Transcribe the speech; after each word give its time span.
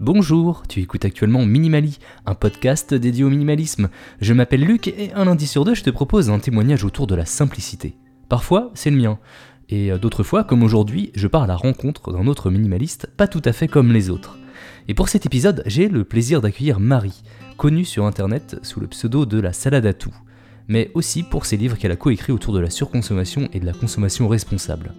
Bonjour, 0.00 0.62
tu 0.66 0.80
écoutes 0.80 1.04
actuellement 1.04 1.44
Minimali, 1.44 1.98
un 2.24 2.34
podcast 2.34 2.94
dédié 2.94 3.22
au 3.22 3.28
minimalisme. 3.28 3.90
Je 4.22 4.32
m'appelle 4.32 4.64
Luc 4.64 4.88
et 4.88 5.12
un 5.12 5.26
lundi 5.26 5.46
sur 5.46 5.66
deux, 5.66 5.74
je 5.74 5.82
te 5.82 5.90
propose 5.90 6.30
un 6.30 6.38
témoignage 6.38 6.84
autour 6.84 7.06
de 7.06 7.14
la 7.14 7.26
simplicité. 7.26 7.98
Parfois, 8.30 8.70
c'est 8.72 8.88
le 8.88 8.96
mien. 8.96 9.18
Et 9.68 9.92
euh, 9.92 9.98
d'autres 9.98 10.22
fois, 10.22 10.42
comme 10.42 10.62
aujourd'hui, 10.62 11.12
je 11.14 11.26
pars 11.26 11.42
à 11.42 11.46
la 11.46 11.54
rencontre 11.54 12.14
d'un 12.14 12.28
autre 12.28 12.50
minimaliste 12.50 13.08
pas 13.14 13.28
tout 13.28 13.42
à 13.44 13.52
fait 13.52 13.68
comme 13.68 13.92
les 13.92 14.08
autres. 14.08 14.38
Et 14.88 14.94
pour 14.94 15.10
cet 15.10 15.26
épisode, 15.26 15.62
j'ai 15.66 15.90
le 15.90 16.04
plaisir 16.04 16.40
d'accueillir 16.40 16.80
Marie, 16.80 17.22
connue 17.58 17.84
sur 17.84 18.06
internet 18.06 18.56
sous 18.62 18.80
le 18.80 18.86
pseudo 18.86 19.26
de 19.26 19.38
la 19.38 19.52
salade 19.52 19.84
à 19.84 19.92
tout, 19.92 20.14
mais 20.66 20.90
aussi 20.94 21.24
pour 21.24 21.44
ses 21.44 21.58
livres 21.58 21.76
qu'elle 21.76 21.92
a 21.92 21.96
coécrits 21.96 22.32
autour 22.32 22.54
de 22.54 22.60
la 22.60 22.70
surconsommation 22.70 23.50
et 23.52 23.60
de 23.60 23.66
la 23.66 23.74
consommation 23.74 24.28
responsable. 24.28 24.94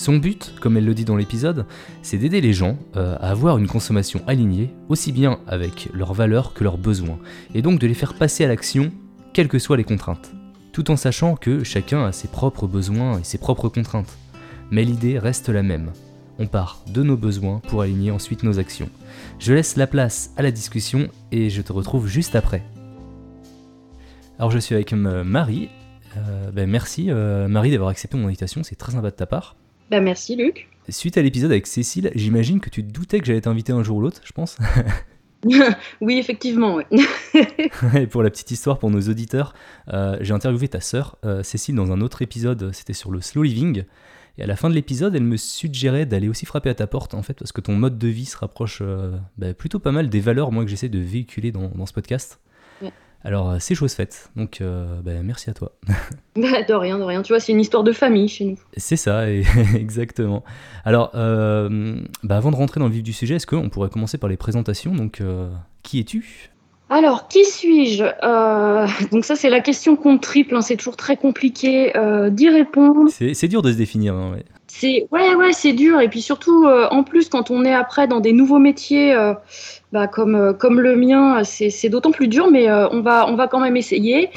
Son 0.00 0.16
but, 0.16 0.54
comme 0.62 0.78
elle 0.78 0.86
le 0.86 0.94
dit 0.94 1.04
dans 1.04 1.18
l'épisode, 1.18 1.66
c'est 2.00 2.16
d'aider 2.16 2.40
les 2.40 2.54
gens 2.54 2.78
euh, 2.96 3.16
à 3.20 3.32
avoir 3.32 3.58
une 3.58 3.66
consommation 3.66 4.22
alignée, 4.26 4.72
aussi 4.88 5.12
bien 5.12 5.40
avec 5.46 5.90
leurs 5.92 6.14
valeurs 6.14 6.54
que 6.54 6.64
leurs 6.64 6.78
besoins, 6.78 7.18
et 7.54 7.60
donc 7.60 7.78
de 7.78 7.86
les 7.86 7.92
faire 7.92 8.14
passer 8.14 8.42
à 8.42 8.48
l'action, 8.48 8.92
quelles 9.34 9.48
que 9.48 9.58
soient 9.58 9.76
les 9.76 9.84
contraintes. 9.84 10.32
Tout 10.72 10.90
en 10.90 10.96
sachant 10.96 11.36
que 11.36 11.64
chacun 11.64 12.02
a 12.02 12.12
ses 12.12 12.28
propres 12.28 12.66
besoins 12.66 13.18
et 13.18 13.24
ses 13.24 13.36
propres 13.36 13.68
contraintes. 13.68 14.16
Mais 14.70 14.84
l'idée 14.84 15.18
reste 15.18 15.50
la 15.50 15.62
même. 15.62 15.92
On 16.38 16.46
part 16.46 16.82
de 16.86 17.02
nos 17.02 17.18
besoins 17.18 17.60
pour 17.68 17.82
aligner 17.82 18.10
ensuite 18.10 18.42
nos 18.42 18.58
actions. 18.58 18.88
Je 19.38 19.52
laisse 19.52 19.76
la 19.76 19.86
place 19.86 20.32
à 20.38 20.40
la 20.40 20.50
discussion 20.50 21.08
et 21.30 21.50
je 21.50 21.60
te 21.60 21.74
retrouve 21.74 22.06
juste 22.06 22.36
après. 22.36 22.62
Alors 24.38 24.50
je 24.50 24.60
suis 24.60 24.74
avec 24.74 24.94
euh, 24.94 25.24
Marie. 25.24 25.68
Euh, 26.16 26.50
ben 26.52 26.70
merci 26.70 27.10
Marie 27.10 27.70
d'avoir 27.70 27.90
accepté 27.90 28.16
mon 28.16 28.28
invitation, 28.28 28.62
c'est 28.62 28.76
très 28.76 28.92
sympa 28.92 29.10
de 29.10 29.14
ta 29.14 29.26
part. 29.26 29.59
Bah 29.90 30.00
merci 30.00 30.36
Luc. 30.36 30.68
Suite 30.88 31.18
à 31.18 31.22
l'épisode 31.22 31.50
avec 31.50 31.66
Cécile, 31.66 32.12
j'imagine 32.14 32.60
que 32.60 32.70
tu 32.70 32.84
te 32.84 32.92
doutais 32.92 33.18
que 33.18 33.26
j'allais 33.26 33.40
t'inviter 33.40 33.72
un 33.72 33.82
jour 33.82 33.96
ou 33.96 34.00
l'autre, 34.00 34.20
je 34.24 34.32
pense. 34.32 34.56
oui, 36.00 36.18
effectivement. 36.18 36.76
Ouais. 36.76 36.86
et 38.00 38.06
pour 38.06 38.22
la 38.22 38.30
petite 38.30 38.52
histoire, 38.52 38.78
pour 38.78 38.90
nos 38.90 39.00
auditeurs, 39.00 39.52
euh, 39.92 40.16
j'ai 40.20 40.32
interviewé 40.32 40.68
ta 40.68 40.80
sœur, 40.80 41.16
euh, 41.24 41.42
Cécile, 41.42 41.74
dans 41.74 41.90
un 41.90 42.00
autre 42.00 42.22
épisode, 42.22 42.72
c'était 42.72 42.92
sur 42.92 43.10
le 43.10 43.20
slow 43.20 43.42
living. 43.42 43.84
Et 44.38 44.44
à 44.44 44.46
la 44.46 44.54
fin 44.54 44.70
de 44.70 44.74
l'épisode, 44.74 45.14
elle 45.16 45.24
me 45.24 45.36
suggérait 45.36 46.06
d'aller 46.06 46.28
aussi 46.28 46.46
frapper 46.46 46.70
à 46.70 46.74
ta 46.74 46.86
porte, 46.86 47.14
en 47.14 47.22
fait, 47.22 47.34
parce 47.34 47.50
que 47.50 47.60
ton 47.60 47.74
mode 47.74 47.98
de 47.98 48.08
vie 48.08 48.26
se 48.26 48.36
rapproche 48.36 48.78
euh, 48.82 49.16
bah, 49.38 49.54
plutôt 49.54 49.80
pas 49.80 49.92
mal 49.92 50.08
des 50.08 50.20
valeurs, 50.20 50.52
moi, 50.52 50.64
que 50.64 50.70
j'essaie 50.70 50.88
de 50.88 51.00
véhiculer 51.00 51.50
dans, 51.50 51.68
dans 51.68 51.86
ce 51.86 51.92
podcast. 51.92 52.40
Alors, 53.22 53.50
euh, 53.50 53.56
c'est 53.60 53.74
chose 53.74 53.92
faite. 53.92 54.30
Donc, 54.34 54.60
euh, 54.60 55.00
bah, 55.02 55.12
merci 55.22 55.50
à 55.50 55.54
toi. 55.54 55.72
Bah, 56.36 56.62
de 56.62 56.72
rien, 56.72 56.98
de 56.98 57.02
rien. 57.02 57.22
Tu 57.22 57.32
vois, 57.32 57.40
c'est 57.40 57.52
une 57.52 57.60
histoire 57.60 57.82
de 57.82 57.92
famille 57.92 58.28
chez 58.28 58.44
nous. 58.44 58.56
C'est 58.76 58.96
ça, 58.96 59.30
exactement. 59.74 60.42
Alors, 60.84 61.10
euh, 61.14 62.00
bah, 62.22 62.36
avant 62.36 62.50
de 62.50 62.56
rentrer 62.56 62.80
dans 62.80 62.86
le 62.86 62.92
vif 62.92 63.02
du 63.02 63.12
sujet, 63.12 63.34
est-ce 63.34 63.46
qu'on 63.46 63.68
pourrait 63.68 63.90
commencer 63.90 64.16
par 64.16 64.30
les 64.30 64.36
présentations 64.36 64.94
Donc, 64.94 65.22
qui 65.82 66.00
es-tu? 66.00 66.50
Alors, 66.88 67.28
qui 67.28 67.44
suis-je? 67.44 68.04
Donc 69.10 69.24
ça, 69.24 69.36
c'est 69.36 69.50
la 69.50 69.60
question 69.60 69.96
qu'on 69.96 70.18
triple. 70.18 70.56
Hein. 70.56 70.60
c'est 70.60 70.76
toujours 70.76 70.96
très 70.96 71.16
compliqué 71.16 71.92
d'y 72.30 72.48
répondre. 72.48 73.10
C'est 73.10 73.48
dur 73.48 73.60
de 73.60 73.72
se 73.72 73.76
définir. 73.76 74.14
Hein, 74.14 74.32
ouais. 74.32 74.44
C'est 74.80 75.06
ouais, 75.10 75.34
ouais, 75.34 75.52
c'est 75.52 75.74
dur. 75.74 76.00
Et 76.00 76.08
puis 76.08 76.22
surtout, 76.22 76.66
en 76.66 77.02
plus, 77.04 77.28
quand 77.28 77.50
on 77.50 77.64
est 77.64 77.74
après 77.74 78.08
dans 78.08 78.20
des 78.20 78.32
nouveaux 78.32 78.58
métiers, 78.58 79.14
bah, 79.92 80.06
comme, 80.06 80.36
euh, 80.36 80.52
comme 80.52 80.78
le 80.80 80.94
mien, 80.94 81.42
c'est 81.42 81.88
d'autant 81.88 82.12
plus 82.12 82.28
dur, 82.28 82.48
mais 82.48 82.70
euh, 82.70 82.88
on, 82.90 83.00
va, 83.00 83.26
on 83.28 83.34
va 83.34 83.48
quand 83.48 83.58
même 83.58 83.76
essayer. 83.76 84.30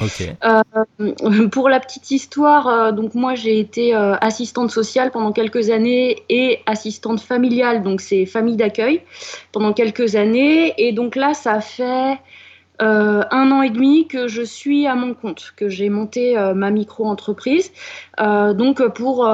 Euh, 0.44 1.46
pour 1.52 1.68
la 1.68 1.78
petite 1.78 2.10
histoire, 2.10 2.92
donc 2.92 3.14
moi 3.14 3.36
j'ai 3.36 3.60
été 3.60 3.94
assistante 3.94 4.70
sociale 4.70 5.12
pendant 5.12 5.32
quelques 5.32 5.70
années 5.70 6.24
et 6.28 6.58
assistante 6.66 7.20
familiale, 7.20 7.82
donc 7.82 8.00
c'est 8.00 8.26
famille 8.26 8.56
d'accueil 8.56 9.02
pendant 9.52 9.72
quelques 9.72 10.16
années. 10.16 10.74
Et 10.78 10.92
donc 10.92 11.14
là, 11.14 11.34
ça 11.34 11.60
fait 11.60 12.18
euh, 12.82 13.22
un 13.30 13.52
an 13.52 13.62
et 13.62 13.70
demi 13.70 14.08
que 14.08 14.26
je 14.26 14.42
suis 14.42 14.86
à 14.88 14.96
mon 14.96 15.14
compte, 15.14 15.52
que 15.56 15.68
j'ai 15.68 15.88
monté 15.88 16.36
euh, 16.36 16.54
ma 16.54 16.70
micro-entreprise, 16.70 17.70
euh, 18.20 18.52
donc 18.52 18.84
pour, 18.94 19.30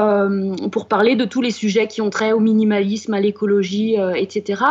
pour 0.71 0.89
parler 0.89 1.17
de 1.17 1.25
tous 1.25 1.41
les 1.41 1.51
sujets 1.51 1.87
qui 1.87 2.03
ont 2.03 2.11
trait 2.11 2.33
au 2.33 2.41
minimalisme, 2.41 3.15
à 3.15 3.21
l'écologie, 3.21 3.97
etc. 4.15 4.63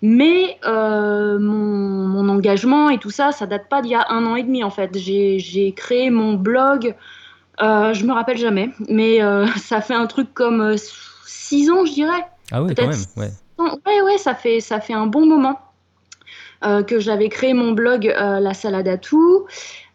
Mais 0.00 0.58
mon, 0.64 1.38
mon, 1.38 2.28
engagement 2.28 2.90
et 2.90 2.98
tout 2.98 3.10
ça, 3.10 3.32
ça 3.32 3.46
date 3.46 3.68
pas 3.68 3.82
d'il 3.82 3.92
y 3.92 3.94
a 3.94 4.06
un 4.08 4.24
an 4.26 4.36
et 4.36 4.42
demi 4.42 4.64
en 4.64 4.70
fait. 4.70 4.96
J'ai 4.98 5.72
créé 5.76 6.10
mon 6.10 6.34
blog, 6.34 6.94
je 7.60 8.04
me 8.04 8.12
rappelle 8.12 8.38
jamais, 8.38 8.70
mais 8.88 9.20
ça 9.56 9.80
fait 9.80 9.94
un 9.94 10.06
truc 10.06 10.32
comme 10.32 10.76
six 11.26 11.70
ans, 11.70 11.84
je 11.84 11.92
dirais. 11.92 12.26
Ah 12.50 12.62
ouais, 12.62 12.74
quand 12.74 12.88
même, 12.88 13.04
ouais. 13.16 13.30
Ouais, 13.58 14.02
ouais, 14.02 14.18
ça 14.18 14.34
fait, 14.34 14.60
ça 14.60 14.80
fait 14.80 14.92
un 14.92 15.06
bon 15.06 15.26
moment. 15.26 15.58
Euh, 16.64 16.82
que 16.82 16.98
j'avais 16.98 17.28
créé 17.28 17.52
mon 17.52 17.72
blog 17.72 18.06
euh, 18.06 18.40
La 18.40 18.54
Salade 18.54 18.88
à 18.88 18.96
tout. 18.96 19.46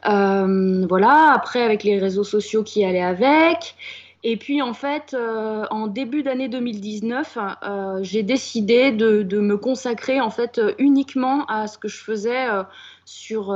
Euh, 0.07 0.85
voilà, 0.87 1.33
après 1.33 1.63
avec 1.63 1.83
les 1.83 1.97
réseaux 1.97 2.23
sociaux 2.23 2.63
qui 2.63 2.85
allaient 2.85 3.01
avec. 3.01 3.75
Et 4.23 4.37
puis 4.37 4.61
en 4.61 4.73
fait, 4.73 5.17
en 5.71 5.87
début 5.87 6.21
d'année 6.21 6.47
2019, 6.47 7.39
j'ai 8.01 8.21
décidé 8.21 8.91
de, 8.91 9.39
me 9.39 9.57
consacrer 9.57 10.21
en 10.21 10.29
fait 10.29 10.61
uniquement 10.77 11.43
à 11.47 11.65
ce 11.65 11.79
que 11.79 11.87
je 11.87 11.97
faisais 11.97 12.45
sur, 13.03 13.47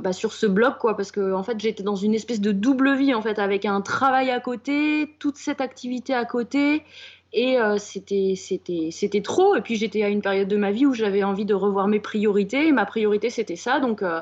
bah, 0.00 0.14
sur 0.14 0.32
ce 0.32 0.46
blog, 0.46 0.78
quoi, 0.80 0.96
parce 0.96 1.12
que 1.12 1.34
en 1.34 1.42
fait 1.42 1.60
j'étais 1.60 1.82
dans 1.82 1.94
une 1.94 2.14
espèce 2.14 2.40
de 2.40 2.52
double 2.52 2.96
vie 2.96 3.12
en 3.12 3.20
fait, 3.20 3.38
avec 3.38 3.66
un 3.66 3.82
travail 3.82 4.30
à 4.30 4.40
côté, 4.40 5.14
toute 5.18 5.36
cette 5.36 5.60
activité 5.60 6.14
à 6.14 6.24
côté, 6.24 6.84
et 7.32 7.58
euh, 7.58 7.76
c'était, 7.78 8.34
c'était, 8.36 8.88
c'était 8.90 9.20
trop. 9.20 9.54
Et 9.56 9.60
puis 9.60 9.76
j'étais 9.76 10.02
à 10.02 10.08
une 10.08 10.22
période 10.22 10.48
de 10.48 10.56
ma 10.56 10.70
vie 10.70 10.86
où 10.86 10.94
j'avais 10.94 11.22
envie 11.22 11.44
de 11.44 11.54
revoir 11.54 11.88
mes 11.88 12.00
priorités. 12.00 12.68
Et 12.68 12.72
ma 12.72 12.86
priorité, 12.86 13.30
c'était 13.30 13.56
ça. 13.56 13.80
Donc, 13.80 14.02
euh, 14.02 14.20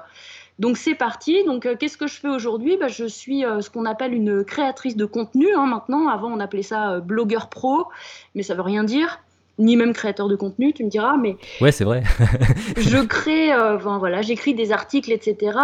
donc 0.59 0.77
c'est 0.77 0.95
parti. 0.95 1.45
Donc 1.45 1.67
euh, 1.67 1.77
qu'est-ce 1.79 1.97
que 1.97 2.07
je 2.07 2.19
fais 2.19 2.29
aujourd'hui? 2.29 2.77
Bah, 2.77 2.89
Je 2.89 3.05
suis 3.05 3.43
ce 3.43 3.71
qu'on 3.71 3.85
appelle 3.85 4.13
une 4.13 4.45
créatrice 4.45 4.97
de 4.97 5.05
contenu 5.05 5.47
hein, 5.55 5.67
maintenant. 5.67 6.09
Avant, 6.09 6.31
on 6.33 6.41
appelait 6.41 6.63
ça 6.63 7.01
blogueur 7.01 7.49
pro, 7.49 7.87
mais 8.35 8.43
ça 8.43 8.55
veut 8.55 8.63
rien 8.63 8.85
dire. 8.85 9.21
Ni 9.59 9.77
même 9.77 9.95
créateur 9.95 10.29
de 10.29 10.37
contenu, 10.37 10.75
tu 10.75 10.85
me 10.85 10.91
diras, 10.91 11.17
mais 11.17 11.39
ouais, 11.63 11.73
c'est 11.73 11.85
vrai. 11.85 12.03
je 12.77 12.99
crée, 12.99 13.53
voilà, 13.81 14.21
j'écris 14.21 14.53
des 14.53 14.71
articles, 14.71 15.11
etc. 15.11 15.59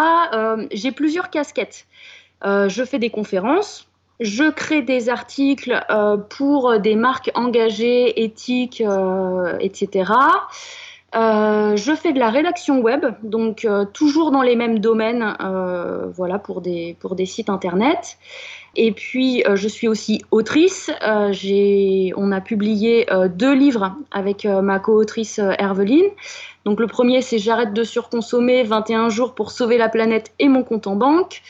j'ai 0.71 0.93
plusieurs 0.93 1.29
casquettes. 1.29 1.87
je 2.43 2.85
fais 2.87 2.99
des 2.99 3.11
conférences, 3.11 3.92
je 4.23 4.51
crée 4.51 4.83
des 4.83 5.09
articles 5.09 5.85
euh, 5.91 6.17
pour 6.17 6.79
des 6.79 6.95
marques 6.95 7.31
engagées, 7.35 8.23
éthiques, 8.23 8.81
euh, 8.81 9.57
etc. 9.61 10.13
Euh, 11.15 11.77
je 11.77 11.95
fais 11.95 12.13
de 12.13 12.19
la 12.19 12.31
rédaction 12.31 12.81
web, 12.81 13.05
donc 13.23 13.67
toujours 13.93 14.31
dans 14.31 14.43
les 14.43 14.57
mêmes 14.57 14.79
domaines, 14.79 15.37
voilà, 16.15 16.39
pour 16.39 16.63
des, 16.63 16.97
pour 17.01 17.15
des 17.17 17.27
sites 17.27 17.51
internet. 17.51 18.17
Et 18.75 18.93
puis, 18.93 19.45
je 19.55 19.69
suis 19.69 19.89
aussi 19.89 20.23
autrice. 20.31 20.91
on 21.03 22.33
a 22.33 22.41
publié 22.41 23.07
deux 23.29 23.53
livres 23.53 23.95
avec 24.11 24.47
ma 24.47 24.79
co-autrice 24.79 25.39
Herveline. 25.59 26.09
Donc, 26.65 26.81
le 26.81 26.87
premier, 26.87 27.21
c'est 27.21 27.37
J'arrête 27.39 27.75
de 27.75 27.85
surconsommer 27.85 28.63
21 28.63 29.11
jours 29.11 29.35
pour 29.35 29.51
sauver 29.51 29.77
la 29.77 29.91
planète 29.91 30.33
et 30.39 30.49
mon 30.49 30.63
compte 30.63 30.87
en 30.87 30.97
banque, 30.97 31.43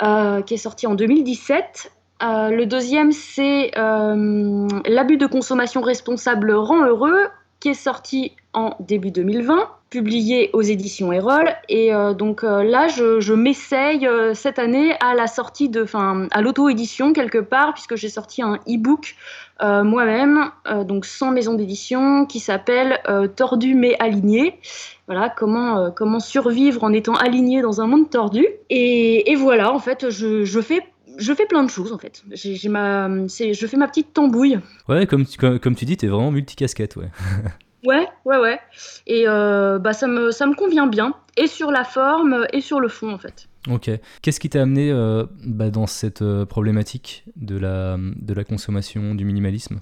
qui 0.00 0.54
est 0.54 0.56
sorti 0.56 0.88
en 0.88 0.96
2017. 0.96 1.93
Euh, 2.22 2.50
le 2.50 2.66
deuxième, 2.66 3.12
c'est 3.12 3.72
euh, 3.76 4.68
L'abus 4.86 5.16
de 5.16 5.26
consommation 5.26 5.80
responsable 5.80 6.52
rend 6.52 6.86
heureux, 6.86 7.26
qui 7.60 7.70
est 7.70 7.74
sorti 7.74 8.32
en 8.52 8.76
début 8.78 9.10
2020, 9.10 9.68
publié 9.90 10.50
aux 10.52 10.62
éditions 10.62 11.12
Erol. 11.12 11.48
Et 11.68 11.92
euh, 11.92 12.14
donc 12.14 12.42
là, 12.42 12.88
je, 12.88 13.32
m'essaye 13.32 14.08
cette 14.34 14.58
année 14.58 14.94
à 15.00 15.14
la 15.14 15.26
sortie 15.26 15.68
de, 15.68 15.82
enfin, 15.82 16.28
à 16.30 16.40
l'auto-édition 16.40 17.12
quelque 17.12 17.38
part, 17.38 17.74
puisque 17.74 17.96
j'ai 17.96 18.08
sorti 18.08 18.42
un 18.42 18.56
e-book 18.68 19.16
moi-même, 19.60 20.50
donc 20.84 21.06
sans 21.06 21.30
maison 21.30 21.54
d'édition, 21.54 22.26
qui 22.26 22.38
s'appelle 22.38 23.00
Tordu 23.34 23.74
mais 23.74 23.96
aligné. 23.98 24.58
Voilà, 25.06 25.30
comment, 25.30 25.90
comment 25.90 26.20
survivre 26.20 26.84
en 26.84 26.92
étant 26.92 27.14
aligné 27.14 27.62
dans 27.62 27.80
un 27.80 27.86
monde 27.86 28.10
tordu. 28.10 28.46
Et, 28.68 29.34
voilà, 29.36 29.72
en 29.72 29.78
fait, 29.78 30.10
je, 30.10 30.44
je 30.44 30.60
fais 30.60 30.82
je 31.16 31.32
fais 31.32 31.46
plein 31.46 31.62
de 31.62 31.70
choses 31.70 31.92
en 31.92 31.98
fait. 31.98 32.22
J'ai, 32.32 32.68
ma, 32.68 33.08
je 33.08 33.66
fais 33.66 33.76
ma 33.76 33.88
petite 33.88 34.12
tambouille. 34.12 34.58
Ouais, 34.88 35.06
comme, 35.06 35.24
comme, 35.38 35.58
comme 35.58 35.74
tu 35.74 35.84
dis, 35.84 35.96
t'es 35.96 36.06
vraiment 36.06 36.30
multicasquette, 36.30 36.96
ouais. 36.96 37.10
ouais, 37.86 38.06
ouais, 38.24 38.38
ouais. 38.38 38.58
Et 39.06 39.24
euh, 39.26 39.78
bah, 39.78 39.92
ça, 39.92 40.06
me, 40.06 40.30
ça 40.30 40.46
me 40.46 40.54
convient 40.54 40.86
bien, 40.86 41.14
et 41.36 41.46
sur 41.46 41.70
la 41.70 41.84
forme, 41.84 42.46
et 42.52 42.60
sur 42.60 42.80
le 42.80 42.88
fond 42.88 43.12
en 43.12 43.18
fait. 43.18 43.48
Ok. 43.70 43.90
Qu'est-ce 44.22 44.40
qui 44.40 44.50
t'a 44.50 44.62
amené 44.62 44.90
euh, 44.90 45.24
bah, 45.44 45.70
dans 45.70 45.86
cette 45.86 46.22
euh, 46.22 46.44
problématique 46.44 47.24
de 47.36 47.56
la, 47.58 47.96
de 47.98 48.34
la 48.34 48.44
consommation, 48.44 49.14
du 49.14 49.24
minimalisme? 49.24 49.78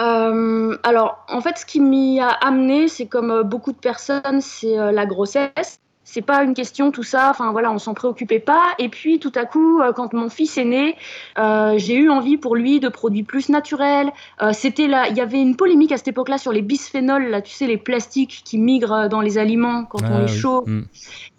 Alors, 0.00 1.26
en 1.28 1.40
fait, 1.40 1.58
ce 1.58 1.66
qui 1.66 1.80
m'y 1.80 2.20
a 2.20 2.28
amené, 2.28 2.86
c'est 2.86 3.06
comme 3.06 3.42
beaucoup 3.42 3.72
de 3.72 3.78
personnes, 3.78 4.40
c'est 4.40 4.76
la 4.76 5.06
grossesse 5.06 5.80
c'est 6.10 6.22
pas 6.22 6.42
une 6.42 6.54
question 6.54 6.90
tout 6.90 7.02
ça. 7.02 7.28
Enfin 7.28 7.52
voilà, 7.52 7.70
on 7.70 7.76
s'en 7.76 7.92
préoccupait 7.92 8.38
pas. 8.38 8.62
Et 8.78 8.88
puis 8.88 9.18
tout 9.18 9.32
à 9.34 9.44
coup, 9.44 9.82
euh, 9.82 9.92
quand 9.92 10.14
mon 10.14 10.30
fils 10.30 10.56
est 10.56 10.64
né, 10.64 10.96
euh, 11.38 11.74
j'ai 11.76 11.96
eu 11.96 12.08
envie 12.08 12.38
pour 12.38 12.56
lui 12.56 12.80
de 12.80 12.88
produits 12.88 13.24
plus 13.24 13.50
naturels. 13.50 14.10
Euh, 14.40 14.52
c'était 14.54 14.86
là, 14.86 15.08
il 15.10 15.16
y 15.18 15.20
avait 15.20 15.40
une 15.40 15.54
polémique 15.54 15.92
à 15.92 15.98
cette 15.98 16.08
époque-là 16.08 16.38
sur 16.38 16.50
les 16.50 16.62
bisphénols, 16.62 17.28
là, 17.28 17.42
tu 17.42 17.52
sais, 17.52 17.66
les 17.66 17.76
plastiques 17.76 18.40
qui 18.42 18.56
migrent 18.56 19.10
dans 19.10 19.20
les 19.20 19.36
aliments 19.36 19.84
quand 19.84 20.00
on 20.00 20.14
Ah 20.14 20.20
les 20.20 20.32
oui. 20.32 20.38
chauffe. 20.38 20.66
Mm. 20.66 20.84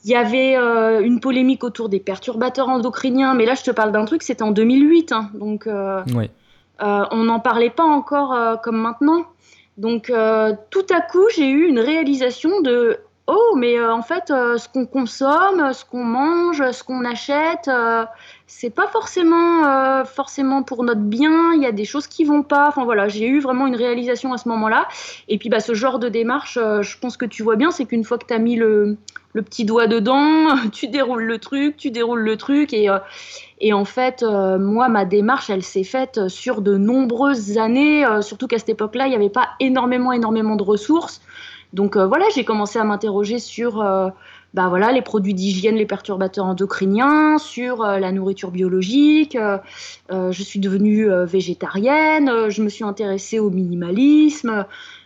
Il 0.06 0.12
y 0.12 0.16
avait 0.16 0.56
euh, 0.56 1.02
une 1.02 1.20
polémique 1.20 1.64
autour 1.64 1.90
des 1.90 2.00
perturbateurs 2.00 2.70
endocriniens, 2.70 3.34
mais 3.34 3.46
là 3.46 3.56
je 3.56 3.64
te 3.64 3.72
parle 3.72 3.92
d'un 3.92 4.06
truc, 4.06 4.22
c'était 4.22 4.44
en 4.44 4.52
2008, 4.52 5.12
hein. 5.12 5.32
donc 5.34 5.68
on 5.68 7.24
n'en 7.24 7.40
parlait 7.40 7.72
pas 7.72 7.84
encore 7.84 8.62
comme 8.62 8.78
maintenant. 8.78 9.26
Donc 9.78 10.12
tout 10.70 10.86
à 10.90 11.02
coup, 11.02 11.26
j'ai 11.36 11.50
eu 11.50 11.68
une 11.68 11.80
réalisation 11.80 12.62
de 12.62 13.00
oh, 13.30 13.56
mais 13.56 13.78
euh, 13.78 13.94
en 13.94 14.02
fait, 14.02 14.32
euh, 14.32 14.58
ce 14.58 14.68
qu'on 14.68 14.86
consomme, 14.86 15.72
ce 15.74 15.86
qu'on 15.86 16.04
mange, 16.04 16.64
ce 16.72 16.84
qu'on 16.84 17.06
achète, 17.06 17.68
euh, 17.68 18.06
c'est 18.48 18.70
pas 18.70 18.88
forcément 18.88 20.04
forcément 20.06 20.64
pour 20.64 20.84
notre 20.84 21.02
bien. 21.02 21.54
Il 21.54 21.62
y 21.62 21.68
a 21.68 21.72
des 21.72 21.86
choses 21.86 22.08
qui 22.08 22.24
vont 22.24 22.42
pas. 22.42 22.68
Enfin 22.68 22.84
voilà, 22.84 23.08
j'ai 23.08 23.28
eu 23.28 23.40
vraiment 23.40 23.68
une 23.68 23.76
réalisation 23.76 24.34
à 24.34 24.38
ce 24.38 24.50
moment-là. 24.50 24.88
Et 25.28 25.38
puis 25.38 25.50
bah 25.50 25.60
ce 25.60 25.74
genre 25.74 26.00
de 26.00 26.10
démarche, 26.10 26.58
je 26.58 26.98
pense 26.98 27.16
que 27.16 27.26
tu 27.26 27.44
vois 27.44 27.56
bien, 27.58 27.70
c'est 27.70 27.86
qu'une 27.86 28.04
fois 28.04 28.18
que 28.18 28.26
tu 28.26 28.34
as 28.34 28.40
mis 28.40 28.56
le 28.56 28.98
le 29.34 29.44
petit 29.44 29.66
doigt 29.66 29.86
dedans, 29.86 30.56
tu 30.72 30.88
déroules 30.88 31.24
le 31.24 31.38
truc, 31.38 31.78
tu 31.78 31.92
déroules 31.92 32.22
le 32.22 32.38
truc 32.38 32.74
et 32.74 32.90
et 33.62 33.74
en 33.74 33.86
fait, 33.86 34.24
moi, 34.24 34.88
ma 34.88 35.06
démarche, 35.06 35.50
elle 35.50 35.64
s'est 35.64 35.84
faite 35.84 36.28
sur 36.30 36.62
de 36.62 36.78
nombreuses 36.78 37.58
années, 37.58 38.06
surtout 38.22 38.48
qu'à 38.48 38.58
cette 38.58 38.70
époque-là, 38.70 39.06
il 39.06 39.10
n'y 39.10 39.16
avait 39.16 39.30
pas 39.30 39.50
énormément, 39.60 40.12
énormément 40.12 40.56
de 40.56 40.64
ressources. 40.64 41.22
Donc 41.74 41.96
euh, 41.96 42.08
voilà, 42.08 42.26
j'ai 42.34 42.44
commencé 42.44 42.80
à 42.80 42.84
m'interroger 42.84 43.40
sur 43.40 43.82
euh, 43.82 44.10
bah, 44.54 44.68
voilà, 44.70 44.92
les 44.92 45.02
produits 45.02 45.34
d'hygiène, 45.34 45.76
les 45.76 45.86
perturbateurs 45.86 46.46
endocriniens, 46.46 47.38
sur 47.38 47.84
euh, 47.84 48.00
la 48.00 48.12
nourriture 48.12 48.52
biologique. 48.52 49.38
je 50.10 50.44
suis 50.44 50.60
devenue 50.60 51.08
végétarienne, 51.26 52.50
je 52.50 52.62
me 52.62 52.70
suis 52.70 52.84
intéressée 52.84 53.40
au 53.40 53.50
minimalisme. 53.50 54.66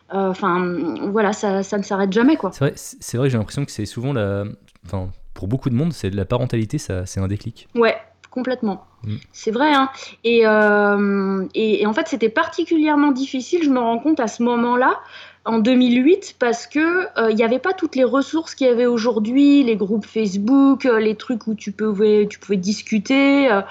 Enfin, 0.09 0.99
voilà, 1.09 1.33
ça, 1.33 1.63
ça 1.63 1.77
ne 1.79 1.83
s'arrête 1.83 2.13
jamais, 2.13 2.37
quoi. 2.37 2.51
C'est 2.51 2.59
vrai, 2.59 2.73
c'est 2.75 3.17
vrai 3.17 3.27
que 3.27 3.31
j'ai 3.31 3.37
l'impression 3.37 3.65
que 3.65 3.71
c'est 3.71 3.87
souvent 3.87 4.13
la. 4.13 4.43
Enfin, 4.85 5.09
pour 5.33 5.47
beaucoup 5.47 5.71
de 5.71 5.75
monde, 5.75 5.91
c'est 5.91 6.11
de 6.11 6.15
la 6.15 6.25
parentalité, 6.25 6.77
ça, 6.77 7.07
c'est 7.07 7.19
un 7.19 7.27
déclic. 7.27 7.67
Ouais, 7.73 7.95
complètement. 8.29 8.85
Mm. 9.03 9.15
C'est 9.31 9.51
vrai. 9.51 9.73
Hein. 9.73 9.89
Et, 10.23 10.45
euh, 10.45 11.45
et, 11.53 11.81
et 11.81 11.85
en 11.85 11.93
fait, 11.93 12.07
c'était 12.07 12.29
particulièrement 12.29 13.11
difficile, 13.11 13.63
je 13.63 13.69
me 13.69 13.79
rends 13.79 13.99
compte 13.99 14.19
à 14.19 14.27
ce 14.27 14.43
moment-là, 14.43 14.99
en 15.45 15.59
2008, 15.59 16.35
parce 16.39 16.67
que 16.67 16.79
euh, 17.19 17.29
il 17.29 17.35
n'y 17.35 17.43
avait 17.43 17.59
pas 17.59 17.73
toutes 17.73 17.95
les 17.95 18.05
ressources 18.05 18.55
qu'il 18.55 18.67
y 18.67 18.69
avait 18.69 18.85
aujourd'hui, 18.85 19.63
les 19.63 19.75
groupes 19.75 20.05
Facebook, 20.05 20.85
euh, 20.85 20.99
les 20.99 21.15
trucs 21.15 21.47
où 21.47 21.53
tu 21.53 21.73
pouvais, 21.73 22.27
tu 22.29 22.39
pouvais 22.39 22.57
discuter 22.57 23.51
euh, 23.51 23.61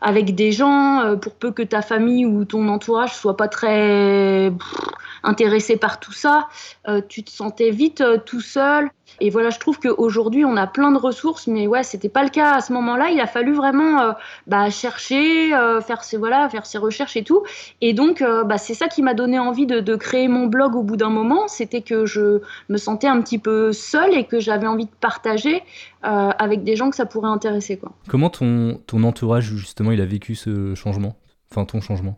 avec 0.00 0.34
des 0.34 0.50
gens, 0.50 1.16
pour 1.20 1.34
peu 1.34 1.52
que 1.52 1.62
ta 1.62 1.82
famille 1.82 2.26
ou 2.26 2.44
ton 2.44 2.66
entourage 2.68 3.14
soit 3.14 3.36
pas 3.36 3.48
très 3.48 4.52
intéressé 5.22 5.76
par 5.76 6.00
tout 6.00 6.12
ça, 6.12 6.48
euh, 6.88 7.00
tu 7.08 7.22
te 7.22 7.30
sentais 7.30 7.70
vite 7.70 8.00
euh, 8.00 8.18
tout 8.24 8.40
seul. 8.40 8.90
Et 9.20 9.28
voilà, 9.28 9.50
je 9.50 9.58
trouve 9.58 9.78
qu'aujourd'hui, 9.80 10.44
on 10.44 10.56
a 10.56 10.66
plein 10.66 10.92
de 10.92 10.98
ressources, 10.98 11.46
mais 11.46 11.66
ouais, 11.66 11.82
c'était 11.82 12.08
pas 12.08 12.22
le 12.22 12.30
cas 12.30 12.54
à 12.54 12.60
ce 12.60 12.72
moment-là. 12.72 13.10
Il 13.10 13.20
a 13.20 13.26
fallu 13.26 13.52
vraiment 13.52 14.00
euh, 14.00 14.12
bah, 14.46 14.70
chercher, 14.70 15.50
faire 15.84 16.04
ses 16.04 16.16
voilà, 16.16 16.48
faire 16.48 16.62
recherches 16.80 17.16
et 17.16 17.24
tout. 17.24 17.42
Et 17.80 17.92
donc, 17.92 18.22
bah, 18.46 18.56
c'est 18.56 18.74
ça 18.74 18.86
qui 18.86 19.02
m'a 19.02 19.14
donné 19.14 19.38
envie 19.38 19.66
de, 19.66 19.80
de 19.80 19.96
créer 19.96 20.28
mon 20.28 20.46
blog 20.46 20.76
au 20.76 20.82
bout 20.82 20.96
d'un 20.96 21.10
moment. 21.10 21.48
C'était 21.48 21.82
que 21.82 22.06
je 22.06 22.40
me 22.68 22.76
sentais 22.76 23.08
un 23.08 23.20
petit 23.20 23.38
peu 23.38 23.72
seule 23.72 24.14
et 24.14 24.24
que 24.24 24.38
j'avais 24.38 24.68
envie 24.68 24.86
de 24.86 24.94
partager 25.00 25.62
avec 26.02 26.62
des 26.62 26.76
gens 26.76 26.88
que 26.88 26.96
ça 26.96 27.04
pourrait 27.04 27.30
intéresser, 27.30 27.76
quoi. 27.76 27.92
Comment 28.08 28.30
ton, 28.30 28.80
ton 28.86 29.02
entourage, 29.02 29.44
justement, 29.56 29.90
il 29.90 30.00
a 30.00 30.06
vécu 30.06 30.36
ce 30.36 30.74
changement? 30.76 31.16
Enfin, 31.50 31.64
ton 31.64 31.80
changement? 31.80 32.16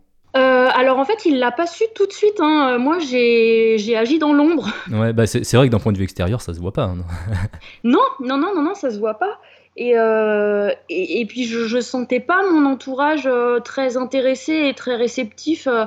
Alors 0.69 0.99
en 0.99 1.05
fait, 1.05 1.25
il 1.25 1.39
l'a 1.39 1.51
pas 1.51 1.67
su 1.67 1.83
tout 1.95 2.05
de 2.07 2.13
suite. 2.13 2.39
hein. 2.39 2.73
Euh, 2.73 2.79
Moi, 2.79 2.99
j'ai 2.99 3.95
agi 3.95 4.19
dans 4.19 4.33
l'ombre. 4.33 4.67
Ouais, 4.91 5.13
bah 5.13 5.25
c'est 5.27 5.43
c'est 5.43 5.57
vrai 5.57 5.67
que 5.67 5.71
d'un 5.71 5.79
point 5.79 5.91
de 5.91 5.97
vue 5.97 6.03
extérieur, 6.03 6.41
ça 6.41 6.53
se 6.53 6.59
voit 6.59 6.73
pas. 6.73 6.83
hein. 6.83 6.97
Non, 7.83 7.99
non, 8.19 8.37
non, 8.37 8.53
non, 8.55 8.61
non, 8.63 8.75
ça 8.75 8.91
se 8.91 8.99
voit 8.99 9.15
pas. 9.15 9.39
Et, 9.75 9.97
euh, 9.97 10.69
et, 10.89 11.21
et 11.21 11.25
puis 11.25 11.45
je, 11.45 11.65
je 11.65 11.79
sentais 11.79 12.19
pas 12.19 12.41
mon 12.51 12.65
entourage 12.67 13.25
euh, 13.25 13.59
très 13.59 13.97
intéressé 13.97 14.53
et 14.69 14.73
très 14.75 14.95
réceptif 14.95 15.65
euh, 15.67 15.85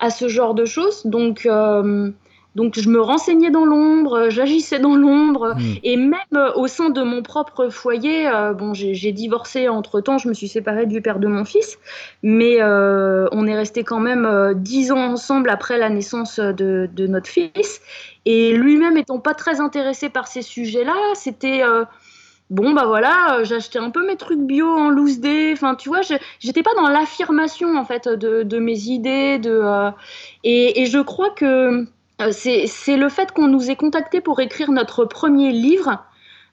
à 0.00 0.10
ce 0.10 0.26
genre 0.28 0.54
de 0.54 0.64
choses. 0.64 1.06
Donc, 1.06 1.46
euh, 1.46 2.10
donc 2.54 2.78
je 2.78 2.88
me 2.88 3.00
renseignais 3.00 3.50
dans 3.50 3.64
l'ombre, 3.64 4.14
euh, 4.14 4.30
j'agissais 4.30 4.80
dans 4.80 4.96
l'ombre. 4.96 5.54
Hmm. 5.54 5.74
Et 5.84 5.96
même 5.96 6.18
euh, 6.34 6.52
au 6.54 6.66
sein 6.66 6.90
de 6.90 7.02
mon 7.02 7.22
propre 7.22 7.68
foyer, 7.68 8.26
euh, 8.26 8.52
bon, 8.52 8.74
j'ai 8.74 9.12
divorcé 9.12 9.68
entre 9.68 10.00
temps, 10.00 10.18
je 10.18 10.28
me 10.28 10.34
suis 10.34 10.48
séparée 10.48 10.86
du 10.86 11.00
père 11.00 11.18
de 11.18 11.28
mon 11.28 11.44
fils, 11.44 11.78
mais 12.22 12.56
euh, 12.60 13.28
on 13.32 13.46
est 13.46 13.54
resté 13.54 13.84
quand 13.84 14.00
même 14.00 14.54
dix 14.56 14.90
ans 14.90 15.12
ensemble 15.12 15.50
après 15.50 15.78
la 15.78 15.88
naissance 15.88 16.40
de, 16.40 16.88
de 16.92 17.06
notre 17.06 17.28
fils. 17.28 17.80
Et 18.24 18.52
lui-même 18.54 18.96
étant 18.96 19.20
pas 19.20 19.34
très 19.34 19.60
intéressé 19.60 20.08
par 20.08 20.26
ces 20.26 20.42
sujets-là, 20.42 20.96
c'était 21.14 21.62
euh, 21.62 21.84
bon, 22.50 22.72
bah 22.72 22.86
voilà, 22.86 23.44
j'achetais 23.44 23.78
un 23.78 23.90
peu 23.90 24.06
mes 24.06 24.16
trucs 24.16 24.40
bio 24.40 24.66
en 24.66 24.90
loose 24.90 25.20
day. 25.20 25.52
Enfin, 25.52 25.74
tu 25.74 25.88
vois, 25.88 26.00
j'étais 26.40 26.62
pas 26.62 26.74
dans 26.76 26.88
l'affirmation 26.88 27.76
en 27.78 27.84
fait 27.84 28.08
de, 28.08 28.42
de 28.42 28.58
mes 28.58 28.80
idées. 28.86 29.38
De, 29.38 29.62
et, 30.44 30.82
et 30.82 30.86
je 30.86 30.98
crois 30.98 31.30
que 31.30 31.86
c'est 32.32 32.66
c'est 32.66 32.96
le 32.96 33.08
fait 33.08 33.32
qu'on 33.32 33.48
nous 33.48 33.70
ait 33.70 33.76
contactés 33.76 34.20
pour 34.20 34.40
écrire 34.40 34.70
notre 34.72 35.04
premier 35.04 35.52
livre. 35.52 36.04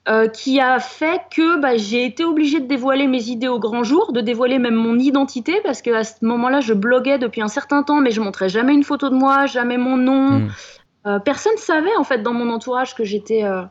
euh, 0.08 0.28
qui 0.28 0.60
a 0.60 0.80
fait 0.80 1.22
que 1.36 1.60
bah, 1.60 1.78
j'ai 1.78 2.06
été 2.06 2.24
obligée 2.24 2.60
de 2.60 2.68
dévoiler 2.68 3.08
mes 3.08 3.24
idées 3.30 3.48
au 3.48 3.58
grand 3.60 3.84
jour, 3.84 4.14
de 4.14 4.22
dévoiler 4.22 4.60
même 4.60 4.76
mon 4.76 5.00
identité, 5.00 5.60
parce 5.64 5.82
qu'à 5.82 6.04
ce 6.04 6.24
moment-là, 6.24 6.60
je 6.62 6.74
bloguais 6.76 7.18
depuis 7.18 7.42
un 7.42 7.48
certain 7.48 7.82
temps, 7.82 8.02
mais 8.02 8.12
je 8.12 8.22
montrais 8.22 8.48
jamais 8.48 8.76
une 8.76 8.84
photo 8.84 9.10
de 9.10 9.16
moi, 9.16 9.48
jamais 9.48 9.78
mon 9.80 9.98
nom. 9.98 10.42
Hmm. 10.42 10.50
Euh, 11.08 11.20
personne 11.20 11.58
savait 11.58 11.96
en 11.98 12.04
fait 12.04 12.22
dans 12.22 12.34
mon 12.34 12.50
entourage 12.54 12.94
que 12.96 13.04
j'étais 13.04 13.44
euh, 13.46 13.64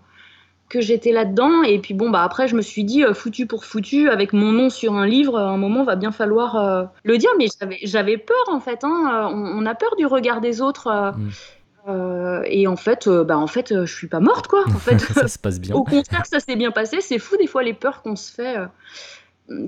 que 0.69 0.81
j'étais 0.81 1.13
là-dedans. 1.13 1.63
Et 1.63 1.79
puis 1.81 1.95
bon, 1.95 2.11
bah 2.11 2.23
après, 2.25 2.49
je 2.49 2.57
me 2.57 2.63
suis 2.63 2.85
dit, 2.85 3.05
euh, 3.05 3.15
foutu 3.15 3.47
pour 3.47 3.65
foutu, 3.65 4.09
avec 4.11 4.33
mon 4.33 4.51
nom 4.53 4.71
sur 4.71 4.95
un 4.95 5.07
livre, 5.07 5.39
à 5.39 5.49
un 5.51 5.57
moment, 5.57 5.85
va 5.85 5.97
bien 5.97 6.11
falloir 6.13 6.57
euh, 6.57 6.85
le 7.05 7.19
dire. 7.19 7.31
Mais 7.39 7.47
j'avais, 7.85 8.19
peur 8.19 8.45
en 8.49 8.61
fait. 8.61 8.83
hein. 8.85 9.29
Euh, 9.31 9.35
On, 9.35 9.63
on 9.63 9.67
a 9.67 9.75
peur 9.77 9.95
du 9.97 10.07
regard 10.07 10.41
des 10.41 10.61
autres. 10.63 10.89
euh, 10.89 11.13
Mm. 11.13 11.31
Euh, 11.89 12.43
et 12.47 12.67
en 12.67 12.77
fait, 12.77 13.07
euh, 13.07 13.25
bah 13.25 13.37
en 13.39 13.47
fait, 13.47 13.73
euh, 13.73 13.85
je 13.87 13.95
suis 13.95 14.07
pas 14.07 14.21
morte 14.21 14.47
quoi. 14.47 14.65
En 14.67 14.79
fait, 14.79 14.99
ça 15.01 15.29
se 15.29 15.39
passe 15.39 15.61
bien. 15.61 15.75
au 15.75 15.85
contraire, 15.85 16.25
ça 16.27 16.41
s'est 16.41 16.57
bien 16.57 16.71
passé. 16.71 17.01
C'est 17.01 17.19
fou 17.19 17.37
des 17.37 17.47
fois 17.47 17.63
les 17.63 17.75
peurs 17.75 18.03
qu'on 18.03 18.17
se 18.17 18.33
fait. 18.33 18.57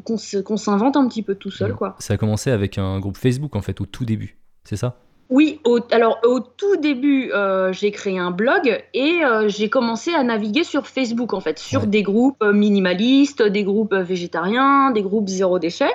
qu'on 0.04 0.56
s'invente 0.56 0.96
un 0.96 1.06
petit 1.08 1.22
peu 1.22 1.34
tout 1.34 1.50
seul, 1.50 1.74
quoi. 1.74 1.96
Ça 1.98 2.14
a 2.14 2.16
commencé 2.16 2.50
avec 2.50 2.78
un 2.78 2.98
groupe 3.00 3.16
Facebook, 3.16 3.54
en 3.56 3.60
fait, 3.62 3.80
au 3.80 3.86
tout 3.86 4.04
début. 4.04 4.36
C'est 4.64 4.76
ça? 4.76 4.96
Oui, 5.28 5.58
au, 5.64 5.80
alors 5.90 6.20
au 6.24 6.38
tout 6.40 6.76
début, 6.76 7.32
j'ai 7.72 7.90
créé 7.90 8.18
un 8.18 8.30
blog 8.30 8.82
et 8.94 9.20
j'ai 9.48 9.68
commencé 9.68 10.14
à 10.14 10.22
naviguer 10.22 10.64
sur 10.64 10.86
Facebook, 10.86 11.34
en 11.34 11.40
fait, 11.40 11.58
sur 11.58 11.82
Ouais. 11.82 11.86
des 11.88 12.02
groupes 12.02 12.42
minimalistes, 12.42 13.42
des 13.42 13.64
groupes 13.64 13.94
végétariens, 13.94 14.90
des 14.92 15.02
groupes 15.02 15.28
zéro 15.28 15.58
déchet. 15.58 15.90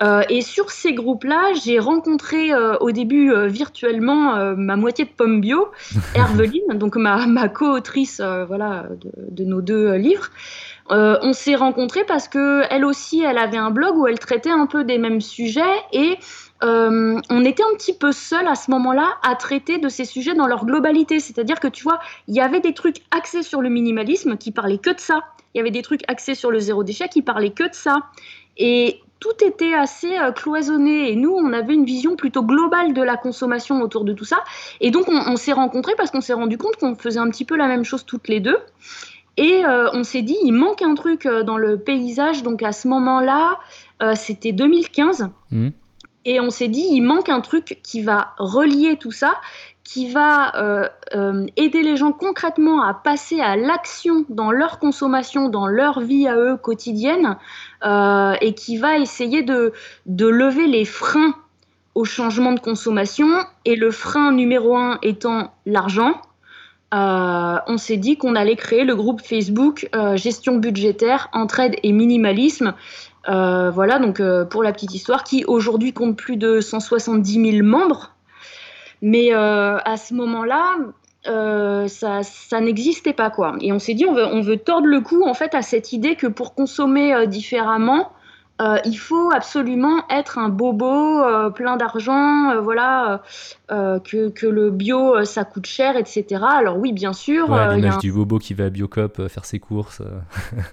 Euh, 0.00 0.22
et 0.28 0.42
sur 0.42 0.70
ces 0.70 0.92
groupes-là, 0.92 1.52
j'ai 1.64 1.78
rencontré 1.78 2.52
euh, 2.52 2.76
au 2.78 2.92
début 2.92 3.32
euh, 3.32 3.46
virtuellement 3.46 4.54
ma 4.56 4.76
moitié 4.76 5.04
de 5.04 5.10
pomme 5.10 5.40
bio, 5.40 5.68
Herveline, 6.14 6.74
donc 6.74 6.96
ma, 6.96 7.26
ma 7.26 7.48
co-autrice 7.48 8.20
voilà, 8.46 8.86
de, 9.00 9.10
de 9.16 9.44
nos 9.44 9.60
deux 9.60 9.94
livres. 9.94 10.30
On 10.90 11.32
s'est 11.34 11.54
rencontrés 11.54 12.04
parce 12.04 12.28
que 12.28 12.62
elle 12.70 12.84
aussi, 12.84 13.22
elle 13.22 13.36
avait 13.36 13.58
un 13.58 13.70
blog 13.70 13.96
où 13.96 14.06
elle 14.06 14.18
traitait 14.18 14.50
un 14.50 14.66
peu 14.66 14.84
des 14.84 14.96
mêmes 14.96 15.20
sujets 15.20 15.62
et 15.92 16.16
euh, 16.64 17.20
on 17.30 17.44
était 17.44 17.62
un 17.62 17.76
petit 17.76 17.94
peu 17.94 18.10
seuls 18.10 18.48
à 18.48 18.54
ce 18.54 18.70
moment-là 18.72 19.16
à 19.22 19.36
traiter 19.36 19.78
de 19.78 19.88
ces 19.88 20.04
sujets 20.04 20.34
dans 20.34 20.46
leur 20.46 20.64
globalité. 20.64 21.20
C'est-à-dire 21.20 21.60
que 21.60 21.68
tu 21.68 21.84
vois, 21.84 22.00
il 22.26 22.34
y 22.34 22.40
avait 22.40 22.60
des 22.60 22.74
trucs 22.74 23.02
axés 23.10 23.42
sur 23.42 23.62
le 23.62 23.68
minimalisme 23.68 24.36
qui 24.36 24.50
parlaient 24.50 24.78
que 24.78 24.90
de 24.90 25.00
ça. 25.00 25.20
Il 25.54 25.58
y 25.58 25.60
avait 25.60 25.70
des 25.70 25.82
trucs 25.82 26.02
axés 26.08 26.34
sur 26.34 26.50
le 26.50 26.58
zéro 26.58 26.82
déchet 26.82 27.08
qui 27.08 27.22
parlaient 27.22 27.52
que 27.52 27.64
de 27.64 27.74
ça. 27.74 28.02
Et 28.56 29.00
tout 29.20 29.44
était 29.44 29.74
assez 29.74 30.16
euh, 30.18 30.32
cloisonné 30.32 31.10
et 31.10 31.16
nous, 31.16 31.32
on 31.32 31.52
avait 31.52 31.74
une 31.74 31.84
vision 31.84 32.16
plutôt 32.16 32.42
globale 32.42 32.92
de 32.92 33.02
la 33.02 33.16
consommation 33.16 33.82
autour 33.82 34.04
de 34.04 34.12
tout 34.12 34.24
ça. 34.24 34.38
Et 34.80 34.90
donc, 34.90 35.08
on, 35.08 35.16
on 35.16 35.36
s'est 35.36 35.52
rencontrés 35.52 35.94
parce 35.96 36.10
qu'on 36.10 36.20
s'est 36.20 36.32
rendu 36.32 36.58
compte 36.58 36.76
qu'on 36.76 36.94
faisait 36.94 37.18
un 37.18 37.28
petit 37.30 37.44
peu 37.44 37.56
la 37.56 37.66
même 37.66 37.84
chose 37.84 38.04
toutes 38.04 38.28
les 38.28 38.40
deux. 38.40 38.58
Et 39.38 39.64
euh, 39.64 39.88
on 39.92 40.02
s'est 40.02 40.22
dit, 40.22 40.36
il 40.42 40.50
manque 40.50 40.82
un 40.82 40.94
truc 40.94 41.24
euh, 41.24 41.44
dans 41.44 41.56
le 41.56 41.78
paysage. 41.78 42.42
Donc, 42.42 42.62
à 42.64 42.72
ce 42.72 42.88
moment-là, 42.88 43.60
euh, 44.02 44.14
c'était 44.16 44.50
2015. 44.50 45.28
Hmm. 45.52 45.68
Et 46.24 46.40
on 46.40 46.50
s'est 46.50 46.66
dit, 46.66 46.84
il 46.90 47.02
manque 47.02 47.28
un 47.28 47.40
truc 47.40 47.78
qui 47.84 48.02
va 48.02 48.34
relier 48.38 48.96
tout 48.96 49.12
ça, 49.12 49.36
qui 49.88 50.10
va 50.10 50.54
euh, 50.56 50.86
euh, 51.14 51.46
aider 51.56 51.80
les 51.80 51.96
gens 51.96 52.12
concrètement 52.12 52.82
à 52.82 52.92
passer 52.92 53.40
à 53.40 53.56
l'action 53.56 54.26
dans 54.28 54.50
leur 54.50 54.78
consommation, 54.78 55.48
dans 55.48 55.66
leur 55.66 56.00
vie 56.00 56.28
à 56.28 56.36
eux 56.36 56.58
quotidienne, 56.58 57.38
euh, 57.86 58.34
et 58.42 58.52
qui 58.52 58.76
va 58.76 58.98
essayer 58.98 59.42
de, 59.42 59.72
lever 60.06 60.66
les 60.66 60.84
freins 60.84 61.32
au 61.94 62.04
changement 62.04 62.52
de 62.52 62.60
consommation. 62.60 63.28
Et 63.64 63.76
le 63.76 63.90
frein 63.90 64.30
numéro 64.30 64.76
un 64.76 64.98
étant 65.00 65.54
l'argent. 65.64 66.20
on 66.92 67.76
s'est 67.78 67.96
dit 67.96 68.18
qu'on 68.18 68.34
allait 68.34 68.56
créer 68.56 68.84
le 68.84 68.94
groupe 68.94 69.22
Facebook 69.22 69.88
Gestion 70.16 70.56
budgétaire, 70.56 71.30
entraide 71.32 71.76
et 71.82 71.92
minimalisme. 71.92 72.74
voilà, 73.26 73.98
donc 73.98 74.20
pour 74.50 74.62
la 74.62 74.72
petite 74.74 74.94
histoire, 74.94 75.24
qui 75.24 75.46
aujourd'hui 75.46 75.94
compte 75.94 76.14
plus 76.14 76.36
de 76.36 76.60
170 76.60 77.52
000 77.52 77.66
membres. 77.66 78.17
Mais 79.02 79.32
à 79.32 79.96
ce 79.96 80.14
moment-là, 80.14 80.76
ça, 81.24 82.22
ça 82.22 82.60
n'existait 82.60 83.12
pas 83.12 83.30
quoi. 83.30 83.56
Et 83.60 83.72
on 83.72 83.78
s'est 83.78 83.94
dit 83.94 84.06
on 84.06 84.14
veut, 84.14 84.26
on 84.26 84.40
veut 84.40 84.56
tordre 84.56 84.86
le 84.86 85.00
cou 85.00 85.24
en 85.24 85.34
fait 85.34 85.54
à 85.54 85.62
cette 85.62 85.92
idée 85.92 86.16
que 86.16 86.26
pour 86.26 86.54
consommer 86.54 87.26
différemment, 87.26 88.12
euh, 88.60 88.76
il 88.84 88.96
faut 88.96 89.30
absolument 89.30 90.02
être 90.10 90.36
un 90.36 90.48
bobo 90.48 91.22
euh, 91.22 91.48
plein 91.48 91.76
d'argent, 91.76 92.50
euh, 92.50 92.60
voilà, 92.60 93.22
que, 93.68 94.30
que, 94.30 94.46
le 94.46 94.70
bio 94.70 95.24
ça 95.24 95.44
coûte 95.44 95.66
cher, 95.66 95.96
etc. 95.96 96.42
Alors 96.42 96.76
oui, 96.76 96.92
bien 96.92 97.12
sûr. 97.12 97.48
Ouais, 97.48 97.76
l'image 97.76 97.98
du 97.98 98.12
bobo 98.12 98.38
qui 98.38 98.54
va 98.54 98.64
à 98.64 98.70
Biocop 98.70 99.28
faire 99.28 99.44
ses 99.44 99.60
courses. 99.60 100.02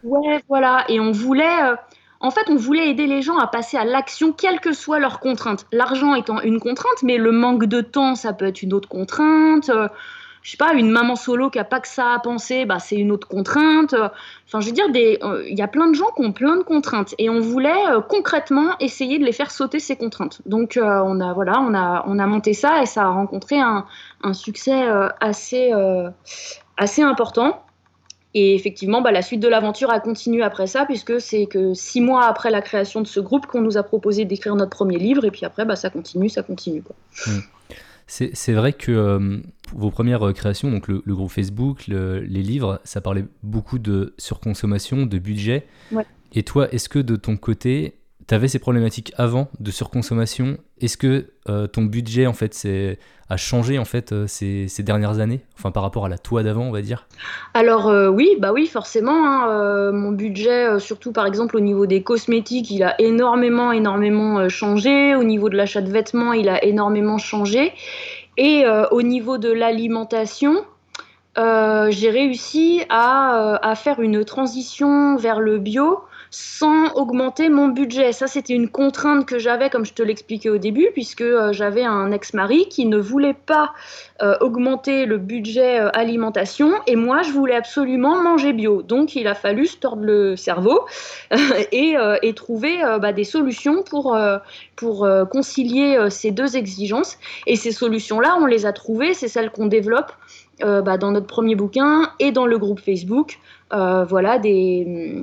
ouais, 0.04 0.42
voilà. 0.50 0.86
Et 0.90 1.00
on 1.00 1.12
voulait, 1.12 1.76
en 2.26 2.32
fait, 2.32 2.50
on 2.50 2.56
voulait 2.56 2.90
aider 2.90 3.08
les 3.08 3.22
gens 3.22 3.38
à 3.38 3.48
passer 3.48 3.78
à 3.78 3.86
l'action, 3.86 4.32
quelles 4.34 4.60
que 4.60 4.74
soient 4.74 5.00
leurs 5.00 5.20
contraintes. 5.20 5.66
L'argent 5.72 6.16
étant 6.16 6.42
une 6.42 6.60
contrainte, 6.60 7.04
mais 7.04 7.18
le 7.18 7.32
manque 7.32 7.66
de 7.66 7.82
temps, 7.82 8.16
ça 8.16 8.34
peut 8.34 8.46
être 8.46 8.62
une 8.62 8.74
autre 8.74 8.90
contrainte 8.90 9.70
je 10.46 10.52
sais 10.52 10.58
pas, 10.58 10.76
une 10.76 10.92
maman 10.92 11.16
solo 11.16 11.50
qui 11.50 11.58
a 11.58 11.64
pas 11.64 11.80
que 11.80 11.88
ça 11.88 12.14
à 12.14 12.20
penser, 12.20 12.66
bah, 12.66 12.78
c'est 12.78 12.98
une 12.98 13.12
autre 13.12 13.28
contrainte. 13.28 13.96
Enfin, 14.46 14.60
je 14.60 14.68
veux 14.68 14.74
dire, 14.74 14.86
euh, 14.96 15.44
il 15.50 15.58
y 15.58 15.64
a 15.64 15.68
plein 15.68 15.88
de 15.88 15.96
gens 15.96 16.06
qui 16.16 16.24
ont 16.24 16.32
plein 16.32 16.56
de 16.56 16.62
contraintes 16.62 17.16
et 17.18 17.32
on 17.32 17.40
voulait 17.40 17.88
euh, 17.90 18.00
concrètement 18.00 18.76
essayer 18.80 19.18
de 19.18 19.26
les 19.26 19.32
faire 19.32 19.50
sauter 19.50 19.80
ces 19.80 19.96
contraintes. 19.96 20.44
Donc, 20.46 20.78
euh, 20.78 21.02
on 21.04 21.20
a 21.20 21.34
voilà, 21.34 21.60
on 21.62 21.74
a 21.74 22.04
on 22.06 22.20
a 22.20 22.28
monté 22.28 22.54
ça 22.54 22.84
et 22.84 22.86
ça 22.86 23.06
a 23.06 23.08
rencontré 23.08 23.60
un, 23.60 23.88
un 24.22 24.34
succès 24.34 24.86
assez 25.20 25.74
assez 26.78 27.02
important. 27.02 27.66
Et 28.38 28.54
effectivement, 28.54 29.02
bah, 29.02 29.14
la 29.14 29.22
suite 29.22 29.40
de 29.40 29.48
l'aventure 29.48 29.90
a 29.90 30.02
continué 30.02 30.44
après 30.44 30.68
ça, 30.68 30.86
puisque 30.86 31.22
c'est 31.22 31.46
que 31.46 31.74
six 31.74 32.02
mois 32.02 32.26
après 32.26 32.52
la 32.52 32.62
création 32.62 33.00
de 33.00 33.08
ce 33.08 33.22
groupe 33.22 33.46
qu'on 33.48 33.62
nous 33.62 33.78
a 33.78 33.84
proposé 33.84 34.26
d'écrire 34.26 34.56
notre 34.56 34.72
premier 34.72 35.00
livre, 35.00 35.24
et 35.24 35.32
puis 35.32 35.46
après, 35.46 35.64
bah, 35.64 35.78
ça 35.78 35.90
continue, 35.90 36.28
ça 36.28 36.44
continue. 36.44 36.84
Quoi. 36.84 36.96
Mmh. 37.28 37.40
C'est 38.08 38.54
vrai 38.54 38.74
que 38.74 38.92
euh, 38.92 39.38
vos 39.74 39.90
premières 39.90 40.28
euh, 40.28 40.34
créations, 40.34 40.70
donc 40.70 40.90
le, 40.90 41.02
groupe 41.08 41.32
Facebook, 41.32 41.88
les 41.88 42.22
livres, 42.28 42.82
ça 42.84 43.00
parlait 43.00 43.24
beaucoup 43.42 43.80
de 43.80 44.14
surconsommation, 44.18 45.06
de 45.06 45.18
budget. 45.18 45.66
Et 46.34 46.44
toi, 46.44 46.72
est-ce 46.74 46.90
que 46.90 47.00
de 47.00 47.16
ton 47.16 47.38
côté, 47.38 47.96
tu 48.28 48.34
avais 48.34 48.48
ces 48.48 48.60
problématiques 48.60 49.14
avant 49.18 49.50
de 49.60 49.72
surconsommation 49.72 50.58
Est-ce 50.82 50.98
que 50.98 51.28
euh, 51.50 51.68
ton 51.68 51.84
budget 51.84 52.26
en 52.26 52.34
fait 52.34 52.68
a 53.30 53.38
changé 53.38 53.78
en 53.78 53.86
fait 53.86 54.14
ces, 54.28 54.68
dernières 54.80 55.20
années, 55.20 55.42
enfin 55.58 55.72
par 55.72 55.84
rapport 55.84 56.06
à 56.06 56.10
la 56.10 56.18
toi 56.18 56.44
d'avant, 56.44 56.64
on 56.64 56.72
va 56.72 56.82
dire 56.82 57.08
Alors 57.54 57.92
oui, 58.12 58.30
bah 58.40 58.52
oui, 58.54 58.68
forcément. 58.68 59.26
Hein, 59.26 59.92
mon 59.92 60.12
budget, 60.12 60.80
surtout 60.80 61.12
par 61.12 61.26
exemple 61.26 61.56
au 61.58 61.60
niveau 61.60 61.86
des 61.86 62.04
cosmétiques, 62.04 62.72
il 62.72 62.84
a 62.84 63.00
énormément, 63.00 63.72
énormément 63.72 64.48
changé. 64.50 65.16
Au 65.16 65.24
niveau 65.24 65.50
de 65.50 65.58
l'achat 65.58 65.82
de 65.82 65.92
vêtements, 65.92 66.34
il 66.34 66.50
a 66.50 66.64
énormément 66.64 67.18
changé. 67.18 67.74
Et 68.38 68.66
au 68.92 69.02
niveau 69.02 69.38
de 69.38 69.52
l'alimentation, 69.52 70.66
j'ai 71.38 72.10
réussi 72.10 72.84
à, 72.90 73.74
faire 73.76 74.00
une 74.00 74.24
transition 74.26 75.16
vers 75.18 75.40
le 75.40 75.58
bio 75.60 76.00
sans 76.36 76.92
augmenter 76.96 77.48
mon 77.48 77.70
budget. 77.70 78.12
Ça, 78.12 78.28
c'était 78.28 78.54
une 78.54 78.68
contrainte 78.68 79.26
que 79.26 79.40
j'avais, 79.40 79.70
comme 79.70 79.86
je 79.86 79.94
te 79.94 80.04
l'expliquais 80.04 80.50
au 80.50 80.58
début, 80.58 80.90
puisque 80.92 81.22
euh, 81.22 81.54
j'avais 81.54 81.86
un 81.86 82.12
ex-mari 82.12 82.68
qui 82.68 82.86
ne 82.86 82.98
voulait 82.98 83.34
pas 83.34 83.72
euh, 84.22 84.36
augmenter 84.42 85.06
le 85.06 85.18
budget 85.18 85.80
euh, 85.80 85.90
alimentation 85.94 86.74
et 86.88 86.98
moi, 86.98 87.22
je 87.22 87.32
voulais 87.32 87.56
absolument 87.56 88.22
manger 88.22 88.52
bio. 88.52 88.82
Donc, 88.82 89.16
il 89.16 89.28
a 89.28 89.34
fallu 89.34 89.66
se 89.66 89.78
tordre 89.78 90.04
le 90.04 90.36
cerveau 90.36 90.86
et, 91.72 91.96
trouver 92.36 92.80
bah, 93.00 93.14
des 93.14 93.24
solutions 93.24 93.82
pour, 93.84 94.18
pour 94.76 95.08
concilier 95.32 96.10
ces 96.10 96.32
deux 96.32 96.58
exigences. 96.58 97.18
Et 97.48 97.56
ces 97.56 97.72
solutions-là, 97.72 98.38
on 98.42 98.46
les 98.46 98.66
a 98.66 98.74
trouvées, 98.74 99.14
c'est 99.14 99.30
celles 99.30 99.52
qu'on 99.52 99.68
développe 99.68 100.12
euh, 100.64 100.82
bah, 100.82 100.98
dans 100.98 101.12
notre 101.12 101.28
premier 101.28 101.56
bouquin 101.56 102.12
et 102.20 102.32
dans 102.32 102.46
le 102.46 102.58
groupe 102.58 102.80
Facebook. 102.80 103.40
Euh, 103.74 104.06
voilà, 104.06 104.40
des, 104.40 105.22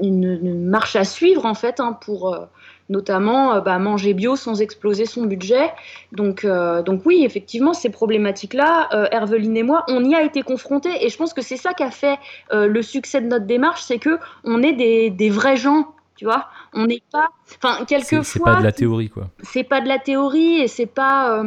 une, 0.00 0.68
marche 0.68 0.94
à 0.94 1.04
suivre 1.04 1.46
en 1.46 1.54
fait 1.54 1.80
hein, 1.80 1.98
pour 2.00 2.32
euh, 2.32 2.44
notamment 2.88 3.60
bah, 3.60 3.80
manger 3.80 4.14
bio 4.14 4.36
sans 4.36 4.60
exploser 4.60 5.04
son 5.04 5.24
budget. 5.24 5.72
Donc, 6.12 6.46
donc 6.46 7.02
oui, 7.04 7.24
effectivement, 7.24 7.72
ces 7.72 7.90
problématiques-là, 7.90 9.08
Herveline 9.10 9.56
et 9.56 9.64
moi, 9.64 9.84
on 9.88 10.04
y 10.04 10.14
a 10.14 10.22
été 10.22 10.42
confrontés 10.42 11.04
et 11.04 11.08
je 11.08 11.16
pense 11.16 11.34
que 11.34 11.42
c'est 11.42 11.56
ça 11.56 11.74
qui 11.74 11.82
a 11.82 11.90
fait 11.90 12.18
le 12.52 12.82
succès 12.82 13.20
de 13.20 13.26
notre 13.26 13.46
démarche, 13.46 13.82
c'est 13.82 13.98
que 13.98 14.18
on 14.44 14.62
est 14.62 14.74
des, 14.74 15.10
des 15.10 15.30
vrais 15.30 15.56
gens 15.56 15.88
tu 16.14 16.24
vois 16.24 16.46
on 16.72 16.86
n'est 16.86 17.02
pas 17.12 17.28
enfin 17.62 17.84
quelquefois 17.84 18.24
c'est 18.24 18.40
pas 18.40 18.56
de 18.56 18.64
la 18.64 18.72
théorie 18.72 19.10
quoi 19.10 19.28
c'est 19.42 19.64
pas 19.64 19.82
de 19.82 19.88
la 19.88 19.98
théorie 19.98 20.62
et 20.62 20.66
c'est 20.66 20.86
pas 20.86 21.42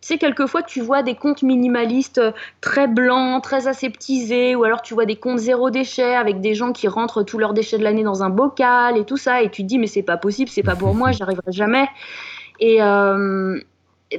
sais, 0.00 0.18
quelquefois, 0.18 0.62
tu 0.62 0.80
vois 0.80 1.02
des 1.02 1.14
comptes 1.14 1.42
minimalistes 1.42 2.18
euh, 2.18 2.32
très 2.60 2.86
blancs, 2.86 3.42
très 3.42 3.66
aseptisés, 3.66 4.54
ou 4.54 4.64
alors 4.64 4.82
tu 4.82 4.94
vois 4.94 5.06
des 5.06 5.16
comptes 5.16 5.38
zéro 5.38 5.70
déchet 5.70 6.14
avec 6.14 6.40
des 6.40 6.54
gens 6.54 6.72
qui 6.72 6.88
rentrent 6.88 7.22
tous 7.22 7.38
leurs 7.38 7.54
déchets 7.54 7.78
de 7.78 7.84
l'année 7.84 8.04
dans 8.04 8.22
un 8.22 8.30
bocal 8.30 8.96
et 8.96 9.04
tout 9.04 9.16
ça, 9.16 9.42
et 9.42 9.50
tu 9.50 9.62
te 9.62 9.66
dis, 9.66 9.78
mais 9.78 9.86
c'est 9.86 10.02
pas 10.02 10.16
possible, 10.16 10.50
c'est 10.50 10.62
pas 10.62 10.76
pour 10.76 10.94
moi, 10.94 11.12
j'y 11.12 11.22
arriverai 11.22 11.52
jamais. 11.52 11.88
Et 12.60 12.82
euh, 12.82 13.58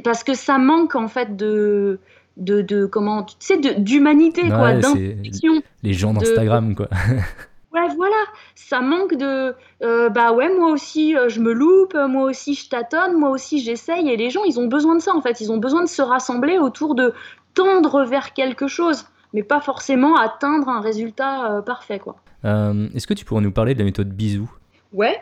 parce 0.03 0.23
que 0.23 0.33
ça 0.33 0.57
manque 0.57 0.95
en 0.95 1.07
fait 1.07 1.35
de. 1.35 1.99
De, 2.37 2.61
de 2.61 2.85
comment 2.85 3.23
tu 3.23 3.35
sais 3.39 3.57
d'humanité 3.57 4.47
quoi 4.47 4.71
d'intuition 4.71 5.61
les 5.83 5.91
gens 5.91 6.13
d'Instagram 6.13 6.73
quoi 6.73 6.87
Ouais, 7.73 7.87
voilà, 7.95 8.15
ça 8.55 8.81
manque 8.81 9.13
de 9.13 9.53
euh, 9.83 10.09
bah 10.09 10.31
ouais, 10.31 10.49
moi 10.49 10.71
aussi 10.71 11.15
euh, 11.15 11.29
je 11.29 11.39
me 11.39 11.53
loupe, 11.53 11.93
moi 11.93 12.23
aussi 12.23 12.55
je 12.55 12.67
tâtonne, 12.67 13.13
moi 13.13 13.29
aussi 13.29 13.59
j'essaye. 13.59 14.09
Et 14.09 14.17
les 14.17 14.31
gens, 14.31 14.43
ils 14.43 14.59
ont 14.59 14.67
besoin 14.67 14.95
de 14.95 15.01
ça 15.01 15.13
en 15.13 15.21
fait. 15.21 15.39
Ils 15.39 15.51
ont 15.51 15.57
besoin 15.57 15.83
de 15.83 15.89
se 15.89 16.01
rassembler 16.01 16.57
autour 16.57 16.95
de 16.95 17.13
tendre 17.53 18.05
vers 18.05 18.33
quelque 18.33 18.67
chose, 18.67 19.05
mais 19.33 19.43
pas 19.43 19.61
forcément 19.61 20.15
atteindre 20.15 20.67
un 20.69 20.81
résultat 20.81 21.57
euh, 21.57 21.61
parfait 21.61 21.99
quoi. 21.99 22.15
Est-ce 22.43 23.05
que 23.05 23.13
tu 23.13 23.25
pourrais 23.25 23.41
nous 23.41 23.51
parler 23.51 23.73
de 23.73 23.79
la 23.79 23.85
méthode 23.85 24.09
bisou? 24.09 24.49
Ouais. 24.91 25.21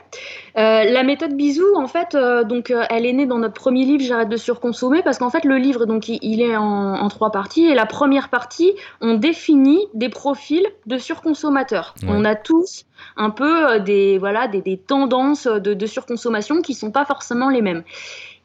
Euh, 0.58 0.84
la 0.86 1.04
méthode 1.04 1.36
bisou, 1.36 1.66
en 1.76 1.88
fait, 1.88 2.16
euh, 2.16 2.46
donc, 2.46 2.72
euh, 2.72 2.86
elle 2.90 3.06
est 3.06 3.12
née 3.12 3.26
dans 3.26 3.38
notre 3.38 3.54
premier 3.54 3.84
livre, 3.84 4.02
J'arrête 4.02 4.30
de 4.30 4.38
surconsommer, 4.38 5.04
parce 5.04 5.18
qu'en 5.18 5.30
fait, 5.30 5.44
le 5.44 5.58
livre, 5.58 5.86
donc, 5.86 6.08
il, 6.08 6.42
est 6.42 6.56
en, 6.56 7.08
trois 7.10 7.32
parties. 7.32 7.66
Et 7.66 7.76
la 7.76 7.86
première 7.86 8.30
partie, 8.30 8.74
on 9.02 9.16
définit 9.16 9.86
des 9.94 10.08
profils 10.08 10.66
de 10.86 10.98
surconsommateurs. 10.98 11.96
On 12.08 12.24
a 12.24 12.36
tous 12.36 12.86
un 13.18 13.30
peu 13.30 13.80
des, 13.80 14.18
voilà, 14.18 14.48
des, 14.48 14.78
tendances 14.78 15.48
de, 15.48 15.74
de, 15.74 15.86
surconsommation 15.86 16.62
qui 16.62 16.74
sont 16.74 16.92
pas 16.92 17.06
forcément 17.06 17.50
les 17.50 17.62
mêmes. 17.62 17.84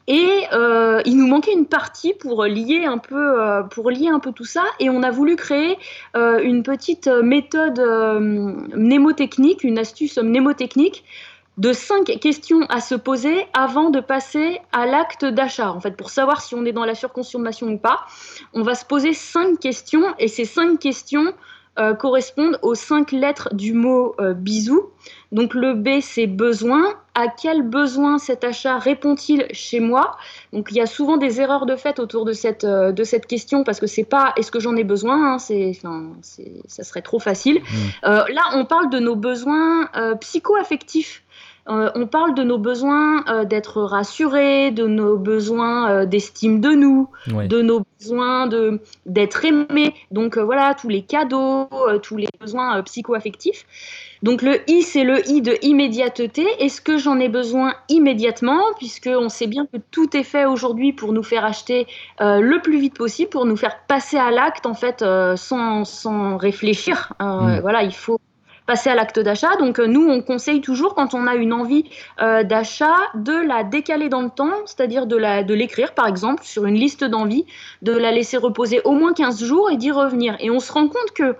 Et 0.07 0.45
euh, 0.51 1.01
il 1.05 1.17
nous 1.17 1.27
manquait 1.27 1.53
une 1.53 1.65
partie 1.65 2.13
pour 2.13 2.43
lier 2.43 2.85
un 2.85 2.97
peu, 2.97 3.41
euh, 3.41 3.63
pour 3.63 3.89
lier 3.89 4.09
un 4.09 4.19
peu 4.19 4.33
tout 4.33 4.45
ça. 4.45 4.63
Et 4.79 4.89
on 4.89 5.01
a 5.01 5.11
voulu 5.11 5.35
créer 5.35 5.77
euh, 6.15 6.41
une 6.43 6.63
petite 6.63 7.07
méthode 7.07 7.79
mnémotechnique, 7.79 9.63
une 9.63 9.79
astuce 9.79 10.17
mnémotechnique 10.17 11.03
de 11.57 11.71
cinq 11.71 12.05
questions 12.19 12.61
à 12.69 12.81
se 12.81 12.95
poser 12.95 13.45
avant 13.53 13.91
de 13.91 13.99
passer 13.99 14.59
à 14.71 14.85
l'acte 14.85 15.23
d'achat. 15.23 15.71
En 15.71 15.79
fait, 15.79 15.95
pour 15.95 16.09
savoir 16.09 16.41
si 16.41 16.55
on 16.55 16.65
est 16.65 16.71
dans 16.71 16.85
la 16.85 16.95
surconsommation 16.95 17.67
ou 17.67 17.77
pas, 17.77 17.99
on 18.53 18.63
va 18.63 18.75
se 18.75 18.85
poser 18.85 19.13
cinq 19.13 19.59
questions. 19.59 20.03
Et 20.19 20.27
ces 20.27 20.45
cinq 20.45 20.79
questions 20.79 21.33
correspondent 21.99 22.59
aux 22.61 22.75
cinq 22.75 23.11
lettres 23.11 23.53
du 23.53 23.73
mot 23.73 24.15
bisou. 24.35 24.89
Donc 25.33 25.53
le 25.53 25.73
B, 25.73 25.99
c'est 26.01 26.27
besoin. 26.27 26.93
À 27.15 27.27
quel 27.27 27.61
besoin 27.61 28.17
cet 28.17 28.43
achat 28.43 28.79
répond-il 28.79 29.45
chez 29.51 29.79
moi? 29.79 30.17
Donc 30.51 30.69
il 30.71 30.77
y 30.77 30.81
a 30.81 30.87
souvent 30.87 31.17
des 31.17 31.41
erreurs 31.41 31.65
de 31.65 31.75
fait 31.75 31.99
autour 31.99 32.25
de 32.25 32.33
cette, 32.33 32.63
euh, 32.63 32.91
de 32.91 33.03
cette 33.03 33.27
question 33.27 33.63
parce 33.63 33.79
que 33.79 33.85
c'est 33.85 34.03
pas 34.03 34.33
est-ce 34.37 34.51
que 34.51 34.59
j'en 34.59 34.75
ai 34.75 34.83
besoin, 34.83 35.33
hein, 35.33 35.39
c'est, 35.39 35.73
ça 36.67 36.83
serait 36.83 37.01
trop 37.01 37.19
facile. 37.19 37.59
Mmh. 37.59 38.07
là, 38.07 38.41
on 38.55 38.65
parle 38.65 38.89
de 38.89 38.99
nos 38.99 39.15
besoins 39.15 39.89
psycho-affectifs. 40.21 41.22
Euh, 41.69 41.89
on 41.95 42.07
parle 42.07 42.35
de 42.35 42.43
nos 42.43 42.57
besoins 42.57 43.23
euh, 43.29 43.45
d'être 43.45 43.81
rassurés, 43.81 44.71
de 44.71 44.85
nos 44.85 45.17
besoins 45.17 45.89
euh, 45.89 46.05
d'estime 46.05 46.59
de 46.59 46.71
nous, 46.71 47.09
de 47.27 47.61
nos 47.61 47.83
besoins 47.99 48.47
de 48.47 48.81
d'être 49.05 49.45
aimés. 49.45 49.93
Donc 50.11 50.37
voilà, 50.37 50.73
tous 50.73 50.89
les 50.89 51.03
cadeaux, 51.03 51.69
tous 52.01 52.17
les 52.17 52.27
besoins 52.41 52.81
psycho-affectifs. 52.81 53.65
Donc 54.23 54.41
le 54.41 54.69
I, 54.69 54.81
c'est 54.81 55.03
le 55.05 55.25
I 55.29 55.41
de 55.41 55.55
immédiateté. 55.61 56.45
Est-ce 56.59 56.81
que 56.81 56.97
j'en 56.97 57.19
ai 57.19 57.29
besoin 57.29 57.73
immédiatement 57.87 58.61
Puisque 58.77 59.09
on 59.13 59.29
sait 59.29 59.47
bien 59.47 59.65
que 59.65 59.77
tout 59.91 60.15
est 60.17 60.23
fait 60.23 60.45
aujourd'hui 60.45 60.91
pour 60.91 61.13
nous 61.13 61.23
faire 61.23 61.45
acheter 61.45 61.87
le 62.19 62.61
plus 62.61 62.79
vite 62.79 62.97
possible, 62.97 63.29
pour 63.29 63.45
nous 63.45 63.57
faire 63.57 63.79
passer 63.87 64.17
à 64.17 64.31
l'acte 64.31 64.65
en 64.65 64.73
fait 64.73 65.03
sans, 65.35 65.85
sans 65.85 66.37
réfléchir. 66.37 67.13
Mm. 67.21 67.59
Voilà, 67.61 67.83
il 67.83 67.93
faut 67.93 68.19
passer 68.65 68.89
à 68.89 68.95
l'acte 68.95 69.19
d'achat. 69.19 69.55
Donc 69.57 69.79
nous, 69.79 70.07
on 70.07 70.21
conseille 70.21 70.61
toujours 70.61 70.95
quand 70.95 71.13
on 71.13 71.27
a 71.27 71.35
une 71.35 71.53
envie 71.53 71.85
d'achat 72.19 72.95
de 73.15 73.33
la 73.33 73.63
décaler 73.63 74.09
dans 74.09 74.21
le 74.21 74.29
temps, 74.29 74.53
c'est-à-dire 74.65 75.05
de 75.05 75.53
l'écrire 75.53 75.93
par 75.93 76.07
exemple 76.07 76.43
sur 76.43 76.65
une 76.65 76.75
liste 76.75 77.03
d'envies, 77.03 77.45
de 77.81 77.91
la 77.91 78.11
laisser 78.11 78.37
reposer 78.37 78.81
au 78.85 78.91
moins 78.91 79.13
15 79.13 79.43
jours 79.43 79.69
et 79.69 79.77
d'y 79.77 79.91
revenir. 79.91 80.35
Et 80.39 80.49
on 80.49 80.59
se 80.59 80.71
rend 80.71 80.87
compte 80.87 81.11
que 81.13 81.35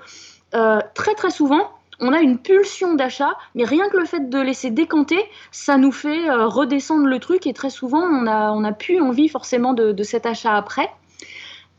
très 0.93 1.15
très 1.15 1.29
souvent, 1.29 1.69
on 1.99 2.13
a 2.13 2.19
une 2.19 2.37
pulsion 2.37 2.95
d'achat, 2.95 3.35
mais 3.55 3.63
rien 3.63 3.89
que 3.89 3.97
le 3.97 4.05
fait 4.05 4.29
de 4.29 4.39
laisser 4.39 4.71
décanter, 4.71 5.23
ça 5.51 5.77
nous 5.77 5.91
fait 5.91 6.29
euh, 6.29 6.47
redescendre 6.47 7.05
le 7.05 7.19
truc 7.19 7.47
et 7.47 7.53
très 7.53 7.69
souvent 7.69 8.01
on 8.01 8.27
a, 8.27 8.51
on 8.51 8.63
a 8.63 8.71
plus 8.71 8.99
envie 8.99 9.29
forcément 9.29 9.73
de, 9.73 10.03
cet 10.03 10.25
achat 10.25 10.55
après. 10.55 10.91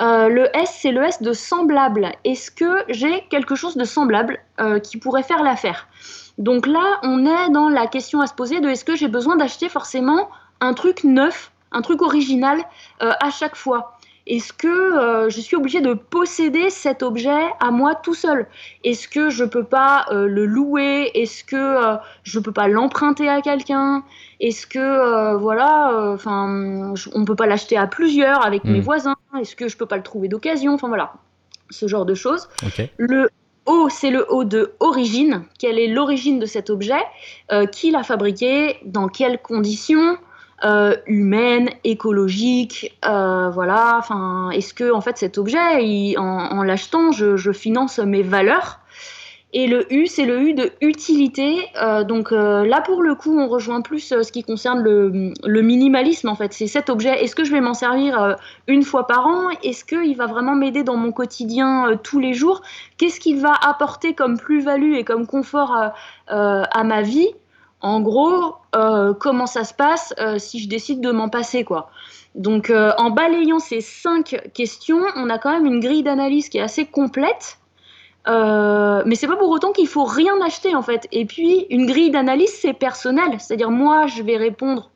Euh, 0.02 0.28
le 0.28 0.56
S, 0.56 0.78
c'est 0.80 0.90
le 0.90 1.02
S 1.04 1.22
de 1.22 1.32
semblable. 1.32 2.12
Est-ce 2.24 2.50
que 2.50 2.84
j'ai 2.88 3.24
quelque 3.30 3.54
chose 3.54 3.76
de 3.76 3.84
semblable 3.84 4.38
euh, 4.60 4.78
qui 4.80 4.98
pourrait 4.98 5.22
faire 5.22 5.42
l'affaire? 5.42 5.88
Donc 6.38 6.66
là, 6.66 6.98
on 7.02 7.24
est 7.24 7.50
dans 7.50 7.68
la 7.68 7.86
question 7.86 8.20
à 8.20 8.26
se 8.26 8.34
poser 8.34 8.60
de 8.60 8.68
est-ce 8.68 8.84
que 8.84 8.96
j'ai 8.96 9.08
besoin 9.08 9.36
d'acheter 9.36 9.68
forcément 9.68 10.28
un 10.60 10.74
truc 10.74 11.04
neuf, 11.04 11.52
un 11.70 11.80
truc 11.80 12.02
original 12.02 12.64
à 12.98 13.30
chaque 13.30 13.54
fois? 13.54 13.96
Est-ce 14.26 14.54
que 14.54 14.68
euh, 14.68 15.28
je 15.28 15.38
suis 15.40 15.54
obligée 15.54 15.82
de 15.82 15.92
posséder 15.92 16.70
cet 16.70 17.02
objet 17.02 17.44
à 17.60 17.70
moi 17.70 17.94
tout 17.94 18.14
seul? 18.14 18.46
Est-ce 18.82 19.06
que 19.06 19.28
je 19.28 19.44
ne 19.44 19.48
peux 19.48 19.64
pas 19.64 20.06
euh, 20.10 20.26
le 20.26 20.46
louer? 20.46 21.10
Est-ce 21.14 21.44
que 21.44 21.56
euh, 21.56 21.96
je 22.22 22.38
ne 22.38 22.44
peux 22.44 22.52
pas 22.52 22.68
l'emprunter 22.68 23.28
à 23.28 23.42
quelqu'un? 23.42 24.02
Est-ce 24.40 24.66
que 24.66 25.34
voilà, 25.36 26.12
enfin, 26.14 26.94
on 27.14 27.18
ne 27.20 27.24
peut 27.24 27.36
pas 27.36 27.46
l'acheter 27.46 27.76
à 27.76 27.86
plusieurs 27.86 28.44
avec 28.44 28.64
mes 28.64 28.80
hmm. 28.80 28.84
voisins. 28.84 29.16
Est-ce 29.38 29.56
que 29.56 29.68
je 29.68 29.76
ne 29.76 29.78
peux 29.78 29.86
pas 29.86 29.96
le 29.96 30.02
trouver 30.02 30.28
d'occasion? 30.28 30.72
Enfin 30.72 30.88
voilà, 30.88 31.12
ce 31.70 31.86
genre 31.86 32.06
de 32.06 32.14
choses. 32.14 32.48
Le 32.96 33.28
O, 33.66 33.88
c'est 33.90 34.10
le 34.10 34.26
O 34.30 34.44
de 34.44 34.72
origine. 34.80 35.44
Quelle 35.58 35.78
est 35.78 35.88
l'origine 35.88 36.38
de 36.38 36.46
cet 36.46 36.70
objet 36.70 37.00
Qui 37.72 37.90
l'a 37.90 38.02
fabriqué? 38.02 38.78
Dans 38.84 39.08
quelles 39.08 39.38
conditions? 39.38 40.16
Euh, 40.64 40.96
humaine, 41.06 41.68
écologique, 41.84 42.96
euh, 43.06 43.50
voilà. 43.50 43.96
Enfin, 43.98 44.48
est-ce 44.50 44.72
que 44.72 44.92
en 44.92 45.02
fait 45.02 45.18
cet 45.18 45.36
objet, 45.36 45.58
en, 46.16 46.62
l'achetant, 46.62 47.12
je, 47.12 47.52
finance 47.52 47.98
mes 47.98 48.22
valeurs? 48.22 48.80
Et 49.52 49.66
le 49.68 49.92
U, 49.92 50.06
c'est 50.06 50.24
le 50.24 50.40
U 50.40 50.54
de 50.54 50.72
utilité. 50.80 51.68
Euh, 51.80 52.02
donc 52.02 52.30
là, 52.30 52.80
pour 52.80 53.02
le 53.02 53.14
coup, 53.14 53.38
on 53.38 53.46
rejoint 53.46 53.82
plus 53.82 54.00
ce 54.00 54.32
qui 54.32 54.42
concerne 54.42 54.80
le, 54.82 55.62
minimalisme. 55.62 56.28
En 56.28 56.34
fait, 56.34 56.52
c'est 56.54 56.66
cet 56.66 56.88
objet. 56.88 57.22
Est-ce 57.22 57.36
que 57.36 57.44
je 57.44 57.52
vais 57.52 57.60
m'en 57.60 57.74
servir 57.74 58.36
une 58.66 58.82
fois 58.82 59.06
par 59.06 59.26
an? 59.26 59.50
Est-ce 59.62 59.84
qu'il 59.84 60.16
va 60.16 60.26
vraiment 60.26 60.56
m'aider 60.56 60.82
dans 60.82 60.96
mon 60.96 61.12
quotidien 61.12 62.00
tous 62.02 62.20
les 62.20 62.32
jours? 62.32 62.62
Qu'est-ce 62.96 63.20
qu'il 63.20 63.38
va 63.38 63.52
apporter 63.52 64.14
comme 64.14 64.38
plus-value 64.38 64.94
et 64.94 65.04
comme 65.04 65.26
confort 65.26 65.92
à 66.26 66.84
ma 66.84 67.02
vie? 67.02 67.28
En 67.84 68.00
gros, 68.00 68.56
euh, 68.74 69.12
comment 69.12 69.46
ça 69.46 69.62
se 69.62 69.74
passe 69.74 70.14
euh, 70.18 70.38
si 70.38 70.58
je 70.58 70.70
décide 70.70 71.02
de 71.02 71.10
m'en 71.10 71.28
passer, 71.28 71.64
quoi. 71.64 71.90
Donc, 72.34 72.70
euh, 72.70 72.92
en 72.96 73.10
balayant 73.10 73.58
ces 73.58 73.82
cinq 73.82 74.40
questions, 74.54 75.02
on 75.16 75.28
a 75.28 75.38
quand 75.38 75.52
même 75.52 75.66
une 75.66 75.80
grille 75.80 76.02
d'analyse 76.02 76.48
qui 76.48 76.56
est 76.56 76.62
assez 76.62 76.86
complète. 76.86 77.58
mais 78.26 79.14
c'est 79.16 79.26
pas 79.26 79.36
pour 79.36 79.50
autant 79.50 79.72
qu'il 79.72 79.86
faut 79.86 80.04
rien 80.04 80.40
acheter 80.40 80.74
en 80.74 80.80
fait. 80.80 81.06
Et 81.12 81.26
puis 81.26 81.66
une 81.68 81.84
grille 81.84 82.10
d'analyse 82.10 82.54
c'est 82.54 82.72
personnel, 82.72 83.38
c'est-à-dire 83.38 83.70
moi 83.70 84.06
je 84.06 84.22
vais 84.22 84.38
répondre 84.38 84.90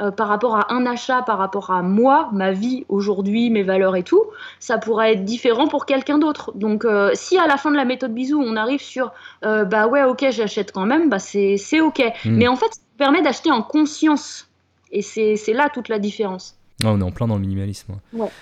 euh, 0.00 0.10
par 0.10 0.28
rapport 0.28 0.56
à 0.56 0.72
un 0.72 0.86
achat, 0.86 1.22
par 1.22 1.38
rapport 1.38 1.70
à 1.70 1.82
moi, 1.82 2.30
ma 2.32 2.52
vie 2.52 2.84
aujourd'hui, 2.88 3.50
mes 3.50 3.62
valeurs 3.62 3.96
et 3.96 4.02
tout, 4.02 4.24
ça 4.60 4.78
pourrait 4.78 5.14
être 5.14 5.24
différent 5.24 5.68
pour 5.68 5.86
quelqu'un 5.86 6.18
d'autre. 6.18 6.52
Donc, 6.54 6.84
euh, 6.84 7.10
si 7.14 7.38
à 7.38 7.46
la 7.46 7.56
fin 7.56 7.70
de 7.70 7.76
la 7.76 7.84
méthode 7.84 8.14
bisou, 8.14 8.40
on 8.40 8.56
arrive 8.56 8.80
sur 8.80 9.12
euh, 9.44 9.64
bah 9.64 9.86
ouais, 9.86 10.04
ok, 10.04 10.26
j'achète 10.30 10.72
quand 10.72 10.86
même, 10.86 11.08
bah 11.08 11.18
c'est 11.18 11.80
ok. 11.80 12.02
Hmm. 12.24 12.30
Mais 12.36 12.48
en 12.48 12.56
fait, 12.56 12.72
ça 12.72 12.80
permet 12.96 13.22
d'acheter 13.22 13.50
en 13.50 13.62
conscience. 13.62 14.48
Et 14.90 15.02
c'est 15.02 15.52
là 15.52 15.68
toute 15.68 15.88
la 15.88 15.98
différence. 15.98 16.56
Ah, 16.84 16.92
on 16.92 17.00
est 17.00 17.04
en 17.04 17.10
plein 17.10 17.26
dans 17.26 17.34
le 17.34 17.40
minimalisme. 17.40 17.94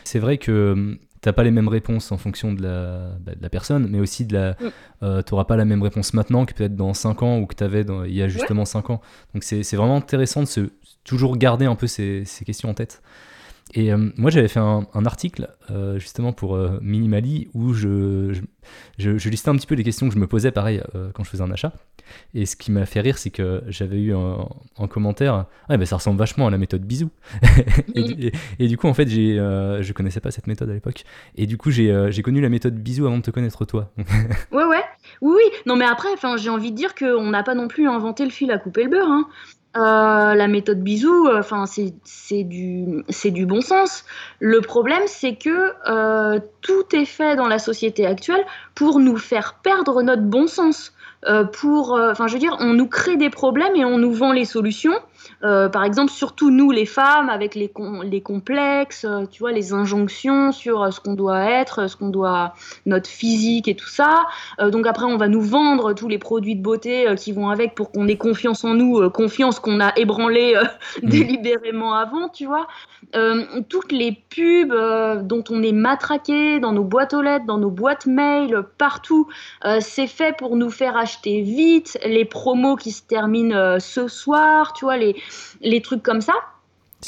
C'est 0.05 0.19
vrai 0.19 0.39
que 0.39 0.73
hum, 0.73 0.99
t'as 1.27 1.33
pas 1.33 1.43
les 1.43 1.51
mêmes 1.51 1.69
réponses 1.69 2.13
en 2.13 2.19
fonction 2.19 2.53
de 2.53 2.63
la, 2.63 3.11
bah, 3.21 3.35
de 3.35 3.43
la 3.43 3.49
personne, 3.49 3.89
mais 3.91 3.99
aussi 3.99 4.25
de 4.27 4.35
la, 4.35 4.51
mm. 4.53 4.57
euh, 5.03 5.23
t'auras 5.23 5.45
pas 5.45 5.57
la 5.57 5.65
même 5.65 5.83
réponse 5.83 6.15
maintenant 6.15 6.47
que 6.47 6.55
peut-être 6.55 6.77
dans 6.77 6.95
5 6.95 7.23
ans 7.23 7.39
ou 7.39 7.47
que 7.47 7.55
t'avais 7.55 7.85
il 8.07 8.15
y 8.15 8.23
a 8.23 8.29
justement 8.29 8.65
5 8.65 8.91
ans. 8.91 9.01
Donc 9.35 9.43
c'est 9.43 9.75
vraiment 9.75 9.97
intéressant 9.97 10.43
de 10.43 10.47
se, 10.47 10.61
toujours 11.07 11.37
garder 11.37 11.65
un 11.65 11.77
peu 11.77 11.87
ces, 11.87 12.25
questions 12.45 12.69
en 12.69 12.75
tête. 12.75 13.03
Et 13.75 13.93
euh, 13.93 14.11
moi, 14.17 14.31
j'avais 14.31 14.47
fait 14.47 14.61
un, 14.61 14.87
article 15.07 15.49
euh, 15.71 15.99
justement 15.99 16.33
pour 16.33 16.55
euh, 16.55 16.79
Minimali 16.83 17.49
où 17.53 17.75
je, 17.75 18.33
je, 18.97 19.29
listais 19.29 19.49
un 19.49 19.57
petit 19.57 19.67
peu 19.67 19.75
les 19.75 19.83
questions 19.83 20.09
que 20.09 20.15
je 20.15 20.21
me 20.21 20.29
posais, 20.29 20.53
pareil, 20.53 20.81
quand 21.15 21.25
je 21.25 21.31
faisais 21.31 21.43
un 21.43 21.51
achat. 21.51 21.73
Et 22.33 22.47
ce 22.47 22.55
qui 22.55 22.71
m'a 22.71 22.87
fait 22.87 23.01
rire, 23.01 23.19
c'est 23.19 23.31
que 23.31 23.65
j'avais 23.67 23.99
eu 23.99 24.15
en, 24.15 24.49
commentaire 24.89 25.47
Ah, 25.69 25.77
ben 25.77 25.85
ça 25.85 25.97
ressemble 25.97 26.19
vachement 26.19 26.47
à 26.47 26.51
la 26.51 26.59
méthode 26.59 26.83
bisou. 26.83 27.11
et, 27.97 28.69
du 28.69 28.77
coup, 28.77 28.87
en 28.87 28.95
fait, 28.95 29.09
j'ai, 29.09 29.35
je 29.37 29.93
connaissais 29.93 30.21
pas 30.21 30.31
cette 30.31 30.47
méthode 30.47 30.71
à 30.71 30.75
l'époque. 30.75 31.03
Et 31.37 31.47
du 31.47 31.59
coup, 31.59 31.73
j'ai, 31.73 32.23
connu 32.23 32.41
la 32.41 32.49
méthode 32.49 32.77
bisou 32.77 33.07
avant 33.07 33.19
de 33.19 33.23
te 33.23 33.33
connaître 33.33 33.65
toi. 33.65 33.93
ouais, 34.53 34.65
ouais. 34.65 34.85
Oui, 35.23 35.35
oui. 35.37 35.51
Non, 35.67 35.75
mais 35.75 35.87
après, 35.87 36.11
j'ai 36.39 36.51
envie 36.51 36.71
de 36.71 36.77
dire 36.77 36.95
qu'on 36.95 37.31
n'a 37.31 37.43
pas 37.43 37.57
non 37.57 37.67
plus 37.67 37.89
inventé 37.89 38.25
le 38.25 38.31
fil 38.31 38.53
à 38.53 38.59
couper 38.59 38.85
le 38.85 38.91
beurre. 38.91 39.11
Hein. 39.11 39.27
Euh, 39.77 40.35
la 40.35 40.49
méthode 40.49 40.81
bisou, 40.83 41.29
euh, 41.29 41.41
enfin 41.41 41.65
c'est 41.67 42.45
du 42.45 43.05
du 43.25 43.47
bon 43.47 43.61
sens. 43.61 44.05
Le 44.41 44.61
problème 44.61 45.03
c'est 45.07 45.35
que 45.35 45.73
euh, 45.89 46.41
tout 46.63 46.85
est 46.95 47.05
fait 47.05 47.37
dans 47.37 47.49
la 47.49 47.59
société 47.59 48.07
actuelle 48.07 48.45
pour 48.75 49.01
nous 49.01 49.19
faire 49.19 49.59
perdre 49.63 50.03
notre 50.03 50.23
bon 50.23 50.47
sens. 50.47 50.93
pour, 51.53 51.99
enfin 51.99 52.29
je 52.29 52.35
veux 52.35 52.39
dire, 52.39 52.57
on 52.61 52.73
nous 52.73 52.87
crée 52.87 53.17
des 53.17 53.31
problèmes 53.31 53.75
et 53.75 53.85
on 53.85 53.99
nous 53.99 54.13
vend 54.13 54.33
les 54.33 54.45
solutions. 54.45 54.95
Euh, 55.43 55.69
par 55.69 55.85
exemple, 55.85 56.11
surtout 56.11 56.51
nous, 56.51 56.71
les 56.71 56.87
femmes, 56.87 57.29
avec 57.29 57.55
les, 57.55 57.73
les 58.05 58.21
complexes, 58.21 59.05
euh, 59.05 59.27
tu 59.31 59.41
vois, 59.41 59.53
les 59.53 59.73
injonctions 59.73 60.53
sur 60.53 60.83
euh, 60.83 60.91
ce 60.91 61.01
qu'on 61.01 61.15
doit 61.15 61.45
être, 61.45 61.89
ce 61.89 61.97
qu'on 61.97 62.09
doit, 62.09 62.55
notre 62.87 63.09
physique 63.09 63.69
et 63.69 63.75
tout 63.75 63.89
ça. 63.89 64.27
donc 64.59 64.87
après, 64.87 65.05
on 65.05 65.17
va 65.17 65.29
nous 65.29 65.41
vendre 65.41 65.93
tous 65.93 66.09
les 66.09 66.19
produits 66.19 66.57
de 66.57 66.63
beauté 66.63 67.07
qui 67.17 67.33
vont 67.33 67.51
avec 67.51 67.75
pour 67.75 67.91
qu'on 67.91 68.09
ait 68.09 68.17
confiance 68.17 68.65
en 68.65 68.75
nous, 68.75 69.11
confiance 69.11 69.61
qu'on 69.61 69.81
a 69.81 69.93
ébranlé 69.97 70.55
mmh. 71.03 71.09
délibérément 71.09 71.95
avant, 71.95 72.29
tu 72.29 72.47
vois. 72.47 72.67
toutes 73.69 73.93
les 73.93 74.13
pubs 74.13 75.27
dont 75.27 75.45
on 75.51 75.63
est 75.63 75.73
matraqué 75.73 76.61
dans 76.61 76.73
nos 76.73 76.85
boîtes 76.85 77.15
aux 77.15 77.23
lettres, 77.23 77.47
dans 77.47 77.59
nos 77.59 77.71
boîtes 77.71 78.07
mail, 78.07 78.63
partout, 78.79 79.29
c'est 79.81 80.07
fait 80.07 80.37
pour 80.37 80.57
nous 80.57 80.71
faire 80.71 80.97
acheter 80.97 81.43
vite. 81.43 81.99
Les 82.05 82.25
promos 82.25 82.77
qui 82.77 82.93
se 82.93 83.03
terminent 83.03 83.79
ce 83.81 84.09
soir, 84.09 84.73
tu 84.73 84.85
vois, 84.85 84.97
les, 84.97 85.16
les 85.61 85.83
trucs 85.83 86.03
comme 86.03 86.21
ça. 86.21 86.35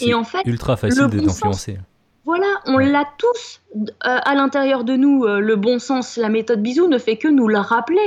Et 0.01 0.14
en 0.14 0.25
fait, 0.25 0.42
ultra 0.44 0.77
facile 0.77 1.07
d'être 1.09 1.29
influencé. 1.29 1.79
Voilà, 2.25 2.47
on 2.66 2.77
l'a 2.77 3.05
tous 3.16 3.62
euh, 3.75 3.81
à 4.03 4.35
l'intérieur 4.35 4.85
de 4.85 4.97
nous. 4.97 5.25
Euh, 5.25 5.40
le 5.40 5.57
bon 5.57 5.79
sens, 5.79 6.18
la 6.18 6.29
méthode 6.29 6.62
bisou 6.62 6.87
ne 6.87 6.99
fait 6.99 7.16
que 7.16 7.27
nous 7.27 7.49
le 7.49 7.59
rappeler. 7.59 8.07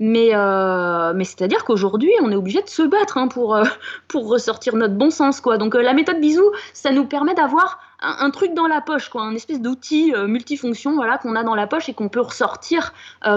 Mais, 0.00 0.30
euh, 0.32 1.12
mais 1.14 1.24
c'est-à-dire 1.24 1.64
qu'aujourd'hui, 1.64 2.12
on 2.22 2.30
est 2.30 2.36
obligé 2.36 2.62
de 2.62 2.68
se 2.68 2.82
battre 2.82 3.18
hein, 3.18 3.28
pour, 3.28 3.58
pour 4.08 4.28
ressortir 4.28 4.76
notre 4.76 4.94
bon 4.94 5.10
sens. 5.10 5.40
Quoi. 5.40 5.58
Donc 5.58 5.74
la 5.74 5.92
méthode 5.92 6.20
bisou, 6.20 6.44
ça 6.72 6.92
nous 6.92 7.04
permet 7.04 7.34
d'avoir 7.34 7.80
un, 8.00 8.30
truc 8.30 8.54
dans 8.54 8.68
la 8.68 8.80
poche, 8.80 9.08
quoi, 9.08 9.22
un 9.22 9.34
espèce 9.34 9.60
d'outil 9.60 10.12
multifonction 10.28 10.94
voilà, 10.94 11.18
qu'on 11.18 11.34
a 11.34 11.42
dans 11.42 11.56
la 11.56 11.66
poche 11.66 11.88
et 11.88 11.94
qu'on 11.94 12.08
peut 12.08 12.20
ressortir 12.20 12.92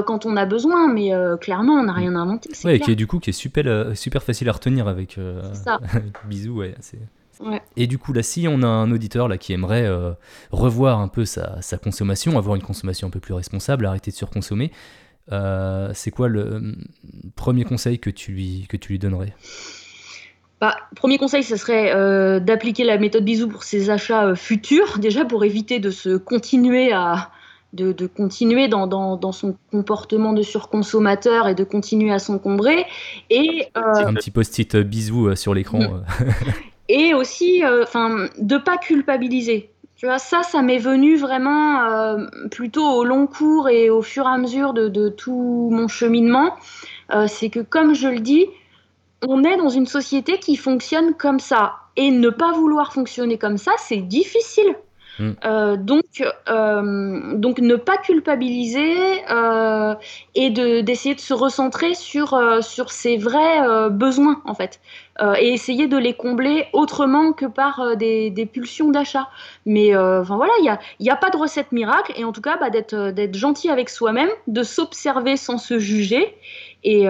quand 0.06 0.28
on 0.28 0.38
a 0.38 0.45
besoin. 0.45 0.88
Mais 0.88 1.12
clairement, 1.39 1.74
on 1.74 1.84
n'a 1.86 1.93
rien 1.93 2.15
inventé. 2.15 2.52
Ouais, 2.63 2.76
et 2.76 2.80
qui 2.80 2.91
est 2.91 2.95
du 2.95 3.08
coup 3.08 3.17
qui 3.17 3.32
est 3.32 3.34
super, 3.34 3.97
super 3.97 4.21
facile 4.21 4.50
à 4.50 4.52
retenir 4.52 4.88
avec, 4.88 5.17
avec 5.65 6.13
bisou. 6.28 6.60
Ouais, 6.60 6.76
et 7.76 7.88
du 7.88 7.97
coup, 7.97 8.13
là, 8.13 8.24
si 8.24 8.47
on 8.47 8.62
a 8.62 8.67
un 8.67 8.91
auditeur 8.91 9.28
là, 9.28 9.38
qui 9.38 9.54
aimerait 9.54 9.86
euh, 9.86 10.12
revoir 10.52 11.00
un 11.00 11.08
peu 11.08 11.26
sa, 11.26 11.60
consommation, 11.82 12.38
avoir 12.38 12.56
une 12.56 12.62
consommation 12.62 13.08
un 13.08 13.12
peu 13.12 13.19
plus 13.19 13.34
responsable, 13.34 13.86
arrêter 13.86 14.12
de 14.12 14.15
surconsommer, 14.15 14.71
euh, 15.31 15.91
c'est 15.93 16.12
quoi 16.12 16.27
le 16.27 16.41
euh, 16.41 16.75
premier 17.36 17.63
conseil 17.63 17.99
que 17.99 18.10
tu 18.10 18.31
lui, 18.31 18.65
que 18.69 18.77
tu 18.77 18.93
lui 18.93 18.99
donnerais? 18.99 19.34
Bah, 20.60 20.75
premier 20.95 21.17
conseil, 21.17 21.43
ce 21.43 21.55
serait 21.55 21.91
d'appliquer 22.39 22.84
la 22.84 22.99
méthode 22.99 23.25
bisou 23.25 23.47
pour 23.47 23.63
ses 23.63 23.89
achats 23.89 24.36
futurs, 24.36 24.99
déjà 24.99 25.25
pour 25.25 25.43
éviter 25.43 25.79
de 25.79 25.89
se 25.89 26.17
continuer 26.17 26.91
à, 26.93 27.31
de, 27.73 28.05
continuer 28.05 28.67
dans, 28.67 28.86
dans, 28.86 29.31
son 29.31 29.57
comportement 29.71 30.34
de 30.34 30.43
surconsommateur 30.43 31.47
et 31.47 31.55
de 31.55 31.63
continuer 31.63 32.13
à 32.13 32.19
s'encombrer. 32.19 32.86
Et 33.31 33.69
un 33.73 34.13
petit 34.13 34.29
post-it 34.29 34.77
bisou 34.77 35.36
sur 35.36 35.55
l'écran. 35.55 35.79
Mm. 35.79 36.03
et 36.91 37.13
aussi 37.13 37.63
euh, 37.63 37.84
enfin 37.84 38.27
de 38.38 38.57
pas 38.57 38.77
culpabiliser. 38.77 39.70
Tu 40.01 40.07
vois, 40.07 40.17
ça, 40.17 40.41
ça 40.41 40.63
m'est 40.63 40.79
venu 40.79 41.15
vraiment 41.15 41.83
euh, 41.83 42.25
plutôt 42.49 42.89
au 42.89 43.03
long 43.03 43.27
cours 43.27 43.69
et 43.69 43.91
au 43.91 44.01
fur 44.01 44.25
et 44.25 44.31
à 44.31 44.37
mesure 44.39 44.73
de, 44.73 45.09
tout 45.09 45.69
mon 45.71 45.87
cheminement. 45.87 46.55
Euh, 47.13 47.27
c'est 47.27 47.51
que, 47.51 47.59
comme 47.59 47.93
je 47.93 48.07
le 48.07 48.19
dis, 48.19 48.47
on 49.21 49.43
est 49.43 49.57
dans 49.57 49.69
une 49.69 49.85
société 49.85 50.39
qui 50.39 50.55
fonctionne 50.55 51.13
comme 51.13 51.39
ça. 51.39 51.75
Et 51.97 52.09
ne 52.09 52.31
pas 52.31 52.51
vouloir 52.51 52.93
fonctionner 52.93 53.37
comme 53.37 53.59
ça, 53.59 53.73
c'est 53.77 53.97
difficile. 53.97 54.75
Mm. 55.19 55.32
Euh, 55.45 55.78
donc, 55.78 56.24
euh, 56.50 57.36
donc, 57.36 57.60
ne 57.60 57.76
pas 57.76 57.97
culpabiliser 57.97 58.95
euh, 59.30 59.95
et 60.36 60.50
d'essayer 60.50 61.15
de, 61.15 61.19
se 61.19 61.34
recentrer 61.34 61.93
sur, 61.93 62.39
sur 62.62 62.91
ses 62.91 63.17
vrais 63.17 63.89
besoins, 63.89 64.41
en 64.45 64.54
fait. 64.54 64.80
et 65.39 65.54
essayer 65.54 65.88
de 65.88 65.97
les 65.97 66.13
combler 66.13 66.65
autrement 66.74 67.34
que 67.34 67.45
par 67.45 67.95
des, 67.97 68.50
pulsions 68.52 68.89
d'achat. 68.89 69.30
Mais 69.65 69.95
enfin 69.95 70.36
voilà, 70.36 70.54
il 70.60 70.63
n'y 70.63 70.69
a, 70.69 70.80
y 71.00 71.10
a, 71.10 71.15
pas 71.15 71.30
de 71.30 71.38
recette 71.38 71.71
miracle. 71.71 72.13
Et 72.15 72.24
en 72.24 72.32
tout 72.32 72.41
cas, 72.41 72.58
bah, 72.58 72.69
d'être 72.69 73.36
gentil 73.36 73.69
avec 73.69 73.89
soi-même, 73.89 74.30
de 74.47 74.63
s'observer 74.63 75.38
sans 75.38 75.58
se 75.58 75.80
juger. 75.80 76.36
Et, 76.84 77.06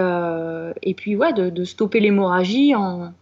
et 0.82 0.94
puis, 0.94 1.16
ouais, 1.16 1.32
de, 1.32 1.50
de 1.50 1.64
stopper 1.64 2.00
l'hémorragie 2.00 2.74
en 2.74 3.12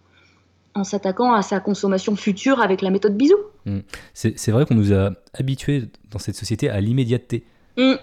en 0.74 0.84
s'attaquant 0.84 1.32
à 1.32 1.42
sa 1.42 1.60
consommation 1.60 2.16
future 2.16 2.60
avec 2.60 2.82
la 2.82 2.90
méthode 2.90 3.16
bisou. 3.16 3.36
Mm. 3.66 3.80
C'est 4.14 4.50
vrai 4.50 4.66
qu'on 4.66 4.74
nous 4.74 4.92
a 4.92 5.12
habitués 5.34 5.84
dans 6.10 6.18
cette 6.18 6.36
société 6.36 6.70
à 6.70 6.80
l'immédiateté. 6.80 7.44
Mm. 7.76 7.94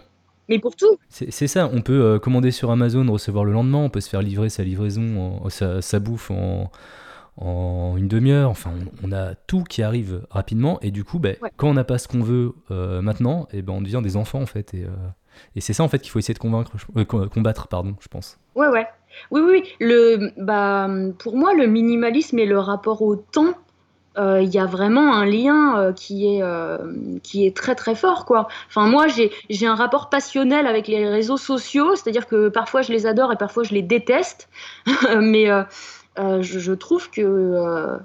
Mais 0.50 0.60
pour 0.60 0.76
tout. 0.76 0.98
C'est 1.10 1.48
ça, 1.48 1.70
on 1.74 1.82
peut 1.82 2.02
euh, 2.02 2.20
commander 2.20 2.52
sur 2.52 2.72
Amazon, 2.72 3.06
recevoir 3.12 3.44
le 3.44 3.52
lendemain, 3.52 3.80
on 3.80 3.90
peut 3.90 4.00
se 4.00 4.10
faire 4.10 4.22
livrer 4.22 4.50
sa 4.50 4.64
livraison, 4.64 5.42
sa, 5.50 6.00
bouffe 6.00 6.32
en, 6.32 7.98
une 7.98 8.08
demi-heure. 8.08 8.50
Enfin, 8.50 8.72
on, 9.04 9.12
a 9.12 9.36
tout 9.36 9.64
qui 9.64 9.84
arrive 9.84 10.22
rapidement 10.30 10.80
et 10.82 10.92
du 10.92 11.04
coup, 11.04 11.20
ben, 11.20 11.36
quand 11.58 11.68
on 11.68 11.74
n'a 11.74 11.84
pas 11.84 11.98
ce 11.98 12.08
qu'on 12.08 12.22
veut 12.22 12.54
euh, 12.72 13.02
maintenant, 13.02 13.48
et 13.52 13.58
eh 13.58 13.62
ben, 13.62 13.74
on 13.74 13.82
devient 13.82 14.02
des 14.02 14.16
enfants 14.16 14.42
en 14.42 14.46
fait. 14.46 14.74
Et, 14.74 14.84
euh, 14.84 14.90
et 15.56 15.62
c'est 15.62 15.74
ça 15.74 15.84
en 15.84 15.90
fait 15.90 16.00
qu'il 16.00 16.12
faut 16.12 16.20
essayer 16.20 16.34
de 16.34 16.40
convaincre, 16.40 16.72
combattre, 17.06 17.68
pardon, 17.68 17.96
je 18.00 18.08
pense. 18.08 18.40
Ouais, 18.56 18.68
ouais. 18.70 18.88
Oui, 19.32 19.42
oui, 19.42 19.64
le, 19.80 20.32
bah, 20.38 20.90
pour 21.20 21.36
moi, 21.36 21.54
le 21.54 21.68
minimalisme 21.68 22.40
et 22.40 22.46
le 22.46 22.60
rapport 22.60 23.02
au 23.02 23.16
temps, 23.16 23.56
euh, 24.18 24.42
il 24.42 24.50
y 24.50 24.58
a 24.58 24.66
vraiment 24.66 25.14
un 25.14 25.26
lien 25.26 25.78
euh, 25.78 25.94
qui, 25.94 26.28
est, 26.28 26.42
euh, 26.42 26.78
qui 27.22 27.46
est 27.46 27.56
très 27.56 27.76
très 27.76 27.94
fort. 27.94 28.26
Quoi. 28.26 28.48
Enfin, 28.68 28.88
moi, 28.88 29.06
j'ai 29.08 29.68
un 29.68 29.76
rapport 29.76 30.10
passionnel 30.10 30.66
avec 30.66 30.88
les 30.88 31.08
réseaux 31.08 31.38
sociaux, 31.38 31.96
c'est-à-dire 31.96 32.26
que 32.26 32.50
parfois 32.50 32.82
je 32.82 32.92
les 32.92 33.06
adore 33.06 33.32
et 33.32 33.38
parfois 33.38 33.64
je 33.64 33.74
les 33.74 33.84
déteste, 33.84 34.50
mais 35.20 35.48
je, 36.18 36.42
je, 36.42 36.74
trouve 36.74 37.10
que 37.12 38.00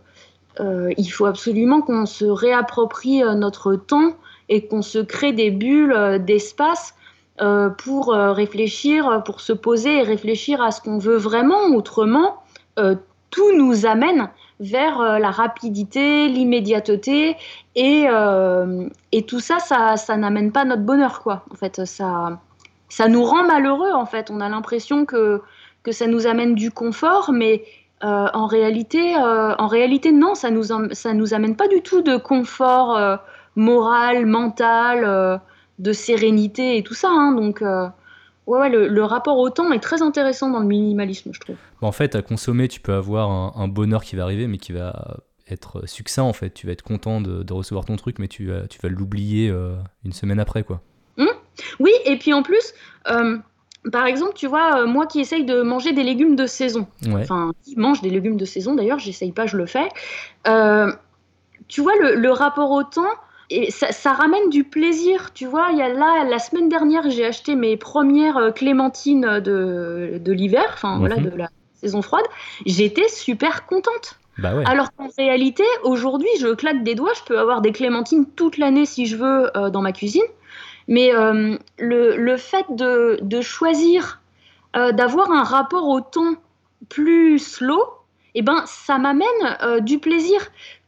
il 0.60 1.08
faut 1.08 1.26
absolument 1.26 1.80
qu'on 1.80 2.04
se 2.04 2.26
réapproprie 2.26 3.22
notre 3.36 3.74
temps 3.74 4.16
et 4.50 4.66
qu'on 4.66 4.82
se 4.82 4.98
crée 4.98 5.32
des 5.32 5.50
bulles 5.50 6.22
d'espace 6.26 6.94
pour 7.78 8.14
euh, 8.14 8.32
réfléchir, 8.32 9.22
pour 9.24 9.40
se 9.40 9.52
poser 9.52 9.98
et 9.98 10.02
réfléchir 10.02 10.62
à 10.62 10.70
ce 10.70 10.80
qu'on 10.80 10.98
veut 10.98 11.16
vraiment. 11.16 11.66
Autrement, 11.74 12.42
euh, 12.78 12.94
tout 13.30 13.56
nous 13.56 13.86
amène 13.86 14.28
vers 14.60 15.18
la 15.18 15.30
rapidité, 15.30 16.28
l'immédiateté 16.28 17.36
et, 17.74 18.06
tout 19.26 19.40
ça, 19.40 19.58
ça, 19.58 20.16
n'amène 20.16 20.52
pas 20.52 20.64
notre 20.64 20.82
bonheur, 20.82 21.20
quoi. 21.22 21.44
En 21.50 21.56
fait, 21.56 21.84
ça, 21.84 23.08
nous 23.08 23.24
rend 23.24 23.44
malheureux, 23.44 23.90
en 23.92 24.06
fait. 24.06 24.30
On 24.30 24.40
a 24.40 24.48
l'impression 24.48 25.04
que, 25.04 25.42
ça 25.90 26.06
nous 26.06 26.28
amène 26.28 26.54
du 26.54 26.70
confort, 26.70 27.32
mais 27.32 27.64
en, 28.02 28.46
réalité, 28.46 29.16
en 29.16 29.66
réalité, 29.66 30.12
non, 30.12 30.36
ça 30.36 30.50
nous, 30.50 30.66
nous 31.14 31.34
amène 31.34 31.56
pas 31.56 31.66
du 31.66 31.80
tout 31.80 32.02
de 32.02 32.16
confort 32.16 33.18
moral, 33.56 34.26
mental 34.26 35.40
de 35.78 35.92
sérénité 35.92 36.76
et 36.76 36.82
tout 36.82 36.94
ça. 36.94 37.08
Hein, 37.10 37.32
donc, 37.32 37.62
euh, 37.62 37.88
ouais, 38.46 38.68
le, 38.68 39.04
rapport 39.04 39.38
au 39.38 39.50
temps 39.50 39.72
est 39.72 39.80
très 39.80 40.02
intéressant 40.02 40.50
dans 40.50 40.60
le 40.60 40.66
minimalisme, 40.66 41.30
je 41.32 41.40
trouve. 41.40 41.56
En 41.80 41.92
fait, 41.92 42.14
à 42.14 42.22
consommer, 42.22 42.68
tu 42.68 42.80
peux 42.80 42.94
avoir 42.94 43.58
un, 43.58 43.68
bonheur 43.68 44.04
qui 44.04 44.16
va 44.16 44.24
arriver, 44.24 44.46
mais 44.46 44.58
qui 44.58 44.72
va 44.72 45.18
être 45.48 45.86
succinct, 45.86 46.22
en 46.22 46.32
fait. 46.32 46.50
Tu 46.50 46.66
vas 46.66 46.72
être 46.72 46.82
content 46.82 47.20
de, 47.20 47.52
recevoir 47.52 47.84
ton 47.84 47.96
truc, 47.96 48.18
mais 48.18 48.28
tu, 48.28 48.46
vas, 48.46 48.66
tu 48.66 48.78
vas 48.80 48.88
l'oublier 48.88 49.50
euh, 49.50 49.74
une 50.04 50.12
semaine 50.12 50.40
après, 50.40 50.62
quoi. 50.62 50.80
Mmh. 51.16 51.26
Oui, 51.80 51.92
et 52.04 52.16
puis 52.16 52.32
en 52.32 52.42
plus... 52.42 52.74
Euh, 53.08 53.38
par 53.90 54.06
exemple, 54.06 54.34
tu 54.36 54.46
vois, 54.46 54.86
moi 54.86 55.08
qui 55.08 55.18
essaye 55.18 55.44
de 55.44 55.60
manger 55.62 55.92
des 55.92 56.04
légumes 56.04 56.36
de 56.36 56.46
saison, 56.46 56.86
enfin, 57.16 57.50
qui 57.64 57.74
mange 57.74 58.00
des 58.00 58.10
légumes 58.10 58.36
de 58.36 58.44
saison 58.44 58.76
d'ailleurs, 58.76 59.00
j'essaye 59.00 59.32
pas, 59.32 59.46
je 59.46 59.56
le 59.56 59.66
fais. 59.66 59.88
tu 61.66 61.80
vois, 61.80 61.92
le, 62.00 62.14
le, 62.14 62.30
rapport 62.30 62.70
au 62.70 62.84
temps, 62.84 63.10
et 63.52 63.70
ça, 63.70 64.12
ramène 64.12 64.48
du 64.50 64.64
plaisir, 64.64 65.32
tu 65.34 65.46
vois. 65.46 65.68
Il 65.72 65.78
y 65.78 65.82
a 65.82 65.88
là, 65.88 66.24
la 66.24 66.38
semaine 66.38 66.68
dernière, 66.68 67.10
j'ai 67.10 67.24
acheté 67.24 67.54
mes 67.54 67.76
premières 67.76 68.36
euh, 68.36 68.50
clémentines 68.50 69.40
de, 69.40 70.18
de 70.18 70.32
l'hiver, 70.32 70.64
enfin 70.72 70.98
voilà, 70.98 71.16
mhm. 71.16 71.30
de 71.30 71.36
la 71.36 71.48
saison 71.74 72.02
froide. 72.02 72.24
J'étais 72.64 73.08
super 73.08 73.66
contente. 73.66 74.18
Bah 74.38 74.54
Alors 74.64 74.92
qu'en 74.94 75.08
réalité, 75.18 75.64
aujourd'hui, 75.82 76.28
je 76.40 76.54
claque 76.54 76.82
des 76.82 76.94
doigts, 76.94 77.12
je 77.14 77.22
peux 77.24 77.38
avoir 77.38 77.60
des 77.60 77.72
clémentines 77.72 78.24
toute 78.26 78.56
l'année 78.56 78.86
si 78.86 79.06
je 79.06 79.16
veux 79.16 79.56
euh, 79.56 79.68
dans 79.68 79.82
ma 79.82 79.92
cuisine. 79.92 80.22
Mais 80.88 81.14
euh, 81.14 81.56
le, 81.78 82.16
le, 82.16 82.36
fait 82.36 82.64
de, 82.70 83.18
de 83.22 83.40
choisir 83.40 84.20
d'avoir 84.74 85.30
un 85.30 85.44
rapport 85.44 85.86
au 85.86 86.00
temps 86.00 86.34
plus 86.88 87.38
slow, 87.38 87.84
eh 88.34 88.40
ben, 88.40 88.64
ça 88.64 88.96
m'amène 88.96 89.80
du 89.80 89.98
plaisir 89.98 90.40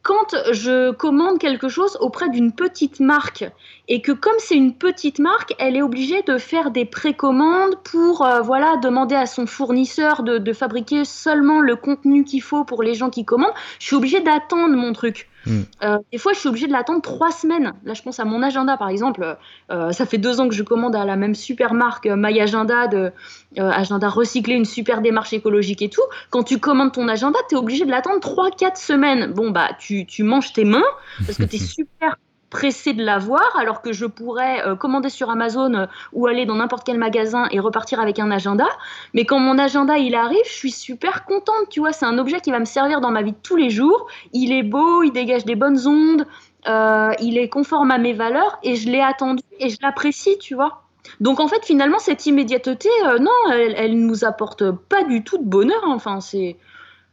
quand 0.05 0.37
je 0.53 0.93
commande 0.93 1.39
quelque 1.39 1.69
chose 1.69 1.97
auprès 2.01 2.29
d'une 2.29 2.53
petite 2.53 3.01
marque 3.01 3.45
et 3.87 4.01
que 4.01 4.13
comme 4.13 4.35
c'est 4.39 4.57
une 4.57 4.75
petite 4.75 5.19
marque, 5.19 5.55
elle 5.59 5.77
est 5.77 5.83
obligée 5.83 6.23
de 6.23 6.39
faire 6.39 6.71
des 6.71 6.87
précommandes 6.87 7.77
pour 7.85 8.25
euh, 8.25 8.41
voilà 8.41 8.77
demander 8.79 9.15
à 9.15 9.27
son 9.27 9.47
fournisseur 9.47 10.23
de, 10.23 10.53
fabriquer 10.53 11.05
seulement 11.05 11.61
le 11.61 11.77
contenu 11.77 12.25
qu'il 12.25 12.41
faut 12.41 12.65
pour 12.65 12.83
les 12.83 12.95
gens 12.95 13.11
qui 13.11 13.25
commandent, 13.25 13.53
je 13.81 13.87
suis 13.87 13.97
obligée 13.97 14.21
d'attendre 14.21 14.75
mon 14.75 14.93
truc. 14.93 15.29
Hmm. 15.47 15.63
Euh, 15.83 15.99
des 16.13 16.17
fois, 16.17 16.33
je 16.33 16.39
suis 16.39 16.49
obligée 16.49 16.67
de 16.67 16.73
l'attendre 16.73 17.03
trois 17.03 17.31
semaines. 17.31 17.75
Là, 17.85 17.93
je 17.93 18.01
pense 18.01 18.19
à 18.21 18.25
mon 18.25 18.43
agenda, 18.43 18.79
par 18.79 18.89
exemple. 18.89 19.37
Euh, 19.71 19.91
ça 19.91 20.07
fait 20.07 20.17
deux 20.17 20.41
ans 20.41 20.49
que 20.49 20.55
je 20.55 20.63
commande 20.63 20.97
à 20.97 21.05
la 21.05 21.17
même 21.17 21.35
super 21.35 21.75
marque, 21.75 22.07
My 22.07 22.41
Agenda, 22.41 22.87
de, 22.87 23.13
agenda 23.59 24.09
recyclé, 24.09 24.55
une 24.55 24.65
super 24.65 25.03
démarche 25.03 25.33
écologique 25.35 25.83
et 25.83 25.91
tout. 25.91 26.03
Quand 26.31 26.45
tu 26.45 26.59
commandes 26.59 26.93
ton 26.93 27.09
agenda, 27.09 27.39
tu 27.49 27.57
es 27.57 27.59
obligé 27.59 27.85
de 27.85 27.91
l'attendre 27.91 28.21
trois, 28.21 28.51
quatre 28.53 28.79
semaines. 28.79 29.33
Bon, 29.33 29.51
bah, 29.51 29.71
tu 29.79 30.07
tu, 30.07 30.23
manges 30.23 30.53
tes 30.53 30.65
mains 30.65 30.85
parce 31.27 31.37
que 31.37 31.45
tu 31.45 31.57
es 31.57 31.59
super 31.59 32.17
pressé 32.55 32.93
de 32.93 33.05
l'avoir, 33.05 33.57
alors 33.57 33.83
que 33.83 33.93
je 33.93 34.07
pourrais 34.07 34.65
euh, 34.65 34.77
commander 34.77 35.09
sur 35.09 35.29
Amazon 35.29 35.75
euh, 35.75 35.87
ou 36.13 36.29
aller 36.29 36.47
dans 36.47 36.55
n'importe 36.55 36.87
quel 36.87 36.99
magasin 36.99 37.49
et 37.51 37.59
repartir 37.59 37.99
avec 37.99 38.21
un 38.21 38.31
agenda. 38.31 38.69
Mais 39.13 39.25
quand 39.25 39.41
mon 39.41 39.59
agenda 39.59 39.99
il 39.99 40.15
arrive, 40.15 40.47
je 40.47 40.53
suis 40.53 40.71
super 40.71 41.25
contente, 41.25 41.69
tu 41.69 41.81
vois, 41.81 41.93
c'est 41.93 42.05
un 42.05 42.17
objet 42.17 42.39
qui 42.39 42.53
va 42.53 42.61
me 42.61 42.65
servir 42.65 43.01
dans 43.01 43.11
ma 43.11 43.23
vie 43.23 43.33
de 43.33 43.43
tous 43.43 43.57
les 43.57 43.71
jours. 43.71 44.07
Il 44.33 44.53
est 44.53 44.63
beau, 44.63 45.03
il 45.03 45.11
dégage 45.11 45.45
des 45.45 45.57
bonnes 45.57 45.85
ondes, 45.89 46.29
euh, 46.69 47.11
il 47.19 47.39
est 47.39 47.49
conforme 47.49 47.91
à 47.91 47.99
mes 47.99 48.13
valeurs 48.13 48.57
et 48.63 48.77
je 48.77 48.89
l'ai 48.89 49.01
attendu 49.01 49.43
et 49.59 49.69
je 49.69 49.79
l'apprécie, 49.83 50.39
tu 50.39 50.55
vois. 50.55 50.85
Donc 51.19 51.41
en 51.41 51.49
fait, 51.49 51.65
finalement, 51.65 51.99
cette 51.99 52.25
immédiateté, 52.25 52.89
non, 53.21 53.33
elle, 53.53 53.75
elle 53.77 53.99
nous 53.99 54.25
apporte 54.25 54.71
pas 54.71 55.03
du 55.03 55.25
tout 55.25 55.39
de 55.39 55.45
bonheur. 55.45 55.83
Enfin, 55.89 56.21
c'est, 56.21 56.57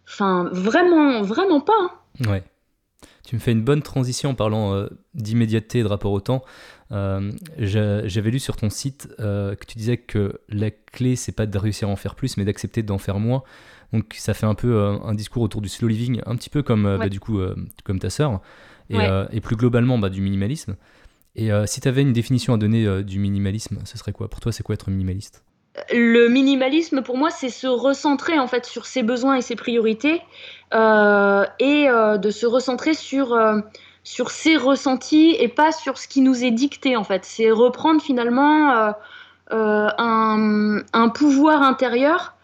enfin, 0.07 0.47
vraiment, 0.51 1.23
vraiment 1.23 1.61
pas. 1.61 1.73
Hein. 1.81 2.29
Ouais. 2.29 2.43
Tu 3.23 3.35
me 3.35 3.39
fais 3.39 3.51
une 3.51 3.63
bonne 3.63 3.81
transition 3.81 4.31
en 4.31 4.35
parlant 4.35 4.73
euh, 4.73 4.87
d'immédiateté 5.13 5.79
et 5.79 5.83
de 5.83 5.87
rapport 5.87 6.11
au 6.11 6.19
temps. 6.21 6.43
Euh, 6.91 7.31
j'avais 7.57 8.31
lu 8.31 8.39
sur 8.39 8.57
ton 8.57 8.69
site 8.69 9.09
euh, 9.19 9.55
que 9.55 9.65
tu 9.65 9.77
disais 9.77 9.97
que 9.97 10.39
la 10.49 10.71
clé, 10.71 11.15
c'est 11.15 11.31
pas 11.31 11.45
de 11.45 11.57
réussir 11.57 11.87
à 11.87 11.91
en 11.91 11.95
faire 11.95 12.15
plus, 12.15 12.37
mais 12.37 12.45
d'accepter 12.45 12.83
d'en 12.83 12.97
faire 12.97 13.19
moins. 13.19 13.43
Donc 13.93 14.15
ça 14.17 14.33
fait 14.33 14.45
un 14.45 14.55
peu 14.55 14.81
un 15.03 15.13
discours 15.13 15.43
autour 15.43 15.61
du 15.61 15.67
slow 15.67 15.87
living, 15.87 16.21
un 16.25 16.35
petit 16.37 16.49
peu 16.49 16.63
comme, 16.63 16.83
bah, 16.83 17.09
du 17.09 17.19
coup, 17.19 17.41
comme 17.83 17.99
ta 17.99 18.09
sœur, 18.09 18.39
et, 18.89 19.41
plus 19.41 19.57
globalement 19.57 19.99
bah, 19.99 20.09
du 20.09 20.21
minimalisme. 20.21 20.77
Et 21.35 21.49
si 21.65 21.81
tu 21.81 21.89
avais 21.89 22.01
une 22.01 22.13
définition 22.13 22.53
à 22.53 22.57
donner 22.57 23.03
du 23.03 23.19
minimalisme, 23.19 23.79
ce 23.83 23.97
serait 23.97 24.13
quoi? 24.13 24.29
Pour 24.29 24.39
toi, 24.39 24.53
c'est 24.53 24.63
quoi 24.63 24.75
être 24.75 24.89
minimaliste? 24.89 25.43
Le 25.93 26.27
minimalisme 26.27 27.01
pour 27.01 27.17
moi 27.17 27.29
c'est 27.29 27.49
se 27.49 27.67
recentrer 27.67 28.37
en 28.37 28.47
fait 28.47 28.65
sur 28.65 28.85
ses 28.85 29.03
besoins 29.03 29.35
et 29.35 29.41
ses 29.41 29.55
priorités 29.55 30.21
euh, 30.73 31.45
et 31.59 31.89
euh, 31.89 32.17
de 32.17 32.29
se 32.29 32.45
recentrer 32.45 32.93
sur 32.93 33.33
euh, 33.33 33.59
sur 34.03 34.31
ses 34.31 34.57
ressentis 34.57 35.35
et 35.39 35.47
pas 35.47 35.71
sur 35.71 35.97
ce 35.97 36.07
qui 36.07 36.21
nous 36.21 36.43
est 36.43 36.51
dicté 36.51 36.97
en 36.97 37.03
fait. 37.03 37.23
C'est 37.23 37.51
reprendre 37.51 38.01
finalement 38.01 38.95
un, 39.51 40.81
un, 40.93 41.09
pouvoir 41.09 41.61
intérieur 41.61 42.35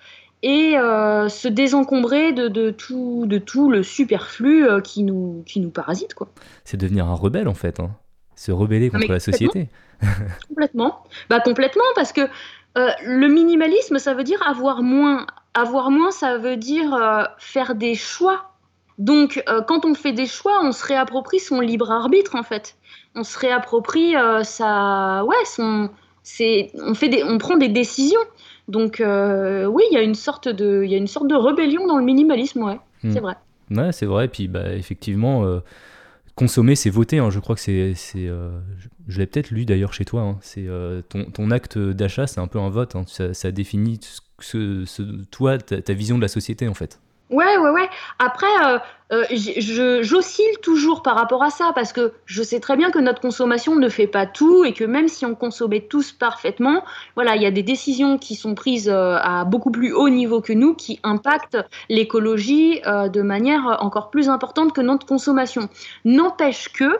et 0.43 0.73
se 0.73 1.47
désencombrer 1.47 2.31
de, 2.31 2.47
de, 2.47 2.69
tout 2.69 3.25
de 3.25 3.39
tout 3.39 3.71
le 3.71 3.81
superflu 3.81 4.67
qui 4.83 5.03
nous 5.03 5.41
qui 5.47 5.59
nous 5.59 5.71
parasite 5.71 6.13
quoi. 6.13 6.27
C'est 6.63 6.77
devenir 6.77 7.07
un 7.07 7.15
rebelle 7.15 7.47
en 7.47 7.55
fait 7.55 7.79
hein. 7.79 7.89
se 8.35 8.51
rebeller 8.51 8.91
contre 8.91 9.11
la 9.11 9.19
société. 9.19 9.69
Complètement. 10.47 11.03
Bah 11.27 11.39
complètement 11.39 11.83
parce 11.95 12.13
que 12.13 12.21
euh, 12.77 12.89
le 13.03 13.27
minimalisme, 13.27 13.97
ça 13.97 14.13
veut 14.13 14.23
dire 14.23 14.41
avoir 14.47 14.83
moins. 14.83 15.25
Avoir 15.53 15.89
moins, 15.89 16.11
ça 16.11 16.37
veut 16.37 16.57
dire 16.57 16.93
euh, 16.93 17.23
faire 17.39 17.75
des 17.75 17.95
choix. 17.95 18.51
Donc, 18.99 19.43
euh, 19.49 19.61
quand 19.61 19.85
on 19.85 19.95
fait 19.95 20.11
des 20.11 20.27
choix, 20.27 20.59
on 20.63 20.71
se 20.71 20.85
réapproprie 20.85 21.39
son 21.39 21.59
libre 21.59 21.91
arbitre, 21.91 22.35
en 22.35 22.43
fait. 22.43 22.77
On 23.15 23.23
se 23.23 23.37
réapproprie 23.39 24.13
sa. 24.43 25.23
Ouais, 25.25 25.45
son. 25.45 25.89
On, 26.79 26.93
fait 26.93 27.09
des... 27.09 27.23
on 27.23 27.37
prend 27.37 27.57
des 27.57 27.69
décisions. 27.69 28.19
Donc, 28.67 28.97
oui, 28.99 29.83
il 29.91 29.93
y, 29.93 29.97
a 29.97 30.01
une 30.01 30.15
sorte 30.15 30.49
de... 30.49 30.83
y 30.83 30.93
a 30.93 30.97
une 30.97 31.07
sorte 31.07 31.27
de 31.27 31.35
rébellion 31.35 31.87
dans 31.87 31.97
le 31.97 32.03
minimalisme, 32.03 32.63
ouais. 32.63 32.79
Hmm. 33.03 33.11
C'est 33.11 33.21
vrai. 33.21 33.35
Ouais, 33.71 33.91
c'est 33.91 34.05
vrai. 34.05 34.27
Puis, 34.27 34.47
bah, 34.47 34.73
effectivement 34.73 35.61
consommer, 36.37 36.75
c'est 36.75 36.89
voter. 36.89 37.17
Hein. 37.17 37.29
Je 37.29 37.39
crois 37.39 37.55
que 37.55 37.61
c'est, 37.61 37.95
euh, 38.15 38.59
je, 39.07 39.19
l'ai 39.19 39.25
peut-être 39.25 39.49
lu 39.51 39.65
d'ailleurs 39.65 39.93
chez 39.93 40.05
toi. 40.05 40.21
Hein. 40.21 40.37
C'est 40.41 40.65
euh, 40.67 41.01
ton, 41.01 41.51
acte 41.51 41.77
d'achat, 41.77 42.27
c'est 42.27 42.39
un 42.39 42.47
peu 42.47 42.59
un 42.59 42.69
vote. 42.69 42.95
Hein. 42.95 43.03
Ça, 43.07 43.51
définit 43.51 43.99
ce, 44.39 44.85
ce, 44.85 45.01
toi, 45.25 45.57
ta, 45.57 45.93
vision 45.93 46.15
de 46.15 46.21
la 46.21 46.29
société 46.29 46.67
en 46.69 46.73
fait. 46.73 47.01
Ouais, 47.29 47.57
ouais, 47.57 47.69
ouais. 47.71 47.89
Après, 48.19 48.47
euh, 48.65 48.79
euh, 49.11 50.01
j'oscille 50.01 50.57
toujours 50.61 51.01
par 51.01 51.15
rapport 51.15 51.43
à 51.43 51.49
ça 51.49 51.71
parce 51.75 51.91
que 51.91 52.13
je 52.25 52.41
sais 52.41 52.61
très 52.61 52.77
bien 52.77 52.89
que 52.89 52.99
notre 52.99 53.19
consommation 53.19 53.75
ne 53.75 53.89
fait 53.89 54.07
pas 54.07 54.25
tout 54.25 54.63
et 54.63 54.71
que 54.71 54.85
même 54.85 55.09
si 55.09 55.25
on 55.25 55.35
consommait 55.35 55.81
tous 55.81 56.13
parfaitement, 56.13 56.85
voilà, 57.15 57.35
il 57.35 57.41
y 57.41 57.45
a 57.45 57.51
des 57.51 57.63
décisions 57.63 58.17
qui 58.17 58.35
sont 58.35 58.55
prises 58.55 58.87
euh, 58.87 59.17
à 59.21 59.43
beaucoup 59.43 59.71
plus 59.71 59.91
haut 59.91 60.07
niveau 60.07 60.39
que 60.39 60.53
nous 60.53 60.73
qui 60.73 61.01
impactent 61.03 61.57
l'écologie 61.89 62.81
de 62.85 63.21
manière 63.21 63.77
encore 63.81 64.09
plus 64.09 64.29
importante 64.29 64.71
que 64.73 64.81
notre 64.81 65.05
consommation. 65.05 65.67
N'empêche 66.05 66.71
que 66.71 66.97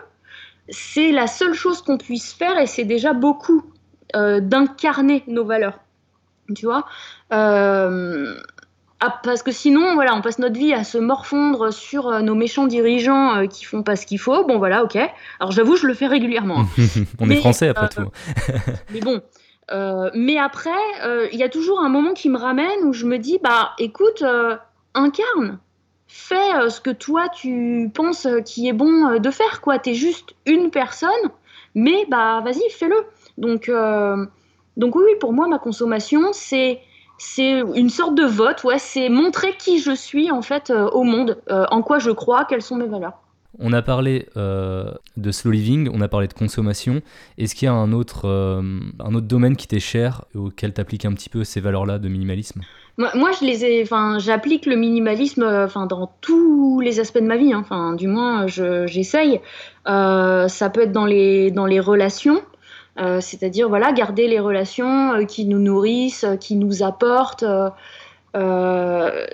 c'est 0.67 1.13
la 1.13 1.27
seule 1.27 1.53
chose 1.53 1.81
qu'on 1.81 1.97
puisse 1.97 2.33
faire 2.33 2.59
et 2.59 2.67
c'est 2.67 2.83
déjà 2.83 3.13
beaucoup 3.13 3.63
d'incarner 4.13 5.23
nos 5.27 5.45
valeurs. 5.45 5.79
Tu 6.55 6.65
vois 6.65 6.85
ah, 8.99 9.19
parce 9.23 9.43
que 9.43 9.51
sinon, 9.51 9.93
voilà, 9.93 10.15
on 10.15 10.21
passe 10.21 10.39
notre 10.39 10.57
vie 10.57 10.73
à 10.73 10.83
se 10.83 10.97
morfondre 10.97 11.71
sur 11.71 12.07
euh, 12.07 12.21
nos 12.21 12.33
méchants 12.33 12.65
dirigeants 12.65 13.35
euh, 13.35 13.45
qui 13.45 13.63
font 13.63 13.83
pas 13.83 13.95
ce 13.95 14.07
qu'il 14.07 14.19
faut. 14.19 14.43
Bon, 14.43 14.57
voilà, 14.57 14.83
ok. 14.83 14.97
Alors 15.39 15.51
j'avoue, 15.51 15.75
je 15.75 15.85
le 15.85 15.93
fais 15.93 16.07
régulièrement. 16.07 16.65
on 17.19 17.29
est 17.29 17.35
français 17.35 17.67
après 17.67 17.89
tout. 17.89 18.09
mais 18.91 19.01
bon. 19.01 19.21
mais 20.15 20.39
après, 20.39 20.69
il 21.31 21.37
y 21.37 21.43
a 21.43 21.49
toujours 21.49 21.81
un 21.81 21.89
moment 21.89 22.13
qui 22.13 22.29
me 22.29 22.37
ramène 22.37 22.85
où 22.85 22.93
je 22.93 23.05
me 23.05 23.19
dis, 23.19 23.37
bah, 23.43 23.73
écoute, 23.77 24.23
incarne, 24.95 25.59
fais 26.07 26.69
ce 26.69 26.81
que 26.81 26.89
toi 26.89 27.29
tu 27.29 27.91
penses 27.93 28.27
qui 28.45 28.67
est 28.67 28.73
bon 28.73 29.19
de 29.19 29.31
faire, 29.31 29.61
quoi. 29.61 29.77
T'es 29.77 29.93
juste 29.93 30.33
une 30.47 30.71
personne, 30.71 31.09
mais 31.75 32.07
bah, 32.09 32.41
vas-y, 32.43 32.67
fais-le. 32.71 33.05
Donc, 33.37 33.69
donc 34.77 34.95
oui, 34.95 35.11
pour 35.19 35.33
moi, 35.33 35.47
ma 35.47 35.59
consommation, 35.59 36.29
c'est 36.31 36.81
c'est 37.17 37.61
une 37.75 37.89
sorte 37.89 38.15
de 38.15 38.23
vote, 38.23 38.63
ouais, 38.63 38.79
c'est 38.79 39.09
montrer 39.09 39.55
qui 39.57 39.79
je 39.79 39.95
suis 39.95 40.31
en 40.31 40.41
fait 40.41 40.69
euh, 40.69 40.87
au 40.89 41.03
monde, 41.03 41.37
euh, 41.49 41.65
en 41.71 41.81
quoi 41.81 41.99
je 41.99 42.11
crois, 42.11 42.45
quelles 42.45 42.61
sont 42.61 42.75
mes 42.75 42.87
valeurs. 42.87 43.13
On 43.59 43.73
a 43.73 43.81
parlé 43.81 44.27
euh, 44.37 44.91
de 45.15 45.31
slow 45.31 45.49
living, 45.49 45.89
on 45.91 46.01
a 46.01 46.07
parlé 46.07 46.27
de 46.27 46.33
consommation. 46.33 47.01
Est-ce 47.39 47.55
qu'il 47.55 47.65
y 47.65 47.69
a 47.69 47.73
un 47.73 47.91
autre, 47.91 48.27
un 48.27 49.15
autre 49.15 49.25
domaine 49.25 49.55
qui 49.55 49.67
t'est 49.67 49.79
cher 49.79 50.25
et 50.35 50.37
auquel 50.37 50.75
tu 50.75 50.81
appliques 50.81 51.05
un 51.05 51.13
petit 51.13 51.29
peu 51.29 51.43
ces 51.43 51.59
valeurs-là 51.59 51.97
de 51.97 52.07
minimalisme? 52.07 52.61
Moi, 52.99 53.31
je 53.39 53.45
les 53.45 53.65
ai, 53.65 53.81
enfin, 53.81 54.19
j'applique 54.19 54.67
le 54.67 54.75
minimalisme, 54.75 55.43
enfin, 55.43 55.87
dans 55.87 56.11
tous 56.21 56.81
les 56.81 56.99
aspects 56.99 57.17
de 57.17 57.25
ma 57.25 57.37
vie. 57.37 57.51
Hein. 57.51 57.61
Enfin, 57.61 57.93
du 57.93 58.07
moins, 58.07 58.45
j'essaye. 58.45 59.41
ça 59.87 60.69
peut 60.71 60.81
être 60.81 60.91
dans 60.91 61.05
les 61.05 61.49
dans 61.49 61.65
les 61.65 61.79
relations. 61.79 62.43
Euh, 62.99 63.21
c'est-à-dire 63.21 63.69
voilà, 63.69 63.91
garder 63.91 64.27
les 64.27 64.39
relations 64.39 65.13
euh, 65.13 65.25
qui 65.25 65.45
nous 65.45 65.59
nourrissent, 65.59 66.23
euh, 66.23 66.35
qui 66.35 66.55
nous 66.55 66.81
apportent. 66.81 67.45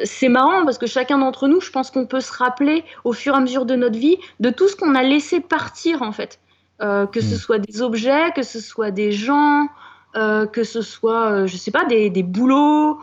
c'est 0.04 0.30
marrant 0.30 0.65
parce 0.65 0.78
que 0.78 0.88
chacun 0.88 1.17
d'entre 1.17 1.47
nous, 1.47 1.62
je 1.62 1.71
pense 1.71 1.91
qu'on 1.91 2.06
peut 2.06 2.21
se 2.21 2.32
rappeler 2.32 2.84
au 3.04 3.13
fur 3.13 3.34
et 3.34 3.38
à 3.38 3.39
mesure 3.39 3.65
de 3.65 3.76
notre 3.76 3.97
vie 3.97 4.17
de 4.39 4.49
tout 4.49 4.67
ce 4.67 4.76
qu'on 4.76 4.95
a 4.95 5.04
laissé 5.04 5.41
partir 5.41 6.02
en 6.02 6.12
fait. 6.12 6.39
que 6.80 7.21
ce 7.21 7.36
mm. 7.36 7.38
soit 7.38 7.60
des 7.60 7.82
objets, 7.82 8.32
que 8.34 8.43
ce 8.43 8.60
soit 8.62 8.91
des 8.91 9.12
gens, 9.12 9.67
que 10.13 10.63
ce 10.63 10.82
soit, 10.82 11.45
je 11.47 11.58
sais 11.58 11.71
pas, 11.71 11.84
des, 11.84 12.10
des 12.10 12.23
boulots. 12.23 12.99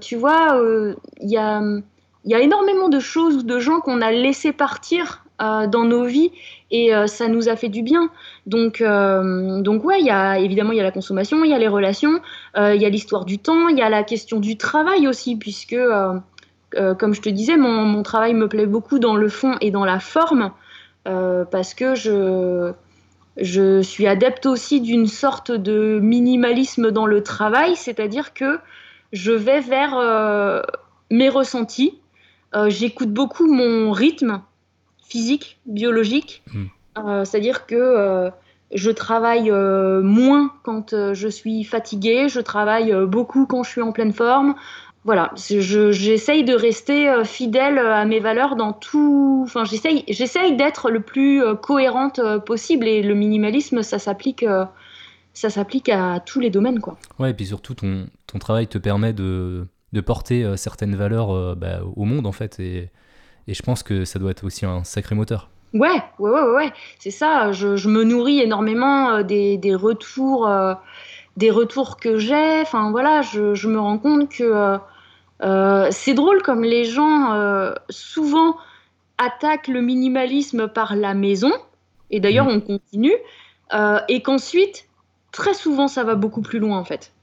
tu 0.00 0.16
vois, 0.16 0.60
il 1.20 1.30
y 1.30 1.38
a, 1.38 1.62
y, 2.26 2.34
a, 2.34 2.40
énormément 2.40 2.90
de 2.90 3.00
choses, 3.00 3.46
de 3.46 3.58
gens 3.58 3.80
qu'on 3.80 4.02
a 4.02 4.10
laissé 4.10 4.52
partir 4.52 5.23
dans 5.38 5.84
nos 5.84 6.04
vies 6.04 6.30
et 6.74 6.92
euh, 6.92 7.06
ça 7.06 7.28
nous 7.28 7.48
a 7.48 7.54
fait 7.54 7.68
du 7.68 7.82
bien. 7.82 8.10
Donc, 8.46 8.80
euh, 8.80 9.60
donc 9.62 9.84
ouais, 9.84 10.00
y 10.02 10.10
a, 10.10 10.40
évidemment, 10.40 10.72
il 10.72 10.78
y 10.78 10.80
a 10.80 10.84
la 10.84 10.90
consommation, 10.90 11.44
il 11.44 11.50
y 11.50 11.54
a 11.54 11.58
les 11.58 11.68
relations, 11.68 12.20
euh, 12.56 12.74
il 12.74 12.82
y 12.82 12.84
a 12.84 12.88
l'histoire 12.88 13.24
du 13.24 13.38
temps, 13.38 13.68
il 13.68 13.78
y 13.78 13.82
a 13.82 13.88
la 13.88 14.02
question 14.02 14.40
du 14.40 14.56
travail 14.56 15.06
aussi, 15.06 15.36
puisque, 15.36 15.76
comme 16.98 17.14
je 17.14 17.20
te 17.22 17.28
disais, 17.28 17.56
mon, 17.56 17.84
mon, 17.84 18.02
travail 18.02 18.34
me 18.34 18.48
plaît 18.48 18.66
beaucoup 18.66 18.98
dans 18.98 19.14
le 19.14 19.28
fond 19.28 19.56
et 19.60 19.70
dans 19.70 19.84
la 19.84 20.00
forme, 20.00 20.50
parce 21.04 21.74
que 21.74 21.94
je, 21.94 22.72
je 23.36 23.80
suis 23.80 24.08
adepte 24.08 24.46
aussi 24.46 24.80
d'une 24.80 25.06
sorte 25.06 25.52
de 25.52 26.00
minimalisme 26.02 26.90
dans 26.90 27.06
le 27.06 27.22
travail, 27.22 27.76
c'est-à-dire 27.76 28.34
que 28.34 28.58
je 29.12 29.30
vais 29.30 29.60
vers 29.60 29.94
mes 31.12 31.28
ressentis, 31.28 32.00
j'écoute 32.66 33.12
beaucoup 33.12 33.46
mon 33.46 33.92
rythme, 33.92 34.42
physique, 35.08 35.58
biologique. 35.66 36.42
Hmm. 36.52 36.66
Euh, 36.98 37.24
c'est-à-dire 37.24 37.66
que 37.66 37.74
euh, 37.74 38.30
je 38.72 38.90
travaille 38.90 39.50
euh, 39.50 40.02
moins 40.02 40.52
quand 40.62 41.12
je 41.12 41.28
suis 41.28 41.64
fatiguée, 41.64 42.28
je 42.28 42.40
travaille 42.40 42.94
beaucoup 43.06 43.46
quand 43.46 43.62
je 43.62 43.70
suis 43.70 43.82
en 43.82 43.92
pleine 43.92 44.12
forme. 44.12 44.54
Voilà, 45.04 45.32
j'essaye 45.36 46.44
de 46.44 46.54
rester 46.54 47.12
fidèle 47.24 47.78
à 47.78 48.06
mes 48.06 48.20
valeurs 48.20 48.56
dans 48.56 48.72
tout. 48.72 49.42
Enfin, 49.44 49.64
j'essaye 49.64 50.56
d'être 50.56 50.90
le 50.90 51.00
plus 51.00 51.42
cohérente 51.60 52.22
possible 52.46 52.88
et 52.88 53.02
le 53.02 53.14
minimalisme, 53.14 53.82
ça 53.82 53.98
s'applique 53.98 54.46
ça 55.34 55.50
s'applique 55.50 55.90
à 55.90 56.20
tous 56.20 56.40
les 56.40 56.48
domaines. 56.48 56.80
Quoi. 56.80 56.96
Ouais, 57.18 57.32
et 57.32 57.34
puis 57.34 57.44
surtout, 57.44 57.74
ton, 57.74 58.06
ton 58.26 58.38
travail 58.38 58.66
te 58.66 58.78
permet 58.78 59.12
de, 59.12 59.66
de 59.92 60.00
porter 60.00 60.56
certaines 60.56 60.96
valeurs 60.96 61.54
bah, 61.54 61.80
au 61.96 62.06
monde, 62.06 62.26
en 62.26 62.32
fait. 62.32 62.58
Et, 62.58 62.88
et 63.48 63.54
je 63.54 63.62
pense 63.62 63.82
que 63.82 64.04
ça 64.04 64.18
doit 64.18 64.30
être 64.30 64.44
aussi 64.44 64.64
un 64.66 64.84
sacré 64.84 65.14
moteur. 65.14 65.48
Ouais, 65.74 66.00
ouais, 66.20 66.30
ouais, 66.30 66.54
ouais, 66.54 66.72
c'est 67.00 67.10
ça. 67.10 67.50
Je, 67.50 67.88
me 67.88 68.04
nourris 68.04 68.40
énormément 68.40 69.10
euh, 69.10 69.22
des, 69.24 69.56
des 69.58 69.74
retours, 69.74 70.46
euh, 70.46 70.74
des 71.36 71.50
retours 71.50 71.96
que 71.96 72.16
j'ai. 72.16 72.60
Enfin 72.60 72.92
voilà, 72.92 73.22
je, 73.22 73.54
je, 73.54 73.68
me 73.68 73.80
rends 73.80 73.98
compte 73.98 74.28
que 74.28 74.78
euh, 75.42 75.88
c'est 75.90 76.14
drôle 76.14 76.42
comme 76.42 76.62
les 76.62 76.84
gens 76.84 77.74
souvent 77.90 78.56
attaquent 79.18 79.68
le 79.68 79.80
minimalisme 79.80 80.68
par 80.68 80.94
la 80.94 81.14
maison. 81.14 81.52
Et 82.10 82.20
d'ailleurs, 82.20 82.46
mmh. 82.46 82.50
on 82.50 82.60
continue. 82.60 83.16
et 84.08 84.22
qu'ensuite, 84.22 84.86
très 85.32 85.54
souvent, 85.54 85.88
ça 85.88 86.04
va 86.04 86.14
beaucoup 86.14 86.42
plus 86.42 86.60
loin 86.60 86.78
en 86.78 86.84
fait. 86.84 87.13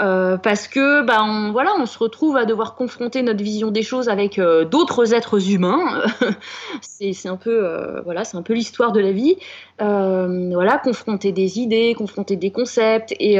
Euh, 0.00 0.36
parce 0.36 0.66
que 0.66 1.02
bah 1.02 1.22
on, 1.22 1.52
voilà 1.52 1.70
on 1.78 1.86
se 1.86 1.96
retrouve 1.98 2.36
à 2.36 2.46
devoir 2.46 2.74
confronter 2.74 3.22
notre 3.22 3.44
vision 3.44 3.70
des 3.70 3.84
choses 3.84 4.08
avec 4.08 4.40
euh, 4.40 4.64
d'autres 4.64 5.14
êtres 5.14 5.50
humains. 5.50 6.02
C'est 6.80 7.28
un 7.28 7.36
peu 7.36 7.64
euh, 7.64 8.00
voilà 8.02 8.24
c'est 8.24 8.36
un 8.36 8.42
peu 8.42 8.54
l'histoire 8.54 8.90
de 8.90 9.00
la 9.00 9.12
vie. 9.12 9.36
Voilà 9.78 10.78
confronter 10.82 11.30
des 11.30 11.60
idées 11.60 11.94
confronter 11.96 12.34
des 12.36 12.50
concepts 12.50 13.14
et 13.20 13.36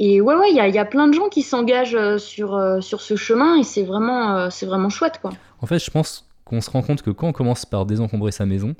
et 0.00 0.20
ouais 0.20 0.34
ouais 0.34 0.50
il 0.50 0.54
y 0.54 0.74
y 0.74 0.78
a, 0.78 0.84
plein 0.84 1.06
de 1.06 1.12
gens 1.14 1.28
qui 1.28 1.42
s'engagent 1.42 2.16
sur 2.18 2.78
sur 2.82 3.00
ce 3.00 3.14
chemin 3.14 3.56
et 3.56 3.62
c'est 3.62 3.84
vraiment 3.84 4.48
vraiment 4.62 4.88
chouette 4.88 5.18
quoi. 5.20 5.30
En 5.60 5.66
fait 5.66 5.78
je 5.78 5.90
pense 5.90 6.28
qu'on 6.44 6.60
se 6.60 6.70
rend 6.70 6.82
compte 6.82 7.02
que 7.02 7.10
quand 7.10 7.28
on 7.28 7.32
commence 7.32 7.66
par 7.66 7.86
désencombrer 7.86 8.32
sa 8.32 8.46
maison 8.46 8.74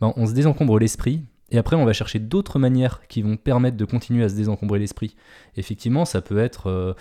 ben, 0.00 0.12
on 0.16 0.26
se 0.26 0.32
désencombre 0.32 0.78
l'esprit 0.78 1.22
et 1.50 1.58
après, 1.58 1.76
on 1.76 1.84
va 1.84 1.92
chercher 1.92 2.18
d'autres 2.18 2.58
manières 2.58 3.00
qui 3.08 3.22
vont 3.22 3.36
permettre 3.36 3.76
de 3.76 3.84
continuer 3.84 4.24
à 4.24 4.28
se 4.28 4.34
désencombrer 4.34 4.78
l'esprit. 4.78 5.14
Effectivement, 5.56 6.04
ça 6.04 6.22
peut 6.22 6.38
être 6.38 6.68
euh, 6.68 6.94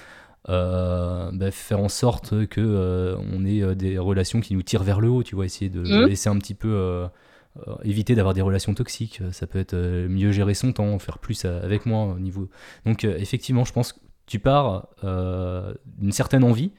euh, 0.50 1.32
bah, 1.34 1.52
faire 1.52 1.80
en 1.80 1.90
sorte 1.90 2.46
que 2.48 2.62
euh, 2.62 3.16
on 3.32 3.46
ait 3.46 3.76
des 3.76 3.98
relations 3.98 4.42
qui 4.42 4.54
nous 4.54 4.62
tirent 4.62 4.84
vers 4.84 5.00
le 5.00 5.10
haut, 5.10 5.24
tu 5.24 5.36
vois, 5.36 5.46
essayer 5.46 5.70
de 5.70 5.82
mmh. 5.82 6.08
laisser 6.08 6.30
un 6.30 6.38
petit 6.38 6.56
peu 6.56 7.08
éviter 7.84 8.16
d'avoir 8.16 8.34
des 8.34 8.42
relations 8.42 8.74
toxiques. 8.74 9.22
Ça 9.32 9.48
peut 9.48 9.60
être 9.60 9.76
mieux 9.76 10.32
gérer 10.32 10.54
son 10.54 10.74
temps, 10.74 11.00
faire 11.00 11.20
plus 11.20 11.46
avec 11.46 11.86
moi 11.86 12.06
au 12.06 12.20
niveau. 12.20 12.50
Donc 12.86 13.06
effectivement, 13.06 13.64
je 13.64 13.72
pense 13.72 13.94
que 13.94 14.00
tu 14.26 14.40
pars 14.40 14.88
d'une 15.04 16.12
certaine 16.12 16.44
envie, 16.44 16.74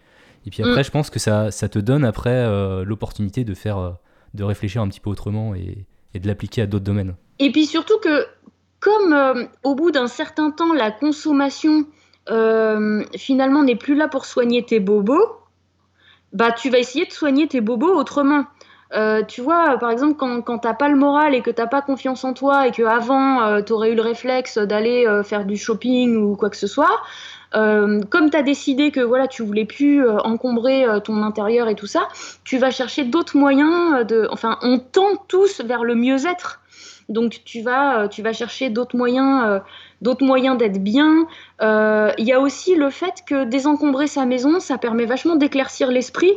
et 0.46 0.50
puis 0.50 0.62
après, 0.62 0.82
mmh. 0.82 0.84
je 0.84 0.90
pense 0.90 1.08
que 1.08 1.18
ça, 1.18 1.50
ça 1.50 1.70
te 1.70 1.78
donne 1.78 2.04
après 2.04 2.44
l'opportunité 2.84 3.44
de 3.44 3.54
faire, 3.54 3.96
de 4.34 4.44
réfléchir 4.44 4.82
un 4.82 4.88
petit 4.88 5.00
peu 5.00 5.08
autrement 5.08 5.54
et, 5.54 5.86
et 6.12 6.20
de 6.20 6.26
l'appliquer 6.26 6.62
à 6.62 6.66
d'autres 6.66 6.84
domaines. 6.84 7.14
Et 7.38 7.50
puis 7.50 7.66
surtout 7.66 7.98
que, 7.98 8.26
comme 8.80 9.12
euh, 9.12 9.44
au 9.62 9.74
bout 9.74 9.90
d'un 9.90 10.06
certain 10.06 10.50
temps, 10.50 10.72
la 10.72 10.90
consommation 10.90 11.86
euh, 12.30 13.02
finalement 13.16 13.62
n'est 13.62 13.76
plus 13.76 13.94
là 13.94 14.08
pour 14.08 14.24
soigner 14.24 14.64
tes 14.64 14.80
bobos, 14.80 15.36
bah 16.32 16.52
tu 16.52 16.70
vas 16.70 16.78
essayer 16.78 17.06
de 17.06 17.12
soigner 17.12 17.48
tes 17.48 17.60
bobos 17.60 17.94
autrement. 17.94 18.44
Euh, 18.92 19.24
tu 19.24 19.40
vois, 19.40 19.76
par 19.78 19.90
exemple, 19.90 20.14
quand, 20.16 20.42
quand 20.42 20.58
t'as 20.58 20.74
pas 20.74 20.88
le 20.88 20.96
moral 20.96 21.34
et 21.34 21.40
que 21.40 21.50
t'as 21.50 21.66
pas 21.66 21.82
confiance 21.82 22.22
en 22.24 22.32
toi 22.32 22.68
et 22.68 22.70
que 22.70 22.82
avant 22.82 23.62
tu 23.62 23.72
aurais 23.72 23.90
eu 23.90 23.96
le 23.96 24.02
réflexe 24.02 24.58
d'aller 24.58 25.04
faire 25.24 25.44
du 25.44 25.56
shopping 25.56 26.16
ou 26.16 26.36
quoi 26.36 26.48
que 26.50 26.56
ce 26.56 26.68
soit, 26.68 27.00
comme 27.52 28.30
tu 28.30 28.36
as 28.36 28.42
décidé 28.42 28.92
que 28.92 29.00
voilà, 29.00 29.26
tu 29.26 29.42
voulais 29.42 29.64
plus 29.64 30.08
encombrer 30.08 30.86
ton 31.02 31.22
intérieur 31.22 31.68
et 31.68 31.74
tout 31.74 31.88
ça, 31.88 32.08
tu 32.44 32.58
vas 32.58 32.70
chercher 32.70 33.04
d'autres 33.04 33.36
moyens 33.36 34.06
de. 34.06 34.28
Enfin, 34.30 34.58
on 34.62 34.78
tend 34.78 35.16
tous 35.26 35.60
vers 35.60 35.82
le 35.82 35.96
mieux-être. 35.96 36.60
Donc 37.08 37.42
tu 37.44 37.60
vas, 37.62 38.02
euh, 38.02 38.08
tu 38.08 38.22
vas 38.22 38.32
chercher 38.32 38.70
d'autres 38.70 38.96
moyens, 38.96 39.42
euh, 39.46 39.58
d'autres 40.00 40.24
moyens 40.24 40.56
d'être 40.56 40.82
bien. 40.82 41.26
Euh, 41.62 42.10
il 42.18 42.26
y 42.26 42.32
a 42.32 42.40
aussi 42.40 42.74
le 42.74 42.90
fait 42.90 43.22
que 43.26 43.44
désencombrer 43.44 44.06
sa 44.06 44.26
maison, 44.26 44.60
ça 44.60 44.78
permet 44.78 45.04
vachement 45.04 45.36
d'éclaircir 45.36 45.90
l'esprit. 45.90 46.32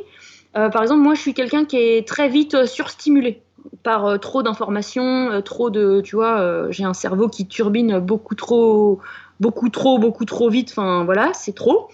par 0.54 0.82
exemple, 0.82 1.02
moi, 1.02 1.14
je 1.14 1.22
suis 1.22 1.36
quelqu'un 1.36 1.66
qui 1.66 1.78
est 1.78 2.08
très 2.08 2.30
vite 2.30 2.66
surstimulé. 2.66 3.42
par 3.84 4.20
trop 4.20 4.44
d'informations, 4.44 5.42
trop 5.44 5.70
de, 5.70 6.02
tu 6.02 6.16
vois, 6.16 6.72
j'ai 6.72 6.84
un 6.84 6.96
cerveau 6.96 7.28
qui 7.28 7.46
turbine 7.48 8.00
beaucoup 8.00 8.34
trop, 8.34 9.00
beaucoup 9.40 9.70
trop, 9.70 10.00
beaucoup 10.00 10.26
trop 10.26 10.50
vite. 10.50 10.70
Enfin 10.72 11.04
voilà, 11.04 11.32
c'est 11.34 11.54
trop. 11.54 11.90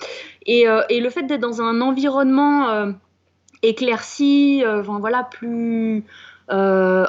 Et, 0.45 0.65
et, 0.89 0.99
le 1.01 1.09
fait 1.09 1.23
d'être 1.23 1.41
dans 1.41 1.61
un 1.61 1.81
environnement 1.81 2.93
éclairci, 3.63 4.63
enfin 4.65 4.99
voilà, 4.99 5.23
plus 5.23 6.05
euh, 6.51 7.05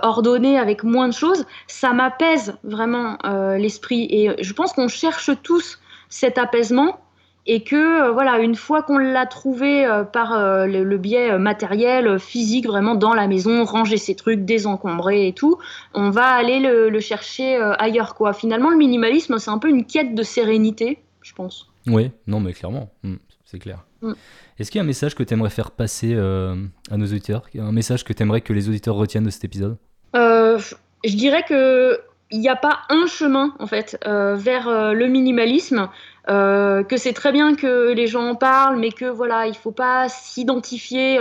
avec 0.59 0.85
moins 0.85 1.09
de 1.09 1.15
choses, 1.15 1.45
ça 1.67 1.93
m'apaise 1.93 2.55
vraiment 2.63 3.19
euh, 3.25 3.57
l'esprit. 3.57 4.07
Et 4.11 4.31
je 4.43 4.53
pense 4.53 4.73
qu'on 4.73 4.89
cherche 4.89 5.31
tous 5.43 5.79
cet 6.09 6.39
apaisement 6.39 7.01
et 7.47 7.63
que 7.63 7.77
euh, 7.77 8.13
voilà, 8.13 8.39
une 8.39 8.55
fois 8.55 8.83
qu'on 8.83 8.99
l'a 8.99 9.27
trouvé 9.27 9.87
par 10.13 10.67
le, 10.67 10.97
biais 10.97 11.39
matériel, 11.39 12.19
physique, 12.19 12.67
vraiment 12.67 12.95
dans 12.95 13.15
la 13.15 13.27
maison, 13.27 13.65
ranger 13.65 13.97
ses 13.97 14.15
trucs, 14.15 14.45
désencombrer 14.45 15.29
et 15.29 15.33
tout, 15.33 15.59
on 15.93 16.11
va 16.11 16.27
aller 16.27 16.61
le, 16.61 17.01
chercher 17.01 17.57
ailleurs. 17.79 18.15
quoi. 18.15 18.33
Finalement, 18.33 18.71
le 18.71 18.77
minimalisme, 18.77 19.39
c'est 19.39 19.51
un 19.51 19.59
peu 19.59 19.69
une 19.69 19.85
quête 19.85 20.15
de 20.15 20.23
sérénité, 20.23 20.99
je 21.23 21.35
pense. 21.35 21.69
Oui, 21.87 22.11
non, 22.27 22.41
mais 22.41 22.55
clairement, 22.55 22.91
hmm, 23.03 23.17
c'est 23.45 23.59
clair. 23.59 23.85
Mm. 24.03 24.13
Est-ce 24.59 24.71
qu'il 24.71 24.79
y 24.79 24.81
a 24.81 24.85
un 24.85 24.87
message 24.87 25.15
que 25.15 25.23
tu 25.23 25.35
aimerais 25.35 25.51
faire 25.51 25.71
passer 25.71 26.15
euh, 26.15 26.57
à 26.91 26.97
nos 26.97 27.07
auditeurs? 27.07 27.43
Un 27.59 27.73
message 27.73 28.05
que 28.05 28.13
tu 28.13 28.23
aimerais 28.23 28.41
que 28.41 28.53
les 28.53 28.69
auditeurs 28.69 28.95
retiennent 28.95 29.25
de 29.25 29.31
cet 29.31 29.45
épisode? 29.45 29.77
Euh, 30.17 30.59
Je 31.05 31.17
dirais 31.17 31.45
que 31.49 32.01
il 32.31 32.41
n'y 32.41 32.49
a 32.49 32.57
pas 32.57 32.81
un 32.89 33.07
chemin 33.07 33.55
en 33.61 33.67
fait 33.67 33.99
euh, 34.07 34.35
vers 34.35 34.69
le 34.95 35.07
minimalisme. 35.07 35.89
que 36.27 36.97
c'est 36.97 37.13
très 37.13 37.33
bien 37.33 37.55
que 37.55 37.93
les 37.93 38.07
gens 38.07 38.31
en 38.31 38.35
parlent, 38.35 38.79
mais 38.79 38.91
que 38.91 39.05
voilà, 39.05 39.47
il 39.47 39.55
faut 39.55 39.73
pas 39.73 40.09
s'identifier 40.09 41.21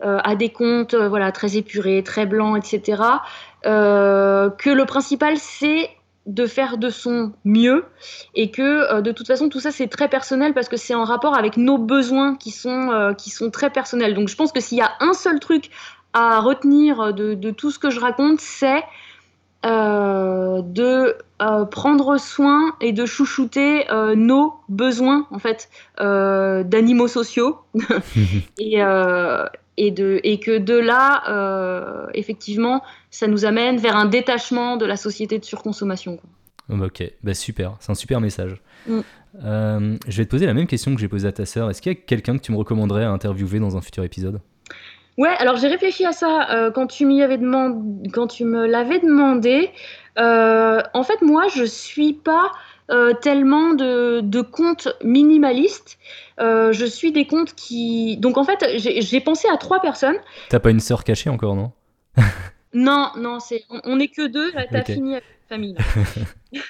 à 0.00 0.36
des 0.36 0.50
comptes 0.50 0.94
voilà 0.94 1.32
très 1.32 1.56
épurés, 1.56 2.02
très 2.02 2.26
blancs, 2.26 2.58
etc. 2.58 3.02
que 3.64 4.70
le 4.70 4.84
principal 4.84 5.38
c'est 5.38 5.88
de 6.26 6.46
faire 6.46 6.78
de 6.78 6.88
son 6.88 7.32
mieux 7.44 7.84
et 8.34 8.50
que 8.50 8.62
euh, 8.62 9.00
de 9.02 9.12
toute 9.12 9.26
façon 9.26 9.48
tout 9.48 9.60
ça 9.60 9.70
c'est 9.70 9.88
très 9.88 10.08
personnel 10.08 10.54
parce 10.54 10.68
que 10.68 10.76
c'est 10.76 10.94
en 10.94 11.04
rapport 11.04 11.36
avec 11.36 11.56
nos 11.56 11.76
besoins 11.76 12.34
qui 12.36 12.50
sont, 12.50 12.90
euh, 12.90 13.12
qui 13.12 13.30
sont 13.30 13.50
très 13.50 13.70
personnels. 13.70 14.14
Donc 14.14 14.28
je 14.28 14.36
pense 14.36 14.52
que 14.52 14.60
s'il 14.60 14.78
y 14.78 14.82
a 14.82 14.92
un 15.00 15.12
seul 15.12 15.38
truc 15.38 15.70
à 16.12 16.40
retenir 16.40 17.12
de, 17.12 17.34
de 17.34 17.50
tout 17.50 17.70
ce 17.70 17.78
que 17.78 17.90
je 17.90 18.00
raconte, 18.00 18.40
c'est 18.40 18.82
euh, 19.66 20.62
de 20.62 21.16
prendre 21.70 22.18
soin 22.18 22.74
et 22.80 22.92
de 22.92 23.04
chouchouter 23.04 23.84
nos 24.14 24.54
besoins 24.68 25.26
en 25.30 25.38
fait 25.38 25.68
d'animaux 25.98 27.08
sociaux 27.08 27.58
et, 28.58 28.80
et, 29.76 29.90
de, 29.90 30.20
et 30.22 30.40
que 30.40 30.58
de 30.58 30.74
là, 30.74 31.22
euh, 31.28 32.06
effectivement, 32.14 32.82
ça 33.10 33.26
nous 33.26 33.44
amène 33.44 33.78
vers 33.78 33.96
un 33.96 34.06
détachement 34.06 34.76
de 34.76 34.86
la 34.86 34.96
société 34.96 35.38
de 35.38 35.44
surconsommation. 35.44 36.18
Oh, 36.68 36.76
bah, 36.76 36.86
ok, 36.86 37.04
bah 37.22 37.34
super, 37.34 37.76
c'est 37.80 37.92
un 37.92 37.96
super 37.96 38.20
message. 38.20 38.62
Mm. 38.86 39.00
Euh, 39.44 39.96
je 40.06 40.16
vais 40.16 40.24
te 40.24 40.30
poser 40.30 40.46
la 40.46 40.54
même 40.54 40.66
question 40.66 40.94
que 40.94 41.00
j'ai 41.00 41.08
posée 41.08 41.28
à 41.28 41.32
ta 41.32 41.44
sœur. 41.44 41.70
Est-ce 41.70 41.82
qu'il 41.82 41.92
y 41.92 41.96
a 41.96 41.98
quelqu'un 41.98 42.36
que 42.38 42.42
tu 42.42 42.52
me 42.52 42.56
recommanderais 42.56 43.04
à 43.04 43.10
interviewer 43.10 43.58
dans 43.58 43.76
un 43.76 43.80
futur 43.80 44.04
épisode? 44.04 44.40
Ouais, 45.18 45.34
alors 45.38 45.56
j'ai 45.56 45.68
réfléchi 45.68 46.04
à 46.04 46.12
ça 46.12 46.50
euh, 46.50 46.70
quand 46.70 46.86
tu 46.86 47.06
m'y 47.06 47.22
avais 47.22 47.38
demandé, 47.38 48.08
quand 48.10 48.26
tu 48.26 48.44
me 48.44 48.66
l'avais 48.66 48.98
demandé. 48.98 49.70
en 50.16 51.02
fait, 51.02 51.22
moi, 51.22 51.46
je 51.54 51.64
suis 51.64 52.14
pas 52.14 52.50
euh, 52.90 53.14
tellement 53.14 53.72
de, 53.72 54.20
de, 54.20 54.42
comptes 54.42 54.88
minimalistes. 55.02 55.98
Euh, 56.38 56.70
je 56.72 56.84
suis 56.84 57.12
des 57.12 57.26
comptes 57.26 57.54
qui. 57.54 58.18
Donc 58.18 58.36
en 58.36 58.44
fait, 58.44 58.62
j'ai 58.76 59.20
pensé 59.20 59.48
à 59.48 59.56
trois 59.56 59.80
personnes. 59.80 60.18
T'as 60.50 60.60
pas 60.60 60.70
une 60.70 60.80
sœur 60.80 61.02
cachée 61.02 61.30
encore, 61.30 61.54
non? 61.56 61.72
Non, 62.76 63.12
non, 63.16 63.38
c'est 63.38 63.62
on 63.84 63.96
n'est 63.96 64.08
que 64.08 64.26
deux. 64.26 64.50
T'as 64.50 64.82
fini 64.82 65.12
avec 65.12 65.24
la 65.48 65.56
famille. 65.56 65.76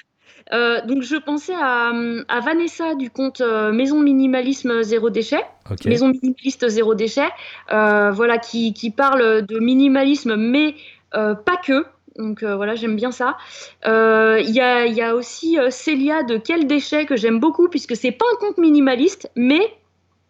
Euh, 0.53 0.85
donc 0.85 1.01
je 1.01 1.15
pensais 1.15 1.55
à, 1.55 1.91
à, 2.27 2.39
Vanessa 2.39 2.93
du 2.93 3.09
compte 3.09 3.41
Maison 3.41 3.99
Minimalisme 3.99 4.83
Zéro 4.83 5.09
Déchet, 5.09 5.43
Maison 5.85 6.09
Minimaliste 6.09 6.67
Zéro 6.67 6.93
Déchet, 6.93 7.29
voilà 7.67 8.37
qui, 8.37 8.71
qui, 8.71 8.91
parle 8.91 9.43
de 9.43 9.57
minimalisme 9.57 10.35
mais 10.35 10.75
pas 11.11 11.57
que. 11.65 11.87
Donc 12.17 12.43
euh, 12.43 12.55
voilà, 12.55 12.75
j'aime 12.75 12.95
bien 12.95 13.11
ça. 13.11 13.37
Euh, 13.85 14.39
il 14.41 14.51
y, 14.51 14.61
a, 14.61 15.15
aussi 15.15 15.59
euh, 15.59 15.69
Célia 15.69 16.23
de 16.23 16.37
Quel 16.37 16.67
déchet 16.67 17.05
que 17.05 17.15
j'aime 17.15 17.39
beaucoup 17.39 17.67
puisque 17.67 17.95
c'est 17.95 18.11
pas 18.11 18.25
un 18.33 18.37
compte 18.37 18.57
minimaliste, 18.57 19.29
mais 19.35 19.61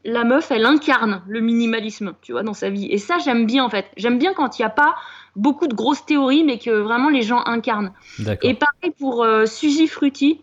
la 0.03 0.23
meuf, 0.23 0.51
elle 0.51 0.65
incarne 0.65 1.21
le 1.27 1.41
minimalisme, 1.41 2.13
tu 2.21 2.31
vois, 2.31 2.43
dans 2.43 2.53
sa 2.53 2.69
vie. 2.69 2.87
Et 2.91 2.97
ça, 2.97 3.17
j'aime 3.17 3.45
bien 3.45 3.63
en 3.63 3.69
fait. 3.69 3.85
J'aime 3.97 4.17
bien 4.17 4.33
quand 4.33 4.57
il 4.57 4.61
n'y 4.61 4.65
a 4.65 4.69
pas 4.69 4.95
beaucoup 5.35 5.67
de 5.67 5.73
grosses 5.73 6.05
théories, 6.05 6.43
mais 6.43 6.59
que 6.59 6.69
vraiment 6.69 7.09
les 7.09 7.21
gens 7.21 7.43
incarnent. 7.45 7.91
Et 8.41 8.53
pareil 8.53 8.93
pour 8.99 9.25
Suzy 9.45 9.87
Frutti. 9.87 10.41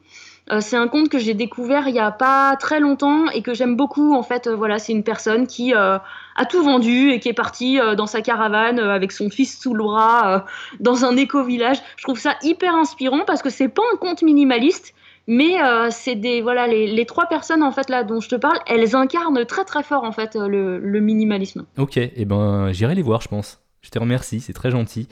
Euh, 0.50 0.60
c'est 0.60 0.76
un 0.76 0.88
conte 0.88 1.08
que 1.08 1.18
j'ai 1.18 1.34
découvert 1.34 1.88
il 1.88 1.94
y 1.94 2.00
a 2.00 2.10
pas 2.10 2.56
très 2.56 2.80
longtemps 2.80 3.30
et 3.30 3.42
que 3.42 3.54
j'aime 3.54 3.76
beaucoup. 3.76 4.14
En 4.14 4.22
fait, 4.22 4.46
euh, 4.46 4.56
voilà, 4.56 4.78
c'est 4.78 4.92
une 4.92 5.04
personne 5.04 5.46
qui 5.46 5.74
euh, 5.74 5.98
a 6.36 6.44
tout 6.46 6.62
vendu 6.62 7.10
et 7.10 7.20
qui 7.20 7.28
est 7.28 7.34
partie 7.34 7.78
dans 7.96 8.06
sa 8.06 8.22
caravane 8.22 8.78
avec 8.78 9.12
son 9.12 9.30
fils 9.30 9.60
sous 9.60 9.74
le 9.74 9.84
bras 9.84 10.44
dans 10.80 11.04
un 11.04 11.16
éco-village. 11.16 11.78
Je 11.96 12.02
trouve 12.02 12.18
ça 12.18 12.36
hyper 12.42 12.74
inspirant 12.74 13.24
parce 13.26 13.42
que 13.42 13.50
c'est 13.50 13.68
pas 13.68 13.82
un 13.92 13.96
conte 13.96 14.22
minimaliste, 14.22 14.94
mais 15.26 15.56
c'est 15.90 16.16
des 16.16 16.40
voilà 16.40 16.66
les, 16.66 17.06
trois 17.06 17.26
personnes 17.26 17.62
en 17.62 17.70
fait 17.70 17.90
là 17.90 18.02
dont 18.02 18.20
je 18.20 18.30
te 18.30 18.34
parle, 18.34 18.58
elles 18.66 18.96
incarnent 18.96 19.44
très 19.44 19.64
très 19.64 19.82
fort 19.82 20.04
en 20.04 20.12
fait 20.12 20.36
le, 20.36 21.00
minimalisme. 21.00 21.66
Ok, 21.76 21.98
et 21.98 22.12
eh 22.16 22.24
ben 22.24 22.72
j'irai 22.72 22.94
les 22.94 23.02
voir, 23.02 23.20
je 23.20 23.28
pense. 23.28 23.60
Je 23.82 23.90
te 23.90 23.98
remercie, 23.98 24.40
c'est 24.40 24.54
très 24.54 24.70
gentil. 24.70 25.08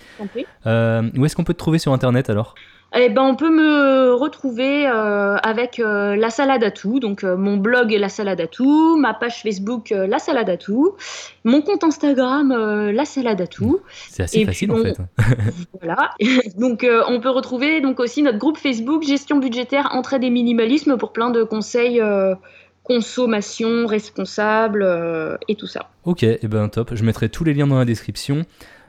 où 0.65 1.25
est-ce 1.25 1.37
qu'on 1.37 1.45
peut 1.45 1.55
te 1.55 1.59
trouver 1.59 1.79
sur 1.79 1.93
internet 1.93 2.31
alors? 2.31 2.55
Eh 2.93 3.09
ben, 3.09 3.23
on 3.23 3.37
peut 3.37 3.51
me 3.51 4.13
retrouver 4.15 4.87
euh, 4.87 5.37
avec 5.37 5.79
euh, 5.79 6.17
la 6.17 6.29
salade 6.31 6.65
à 6.65 6.73
tout, 6.73 6.99
donc 6.99 7.23
euh, 7.23 7.37
mon 7.37 7.57
blog 7.57 7.93
La 7.93 8.09
salade 8.09 8.41
à 8.41 8.49
tout, 8.49 8.97
ma 8.97 9.15
page 9.15 9.43
Facebook 9.43 9.91
La 9.91 10.19
salade 10.19 10.51
à 10.51 10.57
tout, 10.57 10.97
mon 11.45 11.63
compte 11.63 11.85
Instagram 11.85 12.53
La 12.93 13.05
salade 13.05 13.41
à 13.41 13.47
tout. 13.47 13.81
C'est 14.09 14.25
assez 14.25 14.45
facile 14.45 14.73
en 14.73 14.83
fait. 14.83 14.97
voilà. 15.81 16.11
donc 16.59 16.85
on 17.09 17.21
peut 17.21 17.31
retrouver 17.31 17.81
donc 17.81 18.01
aussi 18.01 18.23
notre 18.23 18.39
groupe 18.39 18.59
Facebook 18.59 19.05
Gestion 19.05 19.39
budgétaire 19.39 19.91
Entraide 19.93 20.25
et 20.25 20.31
minimalisme 20.31 20.97
pour 20.97 21.13
plein 21.13 21.31
de 21.31 21.45
conseils 21.45 22.03
consommation 22.83 23.87
responsable 23.87 25.39
et 25.47 25.55
tout 25.55 25.69
ça. 25.69 25.91
Ok, 26.05 26.25
et 26.25 26.41
eh 26.43 26.49
ben 26.49 26.69
top. 26.69 26.95
Je 26.95 27.05
mettrai 27.05 27.29
tous 27.29 27.45
les 27.45 27.55
liens 27.55 27.69
dans 27.69 27.79
la 27.79 27.85
description. 27.85 28.45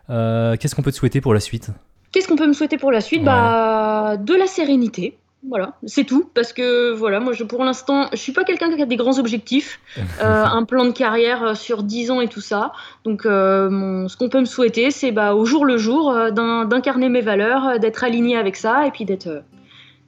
Qu'est-ce 0.08 0.74
qu'on 0.76 0.82
peut 0.82 0.92
te 0.92 0.98
souhaiter 0.98 1.22
pour 1.22 1.36
la 1.36 1.40
suite? 1.40 1.70
Qu'est-ce 2.12 2.28
qu'on 2.28 2.36
peut 2.36 2.48
me 2.48 2.54
souhaiter 2.54 2.78
pour 2.78 2.92
la 2.92 3.02
suite? 3.02 3.24
Bah, 3.24 4.18
de 4.18 4.34
la 4.34 4.48
sérénité. 4.48 5.18
Voilà, 5.48 5.74
c'est 5.86 6.04
tout. 6.04 6.30
Parce 6.36 6.54
que 6.54 6.92
voilà, 6.92 7.20
moi, 7.20 7.34
je, 7.34 7.44
pour 7.44 7.64
l'instant, 7.64 8.08
je 8.12 8.18
suis 8.18 8.32
pas 8.32 8.44
quelqu'un 8.44 8.76
qui 8.76 8.82
a 8.82 8.86
des 8.86 8.96
grands 8.96 9.18
objectifs, 9.18 9.80
euh, 9.98 10.46
un 10.46 10.64
plan 10.66 10.86
de 10.86 10.92
carrière 10.92 11.44
euh, 11.44 11.56
sur 11.56 11.84
10 11.84 12.12
ans 12.12 12.22
et 12.22 12.28
tout 12.28 12.42
ça. 12.42 12.74
Donc, 13.06 13.26
euh, 13.26 14.08
ce 14.08 14.16
qu'on 14.18 14.30
peut 14.30 14.40
me 14.40 14.46
souhaiter, 14.46 14.92
c'est 14.92 15.12
bah, 15.12 15.34
au 15.34 15.46
jour 15.46 15.66
le 15.66 15.78
jour 15.78 16.14
d'incarner 16.32 17.10
mes 17.10 17.22
valeurs, 17.22 17.80
d'être 17.80 18.04
aligné 18.04 18.38
avec 18.38 18.56
ça 18.56 18.86
et 18.86 18.92
puis 18.92 19.06
d'être 19.06 19.44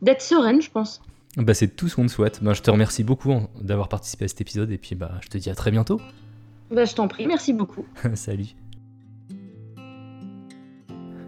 d'être 0.01 0.21
sereine, 0.21 0.61
je 0.61 0.69
pense. 0.69 1.01
Bah, 1.37 1.53
c'est 1.53 1.75
tout 1.75 1.87
ce 1.87 1.95
qu'on 1.95 2.05
te 2.05 2.11
souhaite. 2.11 2.43
Bah, 2.43 2.53
je 2.53 2.61
te 2.61 2.69
remercie 2.69 3.03
beaucoup 3.03 3.31
hein, 3.31 3.47
d'avoir 3.59 3.87
participé 3.87 4.25
à 4.25 4.27
cet 4.27 4.41
épisode 4.41 4.71
et 4.71 4.77
puis 4.77 4.95
bah, 4.95 5.11
je 5.21 5.29
te 5.29 5.37
dis 5.37 5.49
à 5.49 5.55
très 5.55 5.71
bientôt. 5.71 5.99
Bah, 6.69 6.85
je 6.85 6.93
t'en 6.93 7.07
prie, 7.07 7.25
merci 7.25 7.53
beaucoup. 7.53 7.85
Salut. 8.13 8.55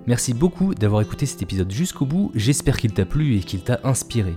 Merci 0.07 0.35
beaucoup 0.35 0.75
d'avoir 0.75 1.01
écouté 1.01 1.25
cet 1.25 1.41
épisode 1.41 1.71
jusqu'au 1.71 2.05
bout, 2.05 2.31
j'espère 2.35 2.77
qu'il 2.77 2.93
t'a 2.93 3.05
plu 3.05 3.37
et 3.37 3.39
qu'il 3.39 3.63
t'a 3.63 3.79
inspiré. 3.83 4.35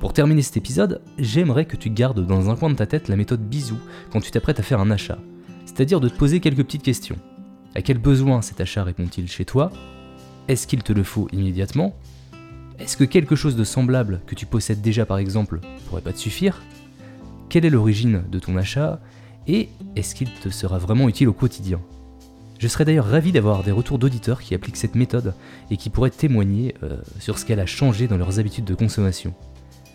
Pour 0.00 0.12
terminer 0.12 0.42
cet 0.42 0.56
épisode, 0.56 1.02
j'aimerais 1.18 1.66
que 1.66 1.76
tu 1.76 1.88
gardes 1.88 2.26
dans 2.26 2.50
un 2.50 2.56
coin 2.56 2.68
de 2.68 2.74
ta 2.74 2.86
tête 2.86 3.06
la 3.06 3.14
méthode 3.14 3.48
bisou 3.48 3.78
quand 4.10 4.20
tu 4.20 4.32
t'apprêtes 4.32 4.58
à 4.58 4.64
faire 4.64 4.80
un 4.80 4.90
achat, 4.90 5.18
c'est-à-dire 5.66 6.00
de 6.00 6.08
te 6.08 6.16
poser 6.16 6.40
quelques 6.40 6.64
petites 6.64 6.82
questions. 6.82 7.14
À 7.76 7.82
quel 7.82 7.98
besoin 7.98 8.42
cet 8.42 8.60
achat 8.60 8.82
répond-il 8.82 9.28
chez 9.28 9.44
toi? 9.44 9.70
Est-ce 10.48 10.66
qu'il 10.66 10.82
te 10.82 10.92
le 10.92 11.04
faut 11.04 11.28
immédiatement? 11.32 11.94
Est-ce 12.80 12.96
que 12.96 13.04
quelque 13.04 13.36
chose 13.36 13.54
de 13.54 13.62
semblable 13.62 14.20
que 14.26 14.34
tu 14.34 14.46
possèdes 14.46 14.82
déjà 14.82 15.06
par 15.06 15.18
exemple 15.18 15.60
pourrait 15.88 16.02
pas 16.02 16.12
te 16.12 16.18
suffire? 16.18 16.60
Quelle 17.48 17.64
est 17.64 17.70
l'origine 17.70 18.24
de 18.32 18.40
ton 18.40 18.56
achat? 18.56 19.00
Et 19.46 19.68
est-ce 19.94 20.16
qu'il 20.16 20.32
te 20.32 20.48
sera 20.48 20.78
vraiment 20.78 21.08
utile 21.08 21.28
au 21.28 21.32
quotidien? 21.32 21.80
Je 22.64 22.68
serais 22.70 22.86
d'ailleurs 22.86 23.04
ravi 23.04 23.30
d'avoir 23.30 23.62
des 23.62 23.72
retours 23.72 23.98
d'auditeurs 23.98 24.40
qui 24.40 24.54
appliquent 24.54 24.78
cette 24.78 24.94
méthode 24.94 25.34
et 25.70 25.76
qui 25.76 25.90
pourraient 25.90 26.08
témoigner 26.08 26.74
euh, 26.82 26.96
sur 27.20 27.38
ce 27.38 27.44
qu'elle 27.44 27.60
a 27.60 27.66
changé 27.66 28.08
dans 28.08 28.16
leurs 28.16 28.38
habitudes 28.38 28.64
de 28.64 28.74
consommation. 28.74 29.34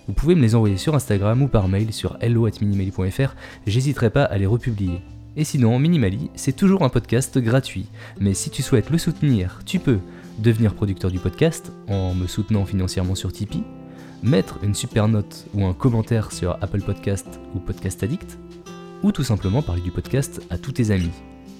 Vous 0.05 0.13
pouvez 0.13 0.35
me 0.35 0.41
les 0.43 0.53
envoyer 0.53 0.77
sur 0.77 0.93
Instagram 0.93 1.41
ou 1.41 1.47
par 1.47 1.67
mail 1.67 1.91
sur 1.91 2.17
hello.minimali.fr, 2.21 3.33
j'hésiterai 3.65 4.11
pas 4.11 4.23
à 4.23 4.37
les 4.37 4.45
republier. 4.45 5.01
Et 5.35 5.45
sinon, 5.45 5.79
Minimali, 5.79 6.29
c'est 6.35 6.55
toujours 6.55 6.83
un 6.83 6.89
podcast 6.89 7.39
gratuit, 7.39 7.87
mais 8.19 8.35
si 8.35 8.51
tu 8.51 8.61
souhaites 8.61 8.91
le 8.91 8.99
soutenir, 8.99 9.61
tu 9.65 9.79
peux 9.79 9.97
devenir 10.37 10.75
producteur 10.75 11.09
du 11.09 11.17
podcast 11.17 11.71
en 11.87 12.13
me 12.13 12.27
soutenant 12.27 12.65
financièrement 12.65 13.15
sur 13.15 13.33
Tipeee, 13.33 13.63
mettre 14.21 14.59
une 14.61 14.75
super 14.75 15.07
note 15.07 15.47
ou 15.55 15.65
un 15.65 15.73
commentaire 15.73 16.31
sur 16.31 16.51
Apple 16.61 16.81
Podcast 16.81 17.39
ou 17.55 17.59
Podcast 17.59 18.03
Addict, 18.03 18.37
ou 19.01 19.11
tout 19.11 19.23
simplement 19.23 19.63
parler 19.63 19.81
du 19.81 19.89
podcast 19.89 20.43
à 20.51 20.59
tous 20.59 20.73
tes 20.73 20.91
amis. 20.91 21.09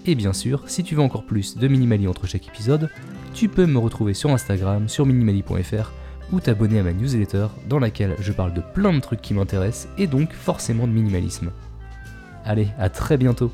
Et 0.06 0.16
bien 0.16 0.34
sûr, 0.34 0.64
si 0.68 0.84
tu 0.84 0.96
veux 0.96 1.02
encore 1.02 1.24
plus 1.24 1.58
de 1.58 1.68
Minimali 1.68 2.08
entre 2.08 2.28
chaque 2.28 2.48
épisode, 2.48 2.90
tu 3.34 3.48
peux 3.48 3.66
me 3.66 3.78
retrouver 3.78 4.14
sur 4.14 4.32
Instagram, 4.32 4.90
sur 4.90 5.06
minimali.fr 5.06 5.92
ou 6.32 6.40
t'abonner 6.40 6.80
à 6.80 6.84
ma 6.84 6.94
newsletter 6.94 7.48
dans 7.68 7.80
laquelle 7.80 8.16
je 8.20 8.32
parle 8.32 8.54
de 8.54 8.62
plein 8.62 8.94
de 8.94 9.00
trucs 9.00 9.22
qui 9.22 9.34
m'intéressent 9.34 9.92
et 9.98 10.08
donc 10.08 10.32
forcément 10.34 10.88
de 10.88 10.94
minimalisme. 10.94 11.52
Allez, 12.46 12.68
à 12.78 12.90
très 12.90 13.18
bientôt 13.18 13.52